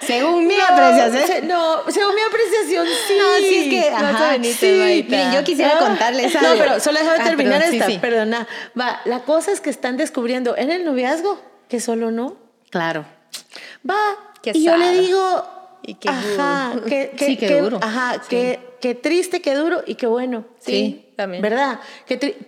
Según 0.07 0.47
mi 0.47 0.55
No, 0.55 0.63
apreciación. 0.63 1.27
se- 1.27 1.41
No, 1.43 1.83
según 1.89 2.15
mi 2.15 2.21
apreciación, 2.21 2.87
sí. 3.07 3.13
No, 3.19 3.37
sí, 3.37 3.55
es 3.55 3.69
que, 3.69 3.89
Ajá, 3.89 4.09
ajá, 4.09 4.35
sí. 4.41 4.53
sí. 4.53 5.05
Miren, 5.09 5.33
yo 5.33 5.43
quisiera 5.43 5.73
Ah. 5.75 5.79
contarles 5.79 6.33
No, 6.33 6.39
algo. 6.39 6.59
pero 6.63 6.79
solo 6.79 6.99
déjame 6.99 7.19
Ah, 7.21 7.25
terminar 7.25 7.59
perdón, 7.61 7.73
esta, 7.75 7.85
sí. 7.87 7.97
perdona. 7.99 8.47
Va, 8.79 9.01
la 9.05 9.19
cosa 9.19 9.51
es 9.51 9.61
que 9.61 9.69
están 9.69 9.97
descubriendo 9.97 10.55
en 10.57 10.71
el 10.71 10.85
noviazgo 10.85 11.39
que 11.69 11.79
solo 11.79 12.09
no. 12.11 12.37
Claro. 12.71 13.05
Va, 13.89 13.95
Qué 14.41 14.51
y 14.53 14.63
yo 14.63 14.75
le 14.77 14.91
digo, 15.01 15.45
Y 15.83 15.93
qué 15.95 16.09
ajá, 16.09 16.71
duro. 16.73 16.85
que, 16.85 17.11
que- 17.15 17.25
Sí, 17.25 17.37
qué 17.37 17.47
que- 17.47 17.61
duro. 17.61 17.79
Ajá, 17.81 18.13
Sí. 18.21 18.29
que, 18.29 18.59
que 18.81 18.95
triste, 18.95 19.41
qué 19.41 19.55
duro 19.55 19.83
y 19.85 19.95
qué 19.95 20.07
bueno. 20.07 20.45
Sí, 20.59 21.11
también. 21.15 21.41
¿Verdad? 21.41 21.79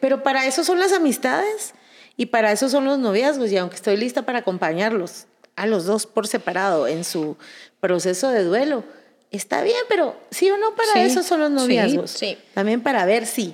Pero 0.02 0.24
para 0.24 0.46
eso 0.46 0.64
son 0.64 0.80
las 0.80 0.92
amistades 0.94 1.74
y 2.18 2.28
para 2.28 2.52
eso 2.52 2.70
son 2.70 2.86
los 2.86 3.00
noviazgos 3.00 3.52
y 3.52 3.58
aunque 3.58 3.76
estoy 3.76 3.98
lista 3.98 4.24
para 4.24 4.40
acompañarlos 4.40 5.26
a 5.60 5.68
los 5.68 5.86
dos 5.86 6.06
por 6.06 6.28
separado 6.28 6.88
en 6.88 7.04
su 7.04 7.38
proceso 7.80 8.30
de 8.30 8.44
duelo, 8.44 8.84
está 9.32 9.62
bien, 9.62 9.78
pero 9.88 10.16
sí 10.32 10.50
o 10.50 10.58
no 10.58 10.76
para 10.76 10.94
Sí, 10.94 11.00
eso 11.00 11.24
son 11.24 11.40
los 11.42 11.50
sí, 11.50 11.56
noviazgos. 11.56 12.12
sí. 12.12 12.38
También 12.54 12.82
para 12.82 13.06
ver 13.06 13.26
si. 13.26 13.54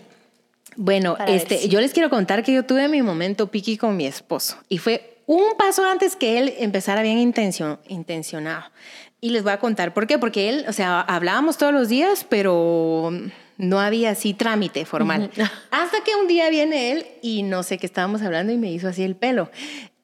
Bueno, 0.78 1.16
Para 1.18 1.32
este, 1.32 1.58
si- 1.58 1.70
yo 1.70 1.80
les 1.82 1.94
quiero 1.94 2.10
contar 2.10 2.44
que 2.44 2.54
yo 2.54 2.64
tuve 2.66 2.88
mi 2.88 3.02
momento 3.02 3.48
piqui 3.48 3.78
con 3.78 3.96
mi 3.96 4.06
esposo 4.06 4.58
y 4.68 4.78
fue 4.78 5.18
un 5.26 5.56
paso 5.58 5.84
antes 5.86 6.16
que 6.16 6.38
él 6.38 6.54
empezara 6.60 7.02
bien 7.02 7.18
intencio- 7.18 7.80
intencionado. 7.88 8.66
Y 9.22 9.30
les 9.30 9.42
voy 9.44 9.54
a 9.54 9.60
contar 9.60 9.94
por 9.94 10.06
qué, 10.06 10.20
porque 10.20 10.50
él, 10.50 10.66
o 10.68 10.74
sea, 10.74 11.02
hablábamos 11.02 11.58
todos 11.58 11.74
los 11.74 11.88
días, 11.90 12.26
pero 12.30 13.12
no 13.58 13.80
había 13.80 14.12
así 14.12 14.34
trámite 14.34 14.86
formal. 14.86 15.32
Hasta 15.72 16.04
que 16.04 16.16
un 16.16 16.28
día 16.28 16.50
viene 16.50 16.92
él 16.92 17.06
y 17.22 17.44
no 17.44 17.64
sé 17.64 17.78
qué 17.78 17.86
estábamos 17.86 18.22
hablando 18.22 18.52
y 18.52 18.58
me 18.58 18.72
hizo 18.72 18.88
así 18.88 19.04
el 19.04 19.16
pelo. 19.16 19.50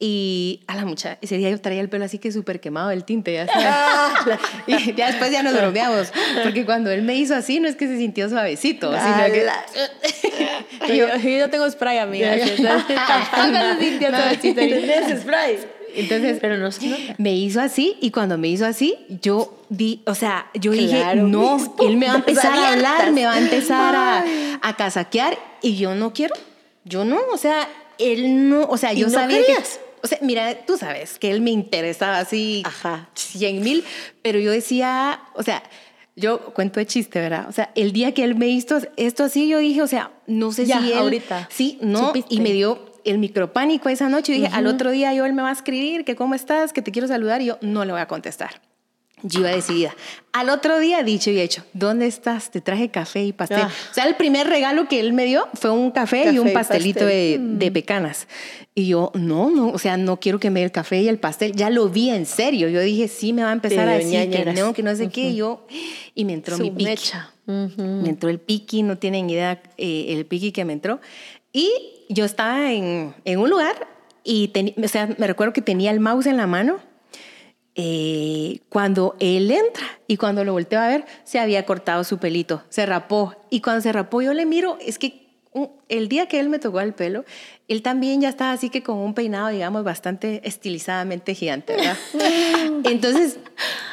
Y 0.04 0.62
a 0.66 0.76
la 0.76 0.84
mucha, 0.84 1.20
ese 1.22 1.38
día 1.38 1.52
yo 1.52 1.62
traía 1.62 1.80
el 1.80 1.88
pelo 1.88 2.06
así 2.06 2.18
que 2.18 2.32
súper 2.32 2.60
quemado 2.60 2.90
el 2.90 3.04
tinte, 3.04 3.34
ya 3.34 3.46
y 4.66 4.96
ya 4.96 5.08
después 5.12 5.32
ya 5.32 5.44
nos 5.44 5.54
bromeamos, 5.54 6.12
porque 6.44 6.66
cuando 6.66 6.90
él 6.90 7.04
me 7.04 7.14
hizo 7.14 7.36
así, 7.36 7.60
no 7.60 7.68
es 7.68 7.76
que 7.76 7.86
se 7.86 7.98
sintió 7.98 8.28
suavecito, 8.28 8.92
sino 8.92 9.26
que... 9.32 9.42
Ala. 9.42 9.64
yo, 11.22 11.50
tengo 11.52 11.70
spray, 11.70 12.00
amiga. 12.00 12.36
Tampoco 12.36 13.80
se 13.80 13.90
sintió 13.90 14.10
suavecito. 14.10 14.56
¿Tenés 14.56 15.22
spray? 15.22 15.60
Entonces, 15.96 16.38
Pero 16.42 16.58
no 16.58 16.72
se 16.72 16.88
nota. 16.88 17.16
me 17.18 17.34
hizo 17.36 17.62
así 17.62 17.98
y 18.02 18.12
cuando 18.12 18.38
me 18.38 18.48
hizo 18.50 18.66
así, 18.66 18.96
yo 19.22 19.64
di, 19.70 20.02
o 20.06 20.16
sea, 20.16 20.50
yo 20.54 20.72
dije, 20.72 21.16
no, 21.16 21.58
él 21.80 21.98
me 21.98 22.08
va 22.08 22.14
a 22.14 22.18
empezar 22.18 22.54
a 22.54 22.74
hablar, 22.74 23.12
me 23.12 23.26
va 23.26 23.34
a 23.34 23.40
empezar 23.40 23.96
a, 24.62 24.76
casaquear 24.78 25.38
y 25.62 25.76
yo 25.78 25.96
no 25.96 26.14
quiero, 26.14 26.36
yo 26.86 27.06
no, 27.06 27.20
o 27.34 27.38
sea, 27.38 27.68
él 28.00 28.50
no, 28.50 28.64
o 28.64 28.78
sea, 28.78 28.94
¿Y 28.94 29.00
yo 29.02 29.08
no 29.08 29.14
sabía 29.14 29.38
querías? 29.42 29.78
que, 29.78 29.92
o 30.04 30.08
sea, 30.08 30.18
mira, 30.22 30.66
tú 30.66 30.78
sabes 30.78 31.20
que 31.20 31.30
él 31.32 31.42
me 31.42 31.52
interesaba 31.52 32.20
así 32.20 32.64
Ajá. 32.66 33.10
100 33.14 33.62
mil, 33.62 33.84
pero 34.22 34.40
yo 34.40 34.52
decía, 34.52 35.22
o 35.36 35.44
sea, 35.44 35.62
yo 36.16 36.40
cuento 36.54 36.80
de 36.80 36.86
chiste, 36.88 37.20
¿verdad? 37.20 37.46
O 37.48 37.52
sea, 37.52 37.72
el 37.76 37.94
día 37.94 38.14
que 38.14 38.24
él 38.24 38.36
me 38.36 38.48
hizo 38.48 38.80
esto 38.98 39.24
así, 39.24 39.48
yo 39.48 39.60
dije, 39.60 39.82
o 39.82 39.88
sea, 39.88 40.12
no 40.28 40.52
sé 40.52 40.66
Ya, 40.66 40.80
si 40.82 40.92
él... 40.92 40.98
ahorita. 40.98 41.48
Sí, 41.52 41.78
no, 41.82 42.08
Supiste. 42.08 42.34
y 42.36 42.42
me 42.42 42.52
dio 42.52 42.91
el 43.06 43.18
micropánico 43.18 43.90
esa 43.90 44.10
noche. 44.10 44.34
Y 44.34 44.42
dije, 44.42 44.50
al 44.54 44.68
otro 44.68 44.92
día 44.92 45.14
yo 45.14 45.26
él 45.26 45.34
me 45.34 45.42
va 45.42 45.50
a 45.50 45.54
escribir 45.54 46.06
que 46.06 46.16
cómo 46.16 46.36
estás, 46.36 46.74
que 46.74 46.82
te 46.82 46.92
quiero 46.92 47.08
saludar. 47.08 47.42
Y 47.42 47.46
yo 47.46 47.58
no 47.62 47.86
le 47.86 47.92
voy 47.92 48.02
a 48.02 48.08
contestar. 48.08 48.62
Yo 49.24 49.42
iba 49.42 49.50
decidida. 49.50 49.96
Al 50.34 50.50
otro 50.50 50.80
día, 50.80 51.04
dicho 51.04 51.30
y 51.30 51.40
hecho, 51.40 51.64
¿dónde 51.74 52.08
estás? 52.08 52.50
Te 52.50 52.60
traje 52.60 52.90
café 52.90 53.24
y 53.24 53.34
pastel. 53.34 53.60
Ah. 53.62 53.72
O 53.92 53.94
sea, 53.94 54.06
el 54.06 54.16
primer 54.16 54.48
regalo 54.48 54.88
que 54.88 55.00
él 55.00 55.14
me 55.14 55.26
dio 55.26 55.48
fue 55.54 55.70
un 55.70 55.92
café, 55.92 56.24
Café 56.24 56.36
y 56.36 56.40
un 56.40 56.54
pastelito 56.54 57.02
pastel. 57.02 57.58
de, 57.58 57.66
de 57.66 57.72
pecanas. 57.72 58.28
Y 58.74 58.88
yo, 58.88 59.12
no, 59.14 59.52
no, 59.52 59.70
o 59.70 59.78
sea, 59.78 59.98
no 59.98 60.20
quiero 60.20 60.40
que 60.40 60.50
me 60.50 60.62
dé 60.62 60.66
el 60.66 60.72
café 60.72 61.02
y 61.02 61.08
el 61.08 61.20
pastel. 61.20 61.52
Ya 61.56 61.70
lo 61.70 61.90
vi 61.90 62.10
en 62.10 62.26
serio. 62.26 62.68
Yo 62.70 62.80
dije, 62.82 63.08
sí, 63.08 63.34
me 63.34 63.44
va 63.44 63.50
a 63.50 63.54
empezar 63.54 63.88
a 63.90 63.94
decir 63.94 64.30
que 64.32 64.54
no, 64.54 64.74
que 64.74 64.82
no 64.82 64.96
sé 64.96 65.10
qué. 65.10 65.30
Y 65.30 65.36
yo, 65.36 65.68
y 66.16 66.26
me 66.26 66.34
entró 66.34 66.58
Su 66.58 66.64
mi 66.64 66.72
piqui. 66.72 67.12
Me 67.46 68.10
entró 68.10 68.30
el 68.30 68.40
piqui, 68.40 68.82
no 68.82 68.98
tienen 68.98 69.30
idea 69.30 69.62
eh, 69.78 70.06
el 70.10 70.26
piqui 70.26 70.52
que 70.52 70.66
me 70.66 70.74
entró. 70.74 71.00
Y 71.54 72.06
yo 72.10 72.26
estaba 72.26 72.72
en, 72.72 73.14
en 73.26 73.40
un 73.40 73.50
lugar 73.50 73.88
y 74.24 74.52
me 75.18 75.28
recuerdo 75.28 75.54
que 75.54 75.62
tenía 75.62 75.92
el 75.92 76.00
mouse 76.00 76.28
en 76.28 76.38
la 76.38 76.48
mano 76.48 76.80
eh, 77.76 78.60
cuando 78.68 79.16
él 79.20 79.50
entra 79.50 79.86
y 80.08 80.18
cuando 80.18 80.44
lo 80.44 80.54
volteo 80.54 80.80
a 80.80 80.88
ver, 80.88 81.06
se 81.24 81.40
había 81.40 81.66
cortado 81.66 82.04
su 82.04 82.18
pelito, 82.18 82.64
se 82.70 82.86
rapó. 82.86 83.36
Y 83.50 83.62
cuando 83.62 83.82
se 83.82 83.94
rapó, 83.94 84.22
yo 84.22 84.34
le 84.34 84.46
miro, 84.46 84.78
es 84.82 85.00
que 85.00 85.22
el 85.90 86.08
día 86.08 86.28
que 86.28 86.40
él 86.40 86.50
me 86.50 86.60
tocó 86.60 86.82
el 86.82 86.94
pelo, 86.94 87.26
él 87.72 87.82
también 87.82 88.22
ya 88.22 88.30
estaba 88.30 88.52
así 88.52 88.70
que 88.70 88.84
con 88.84 88.98
un 88.98 89.14
peinado, 89.14 89.48
digamos, 89.48 89.84
bastante 89.84 90.42
estilizadamente 90.44 91.36
gigante, 91.36 91.76
¿verdad? 91.76 91.98
Entonces, 92.84 93.38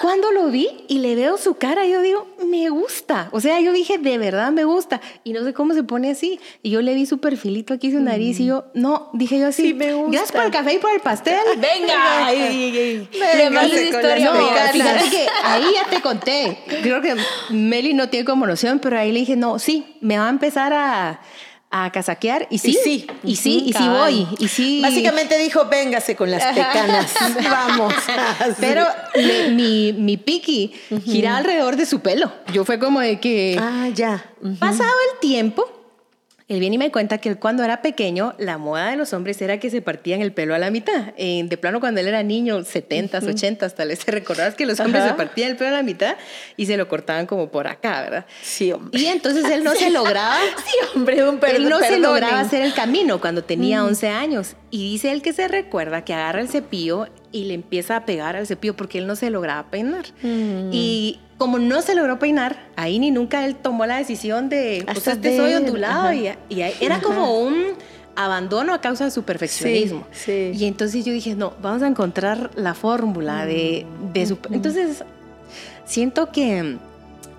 cuando 0.01 0.33
lo 0.33 0.49
vi 0.49 0.69
y 0.89 0.99
le 0.99 1.15
veo 1.15 1.39
su 1.39 1.55
cara, 1.55 1.87
yo 1.87 2.03
digo, 2.03 2.27
me 2.45 2.69
gusta. 2.71 3.29
O 3.33 3.41
sea, 3.41 3.61
yo 3.61 3.73
dije, 3.73 3.99
de 3.99 4.19
verdad 4.19 4.51
me 4.51 4.65
gusta. 4.65 5.01
Y 5.23 5.33
no 5.33 5.45
sé 5.45 5.53
cómo 5.53 5.75
se 5.75 5.85
pone 5.85 6.11
así. 6.11 6.41
Y 6.63 6.71
yo 6.71 6.83
le 6.83 6.95
vi 6.95 7.07
su 7.07 7.19
perfilito 7.19 7.75
aquí, 7.75 7.93
su 7.93 8.01
nariz, 8.01 8.41
y 8.41 8.47
yo, 8.47 8.65
no, 8.75 9.11
dije 9.13 9.39
yo 9.39 9.49
así, 9.49 9.69
Sí, 9.69 9.75
me 9.75 9.93
gusta. 9.95 10.11
gracias 10.11 10.33
por 10.33 10.45
el 10.45 10.51
café 10.51 10.75
y 10.75 10.79
por 10.79 10.93
el 10.93 11.01
pastel. 11.01 11.39
Venga. 11.57 12.27
Ay, 12.27 12.41
ay, 12.41 12.63
ay. 12.77 13.09
Le 13.13 13.85
historia, 13.89 14.33
No, 14.33 14.49
fíjate 14.73 15.11
que 15.11 15.27
ahí 15.45 15.65
ya 15.75 15.89
te 15.89 16.01
conté. 16.01 16.59
Creo 16.83 17.01
que 17.01 17.15
Meli 17.51 17.95
no 17.95 18.09
tiene 18.09 18.25
como 18.25 18.47
noción, 18.47 18.79
pero 18.81 18.99
ahí 18.99 19.13
le 19.13 19.21
dije, 19.21 19.37
no, 19.37 19.59
sí, 19.59 19.97
me 20.01 20.19
va 20.19 20.27
a 20.27 20.31
empezar 20.31 20.73
a, 20.73 21.21
a 21.71 21.91
casaquear. 21.93 22.47
Y 22.51 22.59
sí, 22.59 22.71
Y 22.71 22.75
sí. 22.75 23.07
y 23.25 23.37
sí, 23.37 23.63
y 23.67 23.73
sí 23.75 23.89
voy. 23.89 24.27
Y 24.39 24.49
sí. 24.49 24.81
Básicamente 24.83 25.37
dijo, 25.39 25.67
véngase 25.67 26.17
con 26.17 26.31
las 26.31 26.43
pecanas. 26.55 27.13
Vamos. 27.51 27.95
Pero 28.61 28.85
le- 29.15 29.51
mi, 29.51 29.93
mi 29.93 30.17
piqui 30.17 30.73
giraba 31.05 31.39
alrededor 31.39 31.77
de 31.77 31.87
su 31.87 32.01
pelo. 32.01 32.33
Yo 32.53 32.65
fue 32.65 32.79
como 32.79 33.01
de 33.01 33.21
que, 33.21 33.57
Ah, 33.61 33.89
ya. 33.95 34.25
pasado 34.59 34.91
el 35.13 35.21
tiempo, 35.21 35.78
él 36.49 36.61
viene 36.61 36.77
y 36.77 36.79
me 36.79 36.91
cuenta 36.91 37.19
que 37.19 37.29
él 37.29 37.39
cuando 37.39 37.63
era 37.63 37.83
pequeño, 37.83 38.35
la 38.39 38.57
moda 38.57 38.91
de 38.91 38.97
los 38.97 39.13
hombres 39.13 39.41
era 39.43 39.61
que 39.61 39.69
se 39.69 39.83
partían 39.83 40.23
el 40.23 40.33
pelo 40.33 40.55
a 40.55 40.59
la 40.59 40.71
mitad. 40.71 41.13
Eh, 41.19 41.43
de 41.45 41.57
plano, 41.59 41.79
cuando 41.79 42.01
él 42.01 42.09
era 42.09 42.23
niño, 42.23 42.59
70s, 42.61 43.11
80s, 43.23 43.75
tal 43.75 43.89
vez 43.89 43.99
te 44.05 44.13
recordarás 44.13 44.55
que 44.55 44.65
los 44.65 44.81
hombres 44.81 45.03
Ajá. 45.03 45.11
se 45.13 45.17
partían 45.17 45.51
el 45.51 45.57
pelo 45.57 45.69
a 45.71 45.73
la 45.75 45.83
mitad 45.83 46.17
y 46.57 46.65
se 46.65 46.79
lo 46.79 46.89
cortaban 46.89 47.27
como 47.27 47.51
por 47.51 47.67
acá, 47.67 48.01
¿verdad? 48.01 48.27
Sí, 48.43 48.73
hombre. 48.73 48.99
Y 48.99 49.07
entonces 49.07 49.45
él 49.51 49.63
no 49.63 49.75
se 49.75 49.91
lograba 49.93 50.39
Sí, 50.65 50.73
hombre, 50.97 51.29
un 51.29 51.39
perdón. 51.39 51.57
él 51.65 51.69
no 51.69 51.81
se 51.81 51.99
lograba 51.99 52.41
hacer 52.41 52.63
el 52.63 52.73
camino 52.73 53.21
cuando 53.21 53.45
tenía 53.45 53.85
11 53.85 54.09
años. 54.09 54.55
Y 54.71 54.91
dice 54.93 55.13
él 55.13 55.23
que 55.23 55.33
se 55.33 55.49
recuerda 55.49 56.05
que 56.05 56.13
agarra 56.13 56.41
el 56.41 56.49
cepillo 56.49 57.07
y 57.33 57.45
le 57.45 57.55
empieza 57.55 57.97
a 57.97 58.05
pegar 58.05 58.37
al 58.37 58.47
cepillo 58.47 58.77
porque 58.77 58.99
él 58.99 59.07
no 59.07 59.17
se 59.17 59.31
lograba 59.31 59.71
peinar. 59.71 60.07
Y 60.23 61.21
como 61.39 61.59
no 61.59 61.81
se 61.83 61.95
logró 61.95 62.19
peinar, 62.19 62.69
ahí 62.77 62.99
ni 62.99 63.11
nunca 63.11 63.45
él 63.47 63.57
tomó 63.57 63.87
la 63.87 63.97
decisión 63.97 64.49
de, 64.49 64.85
pues 64.85 65.07
este 65.07 65.37
soy 65.37 65.55
ondulado. 65.55 66.13
Y, 66.13 66.31
era 66.81 67.01
como 67.01 67.39
un 67.41 67.55
abandono 68.15 68.75
a 68.75 68.81
causa 68.81 69.05
de 69.05 69.11
su 69.11 69.23
perfeccionismo. 69.23 70.07
Sí, 70.11 70.51
sí. 70.53 70.65
Y 70.65 70.67
entonces 70.67 71.05
yo 71.05 71.13
dije, 71.13 71.35
no, 71.35 71.55
vamos 71.63 71.83
a 71.83 71.87
encontrar 71.87 72.51
la 72.57 72.75
fórmula 72.75 73.47
de, 73.47 73.87
de 74.13 74.27
su... 74.27 74.39
Entonces, 74.51 75.05
siento 75.85 76.31
que 76.33 76.79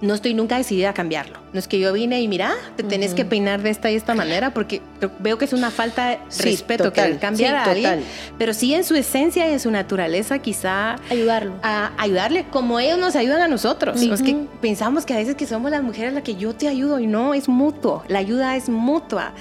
no 0.01 0.13
estoy 0.13 0.33
nunca 0.33 0.57
decidida 0.57 0.89
a 0.89 0.93
cambiarlo. 0.93 1.39
No 1.51 1.59
es 1.59 1.67
que 1.67 1.79
yo 1.79 1.91
vine 1.91 2.21
y 2.21 2.27
mira, 2.27 2.53
te 2.75 2.83
tenés 2.83 3.13
que 3.13 3.25
peinar 3.25 3.61
de 3.61 3.69
esta 3.69 3.91
y 3.91 3.95
esta 3.95 4.13
manera 4.15 4.53
porque 4.53 4.81
veo 5.19 5.37
que 5.37 5.45
es 5.45 5.53
una 5.53 5.71
falta 5.71 6.09
de 6.09 6.19
respeto 6.39 6.93
que 6.93 7.17
cambiar 7.17 7.55
a 7.55 7.63
alguien. 7.65 8.03
Pero 8.37 8.53
sí 8.53 8.73
en 8.73 8.83
su 8.83 8.95
esencia 8.95 9.49
y 9.49 9.53
en 9.53 9.59
su 9.59 9.71
naturaleza 9.71 10.39
quizá... 10.39 10.95
Ayudarlo. 11.09 11.53
A 11.63 11.91
ayudarle 11.97 12.45
como 12.49 12.79
ellos 12.79 12.97
nos 12.97 13.15
ayudan 13.15 13.41
a 13.41 13.47
nosotros. 13.47 14.01
Es 14.01 14.21
que 14.21 14.35
pensamos 14.61 15.05
que 15.05 15.13
a 15.13 15.17
veces 15.17 15.35
que 15.35 15.47
somos 15.47 15.71
las 15.71 15.83
mujeres 15.83 16.13
las 16.13 16.23
que 16.23 16.35
yo 16.35 16.53
te 16.53 16.67
ayudo 16.67 16.99
y 16.99 17.07
no, 17.07 17.33
es 17.33 17.49
mutuo. 17.49 18.03
La 18.07 18.19
ayuda 18.19 18.55
es 18.55 18.69
mutua. 18.69 19.33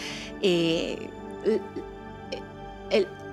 Eh, 0.43 1.09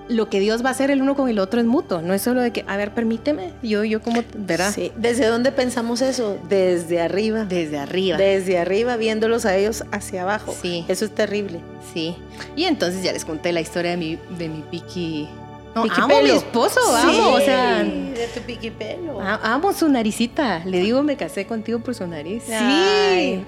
lo 0.08 0.28
que 0.28 0.40
Dios 0.40 0.64
va 0.64 0.68
a 0.68 0.72
hacer 0.72 0.90
el 0.90 1.02
uno 1.02 1.14
con 1.14 1.28
el 1.28 1.38
otro 1.38 1.60
es 1.60 1.66
mutuo, 1.66 2.02
no 2.02 2.14
es 2.14 2.22
solo 2.22 2.40
de 2.40 2.52
que, 2.52 2.64
a 2.66 2.76
ver, 2.76 2.92
permíteme, 2.92 3.52
yo, 3.62 3.84
yo 3.84 4.00
como, 4.00 4.22
verá. 4.34 4.72
Sí, 4.72 4.92
¿desde 4.96 5.26
dónde 5.26 5.52
pensamos 5.52 6.00
eso? 6.00 6.38
Desde 6.48 7.00
arriba. 7.00 7.44
Desde 7.44 7.78
arriba. 7.78 8.16
Desde 8.16 8.58
arriba, 8.58 8.96
viéndolos 8.96 9.44
a 9.46 9.56
ellos 9.56 9.84
hacia 9.92 10.22
abajo. 10.22 10.54
Sí. 10.60 10.84
Eso 10.88 11.04
es 11.04 11.14
terrible. 11.14 11.60
Sí. 11.92 12.16
Y 12.54 12.64
entonces 12.64 13.02
ya 13.02 13.12
les 13.12 13.24
conté 13.24 13.52
la 13.52 13.60
historia 13.60 13.92
de 13.92 13.96
mi, 13.96 14.18
de 14.38 14.48
mi 14.48 14.62
piqui 14.62 15.28
no, 15.76 15.84
amo 15.94 16.16
a 16.16 16.22
mi 16.22 16.30
esposo, 16.30 16.80
amo, 16.96 17.34
o 17.34 17.40
sea. 17.40 17.82
De 17.82 18.28
tu 18.34 18.40
piquipelo. 18.40 19.20
Amo 19.20 19.74
su 19.74 19.86
naricita. 19.90 20.62
Le 20.64 20.80
digo, 20.80 21.02
me 21.02 21.18
casé 21.18 21.46
contigo 21.46 21.80
por 21.80 21.94
su 21.94 22.06
nariz. 22.06 22.44
Sí. 22.46 23.44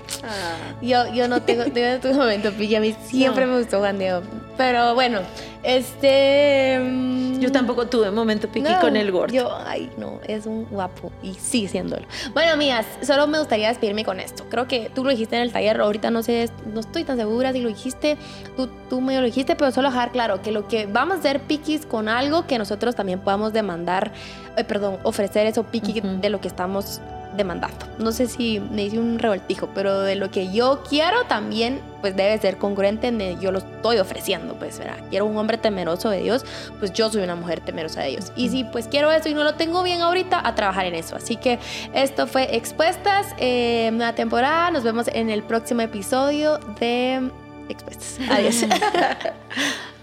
Yo, 0.82 1.12
yo 1.14 1.26
no 1.26 1.40
tengo, 1.40 1.64
tengo 1.72 2.00
tu 2.00 2.12
momento, 2.12 2.52
piqui. 2.52 2.76
A 2.76 2.80
mí 2.80 2.94
siempre 3.06 3.46
me 3.46 3.58
gustó 3.58 3.78
Juan 3.78 3.98
Diego. 3.98 4.20
Pero 4.58 4.94
bueno, 4.94 5.20
este. 5.62 6.80
Mm, 6.80 7.38
yo 7.38 7.52
tampoco 7.52 7.86
tuve 7.86 8.10
momento 8.10 8.48
piqui 8.48 8.74
con 8.80 8.96
el 8.96 9.12
gordo. 9.12 9.32
Yo, 9.32 9.56
ay, 9.64 9.88
no, 9.96 10.18
es 10.26 10.46
un 10.46 10.64
guapo 10.64 11.12
y 11.22 11.34
sigue 11.34 11.68
siéndolo. 11.68 12.04
Bueno, 12.34 12.52
amigas, 12.52 12.84
solo 13.02 13.28
me 13.28 13.38
gustaría 13.38 13.68
despedirme 13.68 14.04
con 14.04 14.18
esto. 14.18 14.44
Creo 14.50 14.66
que 14.66 14.90
tú 14.92 15.04
lo 15.04 15.10
dijiste 15.10 15.36
en 15.36 15.42
el 15.42 15.52
taller, 15.52 15.80
ahorita 15.80 16.10
no 16.10 16.24
sé, 16.24 16.50
no 16.66 16.80
estoy 16.80 17.04
tan 17.04 17.16
segura 17.16 17.52
si 17.52 17.60
lo 17.60 17.68
dijiste, 17.68 18.18
tú, 18.56 18.68
tú 18.90 19.00
medio 19.00 19.20
lo 19.20 19.26
dijiste, 19.26 19.54
pero 19.54 19.70
solo 19.70 19.88
dejar 19.90 20.10
claro 20.10 20.42
que 20.42 20.50
lo 20.50 20.66
que 20.66 20.86
vamos 20.86 21.16
a 21.16 21.18
hacer 21.20 21.40
piquis 21.40 21.86
con 21.86 22.08
algo 22.08 22.48
que 22.48 22.58
nosotros 22.58 22.96
también 22.96 23.20
podamos 23.20 23.52
demandar, 23.52 24.12
eh, 24.56 24.64
perdón, 24.64 24.98
ofrecer 25.04 25.46
eso 25.46 25.62
piqui 25.62 26.00
de 26.00 26.30
lo 26.30 26.40
que 26.40 26.48
estamos 26.48 27.00
demandando. 27.38 27.86
No 27.98 28.12
sé 28.12 28.26
si 28.26 28.60
me 28.60 28.84
hice 28.84 28.98
un 28.98 29.18
revoltijo, 29.18 29.70
pero 29.74 30.00
de 30.00 30.14
lo 30.14 30.30
que 30.30 30.52
yo 30.52 30.82
quiero 30.86 31.24
también, 31.24 31.80
pues 32.02 32.14
debe 32.14 32.36
ser 32.38 32.58
congruente, 32.58 33.36
yo 33.40 33.50
lo 33.50 33.58
estoy 33.60 33.98
ofreciendo, 33.98 34.54
pues, 34.54 34.78
verá, 34.78 34.96
quiero 35.08 35.24
un 35.24 35.36
hombre 35.38 35.56
temeroso 35.56 36.10
de 36.10 36.22
Dios, 36.22 36.44
pues 36.78 36.92
yo 36.92 37.10
soy 37.10 37.22
una 37.22 37.34
mujer 37.34 37.60
temerosa 37.60 38.02
de 38.02 38.10
Dios. 38.10 38.32
Y 38.36 38.50
si 38.50 38.64
pues 38.64 38.86
quiero 38.88 39.10
eso 39.10 39.30
y 39.30 39.34
no 39.34 39.44
lo 39.44 39.54
tengo 39.54 39.82
bien 39.82 40.02
ahorita, 40.02 40.46
a 40.46 40.54
trabajar 40.54 40.84
en 40.84 40.94
eso. 40.94 41.16
Así 41.16 41.36
que 41.36 41.58
esto 41.94 42.26
fue 42.26 42.56
Expuestas, 42.56 43.28
eh, 43.38 43.90
nueva 43.92 44.14
temporada, 44.14 44.70
nos 44.70 44.82
vemos 44.82 45.08
en 45.08 45.30
el 45.30 45.42
próximo 45.42 45.80
episodio 45.80 46.58
de 46.78 47.30
Expuestas. 47.68 48.18
Adiós. 48.30 48.64